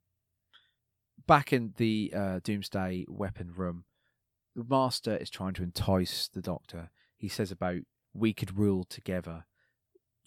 Back 1.26 1.50
in 1.50 1.72
the 1.78 2.12
uh, 2.14 2.40
Doomsday 2.44 3.06
weapon 3.08 3.54
room, 3.56 3.84
the 4.54 4.66
Master 4.68 5.16
is 5.16 5.30
trying 5.30 5.54
to 5.54 5.62
entice 5.62 6.28
the 6.28 6.42
Doctor. 6.42 6.90
He 7.16 7.28
says 7.28 7.50
about 7.50 7.80
we 8.12 8.34
could 8.34 8.58
rule 8.58 8.84
together. 8.84 9.46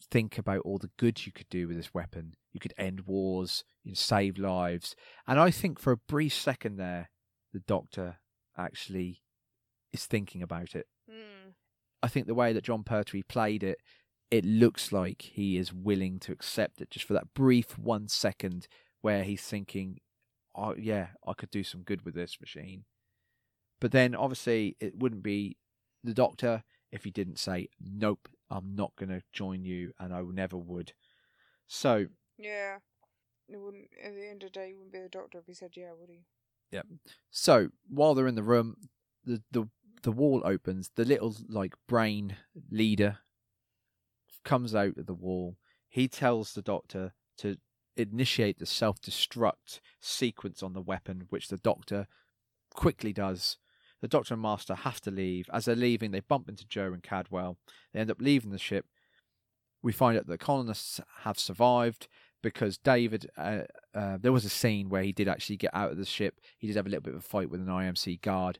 Think 0.10 0.40
about 0.40 0.62
all 0.62 0.80
the 0.80 0.90
good 0.98 1.28
you 1.28 1.32
could 1.32 1.50
do 1.50 1.68
with 1.68 1.78
this 1.78 1.94
weapon. 1.94 2.34
You 2.54 2.60
could 2.60 2.74
end 2.76 3.02
wars, 3.02 3.66
you 3.84 3.94
save 3.94 4.40
lives. 4.40 4.96
And 5.28 5.40
I 5.40 5.52
think 5.52 5.80
for 5.80 5.92
a 5.92 5.98
brief 5.98 6.34
second 6.34 6.78
there, 6.78 7.12
the 7.54 7.60
Doctor 7.60 8.18
actually 8.58 9.22
is 9.94 10.06
thinking 10.06 10.42
about 10.42 10.76
it. 10.76 10.88
Mm. 11.10 11.54
I 12.04 12.08
think 12.08 12.28
the 12.28 12.36
way 12.36 12.54
that 12.54 12.64
Jon 12.64 12.84
Pertwee 12.84 13.24
played 13.24 13.64
it, 13.64 13.80
it 14.32 14.46
looks 14.46 14.92
like 14.92 15.22
he 15.22 15.58
is 15.58 15.74
willing 15.74 16.20
to 16.20 16.32
accept 16.32 16.82
it 16.82 16.90
just 16.90 17.06
for 17.06 17.14
that 17.14 17.34
brief 17.34 17.78
one 17.78 18.08
second 18.08 18.68
where 19.02 19.24
he's 19.24 19.42
thinking, 19.42 20.00
oh, 20.56 20.76
yeah, 20.78 21.08
I 21.26 21.34
could 21.34 21.52
do 21.52 21.64
some 21.64 21.82
good 21.82 22.04
with 22.04 22.16
this 22.16 22.38
machine. 22.40 22.86
But 23.80 23.92
then 23.92 24.16
obviously 24.16 24.76
it 24.80 24.98
wouldn't 24.98 25.24
be 25.24 25.58
the 26.04 26.14
doctor 26.14 26.64
if 26.92 27.04
he 27.04 27.12
didn't 27.12 27.40
say, 27.40 27.70
nope, 27.80 28.28
I'm 28.50 28.76
not 28.76 28.96
going 28.96 29.10
to 29.10 29.22
join 29.34 29.66
you 29.66 29.92
and 30.00 30.14
I 30.14 30.22
never 30.22 30.58
would. 30.58 30.94
So 31.68 32.08
Yeah. 32.38 32.78
It 33.48 33.58
wouldn't. 33.58 33.90
At 34.04 34.16
the 34.16 34.28
end 34.28 34.44
of 34.44 34.52
the 34.52 34.60
day, 34.60 34.68
he 34.70 34.74
wouldn't 34.74 34.92
be 34.92 35.00
the 35.00 35.10
doctor 35.10 35.38
if 35.38 35.46
he 35.46 35.54
said 35.54 35.72
yeah, 35.76 35.92
would 36.00 36.10
he? 36.10 36.24
So 37.32 37.70
while 37.90 38.14
they're 38.14 38.28
in 38.28 38.36
the 38.36 38.44
room, 38.44 38.76
the 39.24 39.42
the 39.52 39.68
the 40.04 40.12
wall 40.12 40.42
opens. 40.46 40.92
The 40.96 41.04
little 41.04 41.36
like 41.50 41.74
brain 41.88 42.38
leader 42.70 43.20
comes 44.44 44.76
out 44.76 44.98
of 44.98 45.08
the 45.08 45.14
wall. 45.14 45.58
He 45.90 46.08
tells 46.08 46.54
the 46.54 46.62
doctor 46.62 47.14
to 47.40 47.58
initiate 47.98 48.60
the 48.60 48.66
self 48.66 49.02
destruct 49.02 49.80
sequence 50.00 50.62
on 50.62 50.74
the 50.74 50.82
weapon, 50.82 51.26
which 51.30 51.48
the 51.48 51.58
doctor 51.58 52.08
quickly 52.74 53.14
does. 53.14 53.58
The 54.02 54.08
doctor 54.08 54.36
and 54.36 54.44
master 54.44 54.76
have 54.76 55.02
to 55.02 55.12
leave. 55.12 55.50
As 55.52 55.66
they're 55.66 55.76
leaving, 55.76 56.12
they 56.12 56.20
bump 56.20 56.48
into 56.48 56.68
Jo 56.68 56.94
and 56.94 57.02
Caldwell. 57.02 57.58
They 57.92 58.00
end 58.00 58.12
up 58.12 58.22
leaving 58.22 58.52
the 58.52 58.60
ship. 58.60 58.86
We 59.82 59.92
find 59.92 60.18
out 60.18 60.28
that 60.28 60.32
the 60.32 60.38
colonists 60.38 61.02
have 61.24 61.40
survived 61.40 62.08
because 62.46 62.78
David, 62.78 63.28
uh, 63.40 63.62
uh, 63.96 64.20
there 64.22 64.32
was 64.32 64.46
a 64.46 64.50
scene 64.50 64.88
where 64.88 65.02
he 65.02 65.12
did 65.12 65.28
actually 65.28 65.58
get 65.58 65.74
out 65.74 65.90
of 65.90 65.98
the 65.98 66.06
ship. 66.06 66.40
He 66.60 66.68
did 66.68 66.76
have 66.76 66.86
a 66.86 66.90
little 66.90 67.02
bit 67.02 67.16
of 67.16 67.20
a 67.20 67.24
fight 67.24 67.50
with 67.50 67.60
an 67.60 67.66
IMC 67.66 68.22
guard. 68.22 68.60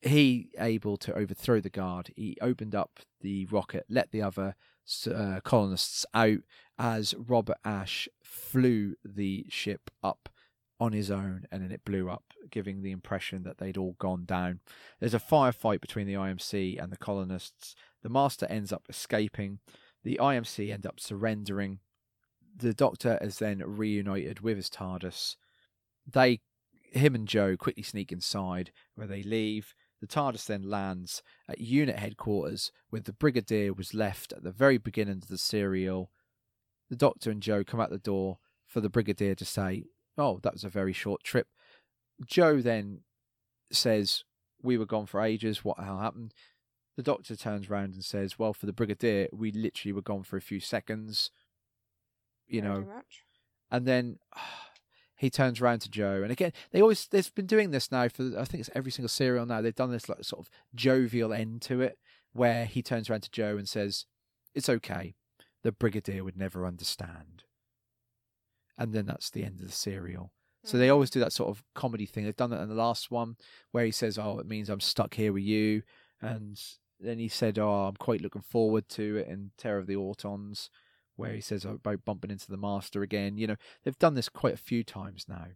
He 0.00 0.48
able 0.58 0.96
to 0.96 1.12
overthrow 1.12 1.60
the 1.60 1.68
guard. 1.68 2.14
He 2.16 2.38
opened 2.40 2.74
up 2.74 3.00
the 3.20 3.44
rocket, 3.44 3.84
let 3.90 4.10
the 4.10 4.22
other 4.22 4.56
uh, 5.06 5.40
colonists 5.44 6.06
out 6.14 6.38
as 6.78 7.14
Robert 7.18 7.58
Ashe 7.62 8.08
flew 8.22 8.94
the 9.04 9.44
ship 9.50 9.90
up 10.02 10.30
on 10.80 10.92
his 10.92 11.10
own 11.10 11.44
and 11.52 11.62
then 11.62 11.70
it 11.70 11.84
blew 11.84 12.08
up, 12.08 12.24
giving 12.50 12.80
the 12.80 12.90
impression 12.90 13.42
that 13.42 13.58
they'd 13.58 13.76
all 13.76 13.96
gone 13.98 14.24
down. 14.24 14.60
There's 14.98 15.12
a 15.12 15.20
firefight 15.20 15.82
between 15.82 16.06
the 16.06 16.14
IMC 16.14 16.82
and 16.82 16.90
the 16.90 16.96
colonists. 16.96 17.74
The 18.02 18.08
master 18.08 18.46
ends 18.46 18.72
up 18.72 18.86
escaping. 18.88 19.58
The 20.04 20.18
IMC 20.22 20.72
end 20.72 20.86
up 20.86 20.98
surrendering. 20.98 21.80
The 22.56 22.74
doctor 22.74 23.18
is 23.20 23.38
then 23.38 23.62
reunited 23.64 24.40
with 24.40 24.56
his 24.56 24.70
TARDIS. 24.70 25.36
They, 26.06 26.40
him 26.92 27.14
and 27.14 27.26
Jo, 27.26 27.56
quickly 27.56 27.82
sneak 27.82 28.12
inside 28.12 28.70
where 28.94 29.06
they 29.06 29.22
leave. 29.22 29.74
The 30.00 30.06
TARDIS 30.06 30.46
then 30.46 30.68
lands 30.68 31.22
at 31.48 31.60
unit 31.60 31.98
headquarters 31.98 32.70
where 32.90 33.00
the 33.00 33.12
Brigadier 33.12 33.72
was 33.72 33.94
left 33.94 34.32
at 34.32 34.42
the 34.42 34.52
very 34.52 34.78
beginning 34.78 35.20
of 35.22 35.28
the 35.28 35.38
serial. 35.38 36.10
The 36.90 36.96
Doctor 36.96 37.30
and 37.30 37.42
Jo 37.42 37.64
come 37.64 37.80
out 37.80 37.90
the 37.90 37.98
door 37.98 38.38
for 38.66 38.80
the 38.80 38.90
Brigadier 38.90 39.34
to 39.34 39.44
say, 39.44 39.84
Oh, 40.16 40.38
that 40.42 40.52
was 40.52 40.64
a 40.64 40.68
very 40.68 40.92
short 40.92 41.24
trip. 41.24 41.48
Jo 42.26 42.60
then 42.60 43.00
says, 43.72 44.24
We 44.62 44.78
were 44.78 44.86
gone 44.86 45.06
for 45.06 45.20
ages. 45.20 45.64
What 45.64 45.80
hell 45.80 45.98
happened? 45.98 46.34
The 46.96 47.02
Doctor 47.02 47.34
turns 47.34 47.68
around 47.68 47.94
and 47.94 48.04
says, 48.04 48.38
Well, 48.38 48.52
for 48.52 48.66
the 48.66 48.72
Brigadier, 48.72 49.28
we 49.32 49.50
literally 49.50 49.92
were 49.92 50.02
gone 50.02 50.22
for 50.22 50.36
a 50.36 50.42
few 50.42 50.60
seconds. 50.60 51.30
You 52.46 52.62
know, 52.62 52.86
and 53.70 53.86
then 53.86 54.18
he 55.16 55.30
turns 55.30 55.60
around 55.60 55.80
to 55.80 55.90
Jo, 55.90 56.22
and 56.22 56.32
again 56.32 56.52
they 56.72 56.82
always 56.82 57.06
they've 57.08 57.34
been 57.34 57.46
doing 57.46 57.70
this 57.70 57.90
now 57.92 58.08
for 58.08 58.38
I 58.38 58.44
think 58.44 58.60
it's 58.60 58.70
every 58.74 58.90
single 58.92 59.08
serial 59.08 59.46
now. 59.46 59.60
They've 59.60 59.74
done 59.74 59.90
this 59.92 60.08
like 60.08 60.24
sort 60.24 60.46
of 60.46 60.50
jovial 60.74 61.32
end 61.32 61.62
to 61.62 61.80
it, 61.82 61.98
where 62.32 62.66
he 62.66 62.82
turns 62.82 63.08
around 63.10 63.22
to 63.22 63.30
Jo 63.30 63.56
and 63.56 63.68
says, 63.68 64.06
"It's 64.54 64.68
okay, 64.68 65.14
the 65.62 65.72
Brigadier 65.72 66.24
would 66.24 66.36
never 66.36 66.66
understand," 66.66 67.44
and 68.76 68.92
then 68.92 69.06
that's 69.06 69.30
the 69.30 69.44
end 69.44 69.60
of 69.60 69.66
the 69.66 69.72
serial. 69.72 70.32
So 70.64 70.78
they 70.78 70.88
Mhm. 70.88 70.92
always 70.92 71.10
do 71.10 71.20
that 71.20 71.32
sort 71.32 71.50
of 71.50 71.62
comedy 71.74 72.06
thing. 72.06 72.24
They've 72.24 72.34
done 72.36 72.50
that 72.50 72.62
in 72.62 72.68
the 72.68 72.74
last 72.74 73.10
one 73.10 73.36
where 73.70 73.84
he 73.84 73.90
says, 73.90 74.18
"Oh, 74.18 74.38
it 74.38 74.46
means 74.46 74.68
I'm 74.70 74.80
stuck 74.80 75.14
here 75.14 75.32
with 75.32 75.42
you," 75.44 75.82
and 76.20 76.60
then 76.98 77.18
he 77.18 77.28
said, 77.28 77.58
"Oh, 77.58 77.86
I'm 77.86 77.96
quite 77.96 78.20
looking 78.22 78.42
forward 78.42 78.88
to 78.90 79.16
it." 79.18 79.28
in 79.28 79.52
Terror 79.58 79.78
of 79.78 79.86
the 79.86 79.96
Autons, 79.96 80.70
where 81.16 81.32
he 81.32 81.40
says 81.40 81.64
about 81.64 82.04
bumping 82.04 82.30
into 82.30 82.50
the 82.50 82.56
Master 82.56 83.02
again. 83.02 83.36
You 83.36 83.46
know, 83.46 83.56
they've 83.82 83.98
done 83.98 84.14
this 84.14 84.28
quite 84.28 84.54
a 84.54 84.58
few 84.58 84.82
times 84.82 85.26
now. 85.28 85.48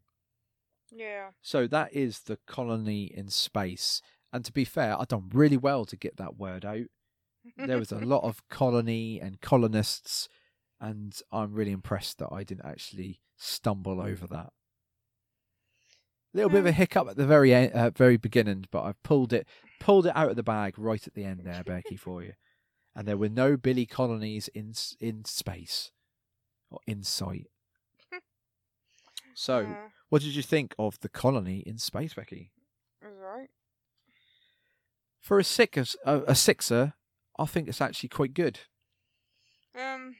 Yeah. 0.90 1.30
So 1.42 1.66
that 1.66 1.92
is 1.92 2.20
the 2.20 2.38
colony 2.46 3.04
in 3.04 3.28
space. 3.28 4.00
And 4.32 4.44
to 4.44 4.52
be 4.52 4.64
fair, 4.64 4.98
I've 4.98 5.08
done 5.08 5.30
really 5.32 5.56
well 5.56 5.84
to 5.86 5.96
get 5.96 6.16
that 6.16 6.36
word 6.36 6.64
out. 6.64 6.86
There 7.56 7.78
was 7.78 7.92
a 7.92 7.98
lot 7.98 8.24
of 8.24 8.46
colony 8.50 9.20
and 9.20 9.40
colonists, 9.40 10.28
and 10.80 11.18
I'm 11.32 11.54
really 11.54 11.72
impressed 11.72 12.18
that 12.18 12.28
I 12.30 12.44
didn't 12.44 12.66
actually 12.66 13.22
stumble 13.36 14.00
over 14.00 14.26
that. 14.26 14.52
Little 16.34 16.50
bit 16.50 16.60
of 16.60 16.66
a 16.66 16.70
Um, 16.70 16.74
hiccup 16.74 17.08
at 17.08 17.16
the 17.16 17.26
very 17.26 17.54
end, 17.54 17.72
uh, 17.72 17.90
very 17.90 18.18
beginning, 18.18 18.66
but 18.70 18.82
I've 18.82 19.02
pulled 19.02 19.32
it 19.32 19.48
pulled 19.80 20.06
it 20.06 20.16
out 20.16 20.30
of 20.30 20.36
the 20.36 20.42
bag 20.42 20.78
right 20.78 21.06
at 21.06 21.14
the 21.14 21.24
end 21.24 21.40
there, 21.44 21.64
Becky, 21.64 21.96
for 21.96 22.22
you. 22.22 22.34
And 22.98 23.06
there 23.06 23.16
were 23.16 23.28
no 23.28 23.56
Billy 23.56 23.86
colonies 23.86 24.48
in 24.48 24.74
in 24.98 25.24
space 25.24 25.92
or 26.68 26.80
in 26.84 27.04
sight. 27.04 27.46
So, 29.34 29.60
Yeah, 29.60 29.88
what 30.08 30.22
did 30.22 30.34
you 30.34 30.42
think 30.42 30.74
of 30.80 30.98
the 30.98 31.08
colony 31.08 31.62
in 31.64 31.78
space, 31.78 32.14
Becky? 32.14 32.50
alright. 33.06 33.50
For 35.20 35.38
a 35.38 35.44
six 35.44 35.96
a, 36.04 36.22
a 36.26 36.34
sixer, 36.34 36.94
I 37.38 37.46
think 37.46 37.68
it's 37.68 37.80
actually 37.80 38.08
quite 38.08 38.34
good. 38.34 38.58
Um, 39.78 40.16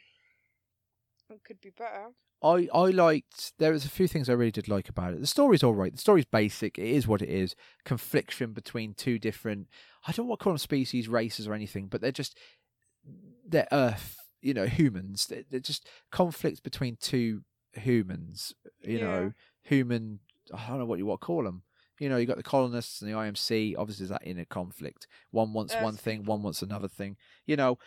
it 1.31 1.43
could 1.43 1.61
be 1.61 1.71
better. 1.71 2.11
I, 2.41 2.69
I 2.73 2.91
liked 2.91 3.55
there 3.59 3.73
was 3.73 3.85
a 3.85 3.91
few 3.91 4.07
things 4.07 4.29
I 4.29 4.35
really 4.35 4.53
did 4.53 4.69
like 4.69 4.89
about 4.89 5.15
it. 5.15 5.21
The 5.21 5.27
story's 5.27 5.65
all 5.65 5.75
right. 5.75 5.93
The 5.93 6.01
story's 6.01 6.25
basic. 6.27 6.79
It 6.79 6.87
is 6.87 7.09
what 7.09 7.23
it 7.23 7.29
is. 7.29 7.57
Confliction 7.85 8.53
between 8.53 8.95
two 8.95 9.19
different 9.19 9.67
I 10.07 10.13
don't 10.13 10.29
want 10.29 10.39
to 10.39 10.45
call 10.45 10.53
them 10.53 10.59
species, 10.59 11.09
races, 11.09 11.49
or 11.49 11.55
anything, 11.55 11.89
but 11.89 12.01
they're 12.01 12.13
just 12.13 12.39
they're 13.47 13.69
Earth, 13.73 14.17
you 14.43 14.55
know, 14.55 14.67
humans. 14.67 15.27
They're, 15.27 15.45
they're 15.51 15.61
just 15.61 15.89
conflict 16.11 16.63
between 16.63 16.97
two 17.01 17.43
humans. 17.73 18.55
You 18.83 18.99
Yeah. 18.99 19.05
know, 19.05 19.33
human. 19.63 20.21
I 20.55 20.69
don't 20.69 20.79
know 20.79 20.87
what 20.87 20.99
you 20.99 21.07
want 21.07 21.21
to 21.21 21.27
call 21.27 21.45
them. 21.45 21.63
You 22.01 22.09
know, 22.09 22.17
you 22.17 22.27
got 22.27 22.37
the 22.37 22.43
colonists 22.45 23.03
and 23.03 23.11
the 23.11 23.17
IMC. 23.17 23.75
Obviously, 23.77 24.07
that 24.07 24.23
in 24.23 24.39
a 24.39 24.45
conflict? 24.45 25.07
One 25.31 25.53
wants 25.53 25.75
one 25.83 25.97
thing, 25.97 26.25
one 26.25 26.43
wants 26.43 26.63
another 26.63 26.89
thing. 26.89 27.17
You 27.47 27.57
know, 27.57 27.79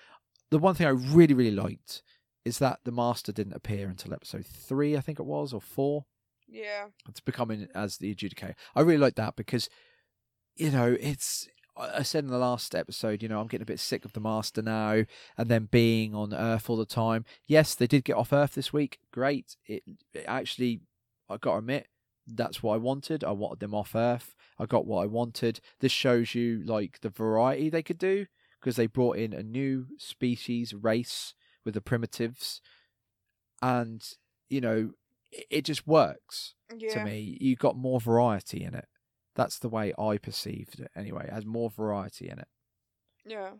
the 0.50 0.60
one 0.60 0.76
thing 0.76 0.86
I 0.88 0.92
really, 0.92 1.34
really 1.34 1.56
liked 1.56 2.04
is 2.44 2.60
that 2.60 2.80
the 2.84 2.92
master 2.92 3.32
didn't 3.32 3.54
appear 3.54 3.88
until 3.88 4.14
episode 4.14 4.46
three, 4.46 4.98
I 4.98 5.00
think 5.02 5.20
it 5.20 5.26
was, 5.26 5.54
or 5.54 5.62
four. 5.62 6.06
Yeah. 6.48 6.88
It's 7.08 7.20
becoming 7.22 7.68
as 7.74 7.98
the 7.98 8.14
adjudicator. 8.14 8.56
I 8.76 8.82
really 8.82 8.98
like 8.98 9.16
that 9.16 9.36
because, 9.38 9.70
you 10.56 10.72
know, 10.72 10.98
it's. 11.00 11.48
I 11.82 12.04
said 12.04 12.24
in 12.24 12.30
the 12.30 12.38
last 12.38 12.76
episode, 12.76 13.22
you 13.24 13.30
know, 13.30 13.40
I'm 13.40 13.48
getting 13.48 13.64
a 13.64 13.66
bit 13.66 13.80
sick 13.80 14.06
of 14.06 14.14
the 14.14 14.20
master 14.20 14.62
now, 14.62 15.04
and 15.38 15.50
then 15.50 15.68
being 15.72 16.14
on 16.16 16.34
Earth 16.34 16.70
all 16.70 16.78
the 16.78 16.86
time. 16.86 17.26
Yes, 17.48 17.76
they 17.76 17.88
did 17.88 18.04
get 18.04 18.16
off 18.16 18.34
Earth 18.34 18.54
this 18.54 18.72
week. 18.72 19.00
Great. 19.12 19.58
It, 19.66 19.84
it 20.14 20.26
actually, 20.28 20.82
I 21.30 21.38
got 21.38 21.54
to 21.54 21.58
admit, 21.60 21.88
that's 22.28 22.62
what 22.62 22.76
I 22.76 22.78
wanted. 22.78 23.24
I 23.24 23.32
wanted 23.32 23.60
them 23.60 23.74
off 23.74 23.96
Earth. 23.96 24.36
I 24.60 24.66
got 24.66 24.86
what 24.86 25.04
I 25.04 25.08
wanted. 25.08 25.60
This 25.80 25.92
shows 25.92 26.36
you 26.36 26.62
like 26.66 27.00
the 27.02 27.10
variety 27.10 27.70
they 27.70 27.84
could 27.84 27.98
do 27.98 28.28
because 28.60 28.76
they 28.76 28.86
brought 28.88 29.18
in 29.18 29.34
a 29.34 29.42
new 29.42 29.88
species 29.98 30.74
race 30.74 31.34
with 31.66 31.74
the 31.74 31.82
primitives, 31.82 32.62
and 33.62 34.08
you 34.50 34.62
know, 34.62 34.92
it, 35.32 35.46
it 35.50 35.62
just 35.66 35.88
works 35.88 36.54
Yeah. 36.78 36.94
to 36.94 37.06
me. 37.06 37.38
You 37.42 37.56
got 37.56 37.76
more 37.76 38.00
variety 38.00 38.64
in 38.64 38.74
it. 38.76 38.86
That's 39.36 39.60
the 39.60 39.70
way 39.70 39.94
I 39.98 40.18
perceived 40.18 40.80
it 40.80 40.92
anyway. 40.96 41.26
It 41.28 41.34
has 41.34 41.46
more 41.46 41.70
variety 41.70 42.30
in 42.30 42.40
it. 42.40 42.48
Yeah. 43.26 43.52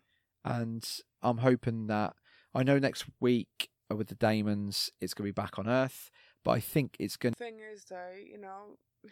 And 0.44 0.88
I'm 1.22 1.38
hoping 1.38 1.88
that 1.88 2.14
I 2.54 2.64
know 2.64 2.80
next 2.80 3.06
week 3.20 3.70
with 3.90 4.08
the 4.08 4.16
Damons 4.16 4.90
it's 5.00 5.14
going 5.14 5.28
to 5.28 5.34
be 5.34 5.42
back 5.42 5.60
on 5.60 5.68
Earth, 5.68 6.10
but 6.44 6.52
I 6.52 6.60
think 6.60 6.96
it's 7.00 7.18
going 7.18 7.34
Thing 7.34 7.60
is, 7.60 7.86
though, 7.90 8.16
you 8.18 8.38
know, 8.38 8.78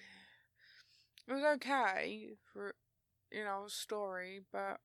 it 1.28 1.34
was 1.34 1.44
okay 1.56 2.32
for, 2.52 2.76
you 3.32 3.44
know, 3.44 3.66
a 3.68 3.70
story, 3.70 4.42
but, 4.52 4.80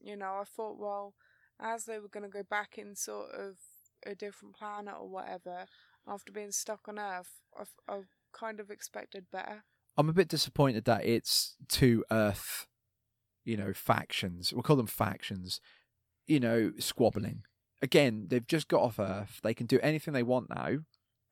you 0.00 0.16
know, 0.16 0.38
I 0.40 0.44
thought, 0.44 0.78
well, 0.78 1.14
as 1.60 1.84
they 1.84 1.98
were 1.98 2.08
going 2.08 2.24
to 2.24 2.30
go 2.30 2.42
back 2.42 2.78
in 2.78 2.94
sort 2.94 3.30
of 3.32 3.56
a 4.06 4.14
different 4.14 4.56
planet 4.56 4.94
or 4.98 5.08
whatever, 5.08 5.66
after 6.06 6.32
being 6.32 6.52
stuck 6.52 6.88
on 6.88 6.98
Earth, 6.98 7.40
I, 7.58 7.92
I 7.92 8.00
kind 8.32 8.60
of 8.60 8.70
expected 8.70 9.26
better. 9.30 9.64
I'm 10.00 10.08
a 10.08 10.12
bit 10.14 10.28
disappointed 10.28 10.84
that 10.86 11.04
it's 11.04 11.56
two 11.68 12.04
Earth, 12.10 12.66
you 13.44 13.56
know, 13.56 13.72
factions. 13.72 14.52
We'll 14.52 14.62
call 14.62 14.76
them 14.76 14.86
factions. 14.86 15.60
You 16.26 16.40
know, 16.40 16.72
squabbling. 16.78 17.42
Again, 17.82 18.26
they've 18.28 18.46
just 18.46 18.68
got 18.68 18.82
off 18.82 18.98
Earth. 18.98 19.40
They 19.42 19.54
can 19.54 19.66
do 19.66 19.78
anything 19.82 20.14
they 20.14 20.22
want 20.22 20.48
now, 20.50 20.78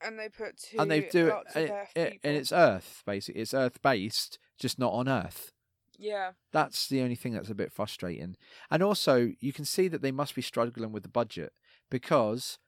And 0.01 0.19
they 0.19 0.29
put 0.29 0.57
two 0.59 0.79
and 0.79 0.91
they 0.91 1.01
do 1.11 1.29
it, 1.29 1.33
and, 1.55 1.65
it- 2.07 2.21
and 2.25 2.37
it's 2.37 2.53
Earth 2.53 3.03
basically. 3.07 3.41
It's 3.41 3.55
Earth 3.55 3.81
based, 3.83 4.39
just 4.59 4.79
not 4.79 4.93
on 4.93 5.09
Earth. 5.09 5.53
yeah, 5.99 6.33
That's 6.53 6.89
the 6.89 7.01
only 7.03 7.15
thing 7.17 7.33
that's 7.33 7.51
a 7.51 7.55
bit 7.55 7.73
frustrating. 7.73 8.37
And 8.71 8.83
also, 8.83 9.33
you 9.41 9.53
can 9.53 9.65
see 9.65 9.89
that 9.89 10.01
they 10.03 10.13
must 10.13 10.35
be 10.35 10.43
struggling 10.43 10.93
with 10.93 11.03
the 11.03 11.09
budget 11.09 11.53
because 11.91 12.59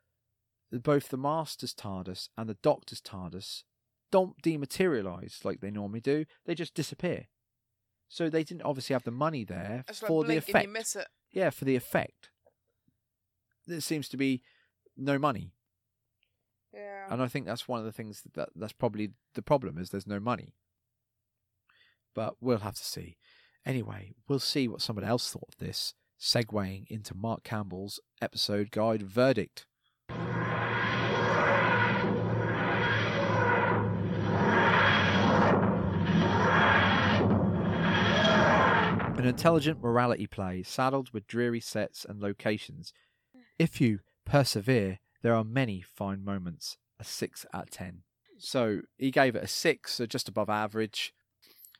both 0.72 1.08
the 1.08 1.16
Master's 1.16 1.74
TARDIS 1.74 2.28
and 2.36 2.48
the 2.48 2.58
Doctor's 2.62 3.00
TARDIS 3.00 3.64
don't 4.10 4.40
dematerialize 4.42 5.44
like 5.44 5.60
they 5.60 5.70
normally 5.70 6.00
do. 6.00 6.24
They 6.46 6.54
just 6.54 6.74
disappear. 6.74 7.26
So 8.08 8.28
they 8.28 8.42
didn't 8.42 8.62
obviously 8.64 8.94
have 8.94 9.04
the 9.04 9.10
money 9.12 9.44
there 9.44 9.84
it's 9.88 10.02
like 10.02 10.08
for 10.08 10.24
the 10.24 10.36
effect. 10.36 10.66
you 10.66 10.72
miss 10.72 10.96
it. 10.96 11.06
Yeah, 11.32 11.50
for 11.50 11.64
the 11.64 11.76
effect. 11.76 12.30
There 13.66 13.80
seems 13.80 14.08
to 14.08 14.16
be 14.16 14.42
no 14.96 15.16
money, 15.18 15.52
Yeah. 16.74 17.06
and 17.08 17.22
I 17.22 17.28
think 17.28 17.46
that's 17.46 17.68
one 17.68 17.78
of 17.78 17.84
the 17.86 17.92
things 17.92 18.22
that, 18.22 18.34
that 18.34 18.48
that's 18.56 18.72
probably 18.72 19.12
the 19.34 19.42
problem 19.42 19.78
is 19.78 19.90
there's 19.90 20.08
no 20.08 20.18
money. 20.18 20.54
But 22.14 22.34
we'll 22.40 22.58
have 22.58 22.74
to 22.74 22.84
see. 22.84 23.16
Anyway, 23.64 24.14
we'll 24.26 24.40
see 24.40 24.66
what 24.66 24.82
somebody 24.82 25.06
else 25.06 25.30
thought 25.30 25.48
of 25.48 25.58
this, 25.58 25.94
segueing 26.18 26.86
into 26.88 27.14
Mark 27.14 27.44
Campbell's 27.44 28.00
episode 28.20 28.72
guide 28.72 29.02
verdict. 29.02 29.66
An 39.20 39.26
intelligent 39.26 39.82
morality 39.82 40.26
play 40.26 40.62
saddled 40.62 41.12
with 41.12 41.26
dreary 41.26 41.60
sets 41.60 42.06
and 42.08 42.20
locations. 42.20 42.94
If 43.58 43.78
you 43.78 44.00
persevere, 44.24 45.00
there 45.22 45.34
are 45.34 45.44
many 45.44 45.82
fine 45.82 46.24
moments. 46.24 46.78
A 46.98 47.04
6 47.04 47.44
out 47.52 47.64
of 47.64 47.70
10. 47.70 48.02
So 48.38 48.80
he 48.96 49.10
gave 49.10 49.36
it 49.36 49.44
a 49.44 49.46
6, 49.46 49.92
so 49.92 50.06
just 50.06 50.26
above 50.28 50.48
average. 50.48 51.12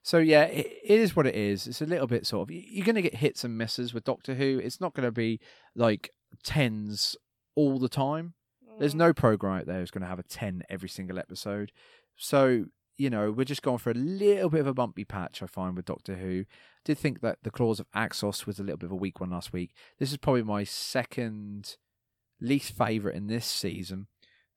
So 0.03 0.19
yeah, 0.19 0.45
it, 0.45 0.67
it 0.85 1.01
is 1.01 1.17
what 1.17 1.27
it 1.27 1.35
is. 1.35 1.67
It's 1.67 1.81
a 1.81 1.87
little 1.87 2.07
bit 2.07 2.27
sort 2.27 2.49
of 2.51 2.55
you're 2.55 2.85
going 2.85 2.95
to 2.97 3.03
get 3.03 3.15
hits 3.17 3.43
and 3.43 3.57
misses 3.57 3.95
with 3.95 4.05
Doctor 4.05 4.35
Who. 4.35 4.61
It's 4.63 4.81
not 4.81 4.93
going 4.93 5.07
to 5.09 5.13
be 5.13 5.41
like 5.75 6.11
tens 6.45 7.17
all 7.55 7.79
the 7.79 7.89
time. 7.89 8.35
There's 8.79 8.95
Mm. 8.95 8.99
no 8.99 9.13
program 9.15 9.61
out 9.61 9.67
there 9.67 9.79
who's 9.81 9.91
going 9.91 10.03
to 10.03 10.09
have 10.09 10.19
a 10.19 10.23
10 10.25 10.63
every 10.69 10.89
single 10.91 11.19
episode. 11.19 11.73
So, 12.17 12.67
you 13.01 13.09
know, 13.09 13.33
we're 13.33 13.45
just 13.45 13.63
going 13.63 13.79
for 13.79 13.91
a 13.91 13.95
little 13.95 14.51
bit 14.51 14.61
of 14.61 14.67
a 14.67 14.75
bumpy 14.75 15.07
patch, 15.07 15.43
I 15.43 15.47
find, 15.47 15.75
with 15.75 15.87
Doctor 15.87 16.17
Who. 16.17 16.45
Did 16.85 16.99
think 16.99 17.23
that 17.23 17.39
the 17.43 17.51
Claws 17.51 17.81
of 17.81 17.91
Axos 17.93 18.45
was 18.45 18.59
a 18.59 18.63
little 18.63 18.77
bit 18.77 18.89
of 18.89 18.93
a 18.93 18.97
weak 18.97 19.21
one 19.21 19.31
last 19.31 19.55
week. 19.55 19.71
This 19.99 20.13
is 20.13 20.19
probably 20.19 20.43
my 20.43 20.65
second 20.65 21.77
least 22.43 22.77
favourite 22.77 23.17
in 23.17 23.27
this 23.27 23.47
season. 23.47 24.09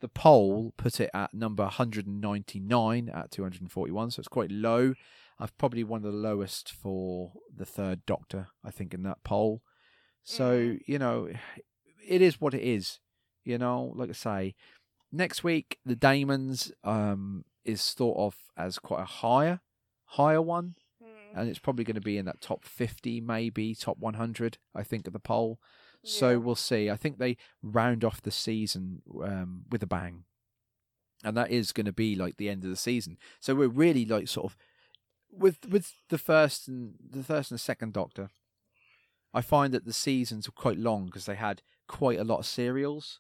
The 0.02 0.10
poll 0.10 0.74
put 0.76 1.00
it 1.00 1.10
at 1.14 1.34
number 1.34 1.64
199 1.64 3.08
at 3.08 3.32
241, 3.32 4.12
so 4.12 4.20
it's 4.20 4.28
quite 4.28 4.52
low. 4.52 4.94
I've 5.40 5.58
probably 5.58 5.86
one 5.86 6.04
of 6.04 6.12
the 6.12 6.18
lowest 6.18 6.70
for 6.70 7.32
the 7.56 7.66
third 7.66 8.06
Doctor, 8.06 8.50
I 8.62 8.72
think, 8.72 8.94
in 8.94 9.04
that 9.04 9.24
poll. 9.24 9.62
So, 10.22 10.58
Mhm. 10.58 10.82
you 10.86 11.00
know, 11.00 11.30
it 12.06 12.22
is 12.22 12.42
what 12.42 12.54
it 12.54 12.64
is. 12.64 13.00
You 13.46 13.58
know, 13.58 13.94
like 13.96 14.10
I 14.10 14.14
say, 14.14 14.56
next 15.14 15.46
week 15.46 15.80
the 15.86 15.96
Damons 15.96 16.74
um 16.84 17.46
is 17.66 17.94
thought 17.94 18.18
of 18.18 18.36
as 18.58 18.80
quite 18.80 19.02
a 19.02 19.06
higher 19.06 19.62
higher 20.06 20.42
one, 20.42 20.76
Mm. 21.02 21.08
and 21.40 21.50
it's 21.50 21.60
probably 21.60 21.84
going 21.84 21.96
to 21.96 22.02
be 22.02 22.18
in 22.18 22.26
that 22.26 22.40
top 22.42 22.64
fifty, 22.64 23.20
maybe 23.20 23.74
top 23.76 23.98
one 23.98 24.14
hundred. 24.16 24.58
I 24.76 24.84
think 24.84 25.08
of 25.08 25.14
the 25.14 25.20
poll. 25.20 25.60
So 26.06 26.38
we'll 26.38 26.56
see. 26.56 26.90
I 26.90 26.98
think 26.98 27.18
they 27.18 27.38
round 27.62 28.04
off 28.04 28.22
the 28.22 28.30
season 28.32 29.02
um, 29.24 29.64
with 29.70 29.82
a 29.84 29.88
bang, 29.88 30.26
and 31.24 31.38
that 31.38 31.50
is 31.50 31.72
going 31.72 31.86
to 31.86 31.94
be 31.94 32.14
like 32.16 32.36
the 32.38 32.50
end 32.50 32.66
of 32.66 32.70
the 32.70 32.76
season. 32.76 33.18
So 33.40 33.56
we're 33.56 33.70
really 33.70 34.06
like 34.06 34.28
sort 34.28 34.52
of 34.52 34.58
with 35.32 35.66
with 35.66 35.94
the 36.10 36.18
first 36.18 36.68
and 36.68 36.96
the 37.10 37.24
first 37.24 37.52
and 37.52 37.58
the 37.58 37.64
second 37.64 37.94
Doctor. 37.94 38.30
I 39.34 39.42
find 39.42 39.74
that 39.74 39.86
the 39.86 39.94
seasons 39.94 40.48
were 40.48 40.52
quite 40.62 40.78
long 40.78 41.06
because 41.06 41.26
they 41.26 41.36
had 41.36 41.62
quite 41.88 42.20
a 42.20 42.24
lot 42.26 42.40
of 42.40 42.46
serials, 42.46 43.20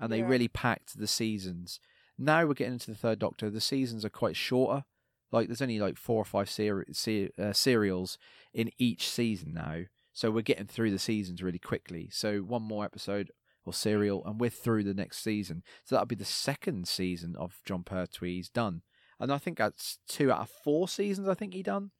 and 0.00 0.12
they 0.12 0.18
Yeah. 0.18 0.26
really 0.28 0.48
packed 0.48 0.98
the 0.98 1.06
seasons. 1.06 1.78
Now 2.18 2.44
we're 2.44 2.54
getting 2.54 2.74
into 2.74 2.90
the 2.90 2.96
third 2.96 3.18
Doctor. 3.18 3.50
The 3.50 3.60
seasons 3.60 4.04
are 4.04 4.10
quite 4.10 4.36
shorter. 4.36 4.84
Like 5.30 5.48
there's 5.48 5.62
only 5.62 5.80
like 5.80 5.96
four 5.96 6.18
or 6.18 6.24
five 6.24 6.50
ser- 6.50 6.84
ser- 6.92 7.30
uh, 7.38 7.52
serials 7.52 8.18
in 8.52 8.70
each 8.78 9.08
season 9.08 9.54
now, 9.54 9.84
so 10.12 10.30
we're 10.30 10.42
getting 10.42 10.66
through 10.66 10.90
the 10.90 10.98
seasons 10.98 11.42
really 11.42 11.58
quickly. 11.58 12.10
So 12.12 12.40
one 12.40 12.62
more 12.62 12.84
episode 12.84 13.30
or 13.64 13.72
serial, 13.72 14.22
and 14.26 14.38
we're 14.38 14.50
through 14.50 14.84
the 14.84 14.92
next 14.92 15.22
season. 15.22 15.62
So 15.84 15.94
that'll 15.94 16.06
be 16.06 16.14
the 16.14 16.24
second 16.24 16.86
season 16.86 17.34
of 17.36 17.60
Jon 17.64 17.82
Pertwee's 17.82 18.50
done, 18.50 18.82
and 19.18 19.32
I 19.32 19.38
think 19.38 19.56
that's 19.56 19.98
two 20.06 20.30
out 20.30 20.40
of 20.40 20.50
four 20.62 20.86
seasons. 20.86 21.28
I 21.28 21.34
think 21.34 21.54
he 21.54 21.62
done. 21.62 21.92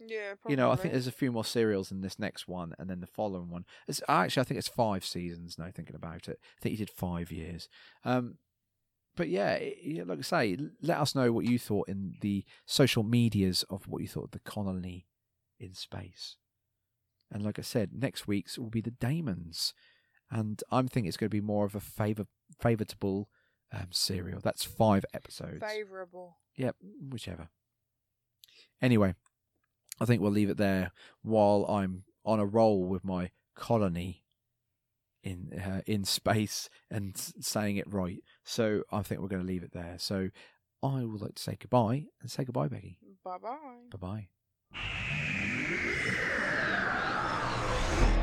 Yeah, 0.00 0.34
probably. 0.40 0.52
You 0.52 0.56
know, 0.56 0.70
I 0.70 0.76
think 0.76 0.92
there's 0.92 1.08
a 1.08 1.12
few 1.12 1.32
more 1.32 1.44
serials 1.44 1.90
in 1.90 2.00
this 2.00 2.18
next 2.18 2.48
one, 2.48 2.72
and 2.78 2.88
then 2.88 3.00
the 3.00 3.06
following 3.06 3.50
one. 3.50 3.64
It's 3.86 4.00
actually 4.08 4.40
I 4.40 4.44
think 4.44 4.58
it's 4.58 4.68
five 4.68 5.04
seasons 5.04 5.58
now. 5.58 5.68
Thinking 5.74 5.96
about 5.96 6.28
it, 6.28 6.38
I 6.40 6.62
think 6.62 6.78
he 6.78 6.84
did 6.84 6.90
five 6.90 7.30
years. 7.30 7.68
Um, 8.04 8.36
but 9.18 9.28
yeah, 9.28 9.58
like 10.06 10.20
I 10.20 10.22
say, 10.22 10.56
let 10.80 10.98
us 10.98 11.16
know 11.16 11.32
what 11.32 11.44
you 11.44 11.58
thought 11.58 11.88
in 11.88 12.14
the 12.20 12.44
social 12.64 13.02
medias 13.02 13.64
of 13.68 13.88
what 13.88 14.00
you 14.00 14.06
thought 14.06 14.26
of 14.26 14.30
the 14.30 14.38
colony 14.38 15.06
in 15.58 15.74
space. 15.74 16.36
And 17.30 17.42
like 17.42 17.58
I 17.58 17.62
said, 17.62 17.90
next 17.92 18.28
week's 18.28 18.56
will 18.56 18.70
be 18.70 18.80
the 18.80 18.92
Damons, 18.92 19.74
and 20.30 20.62
I'm 20.70 20.86
thinking 20.86 21.08
it's 21.08 21.16
going 21.16 21.28
to 21.28 21.36
be 21.36 21.40
more 21.40 21.66
of 21.66 21.74
a 21.74 21.80
favor 21.80 22.26
favorable 22.60 23.28
um, 23.72 23.88
serial. 23.90 24.40
That's 24.40 24.64
five 24.64 25.04
episodes. 25.12 25.60
favourable. 25.60 26.36
Yep, 26.56 26.76
whichever. 27.10 27.48
Anyway, 28.80 29.14
I 30.00 30.04
think 30.04 30.22
we'll 30.22 30.30
leave 30.30 30.48
it 30.48 30.58
there 30.58 30.92
while 31.22 31.66
I'm 31.68 32.04
on 32.24 32.38
a 32.38 32.46
roll 32.46 32.84
with 32.84 33.04
my 33.04 33.30
colony 33.56 34.22
in 35.28 35.60
uh, 35.60 35.82
in 35.86 36.04
space 36.04 36.68
and 36.90 37.16
saying 37.40 37.76
it 37.76 37.92
right. 37.92 38.22
So 38.44 38.82
I 38.90 39.02
think 39.02 39.20
we're 39.20 39.28
going 39.28 39.42
to 39.42 39.48
leave 39.48 39.62
it 39.62 39.72
there. 39.72 39.96
So 39.98 40.30
I 40.82 41.04
would 41.04 41.20
like 41.20 41.34
to 41.34 41.42
say 41.42 41.56
goodbye 41.60 42.06
and 42.20 42.30
say 42.30 42.44
goodbye, 42.44 42.68
Becky. 42.68 42.98
Bye 43.24 43.38
bye. 43.38 43.58
Bye 43.90 44.28
bye. 47.92 48.17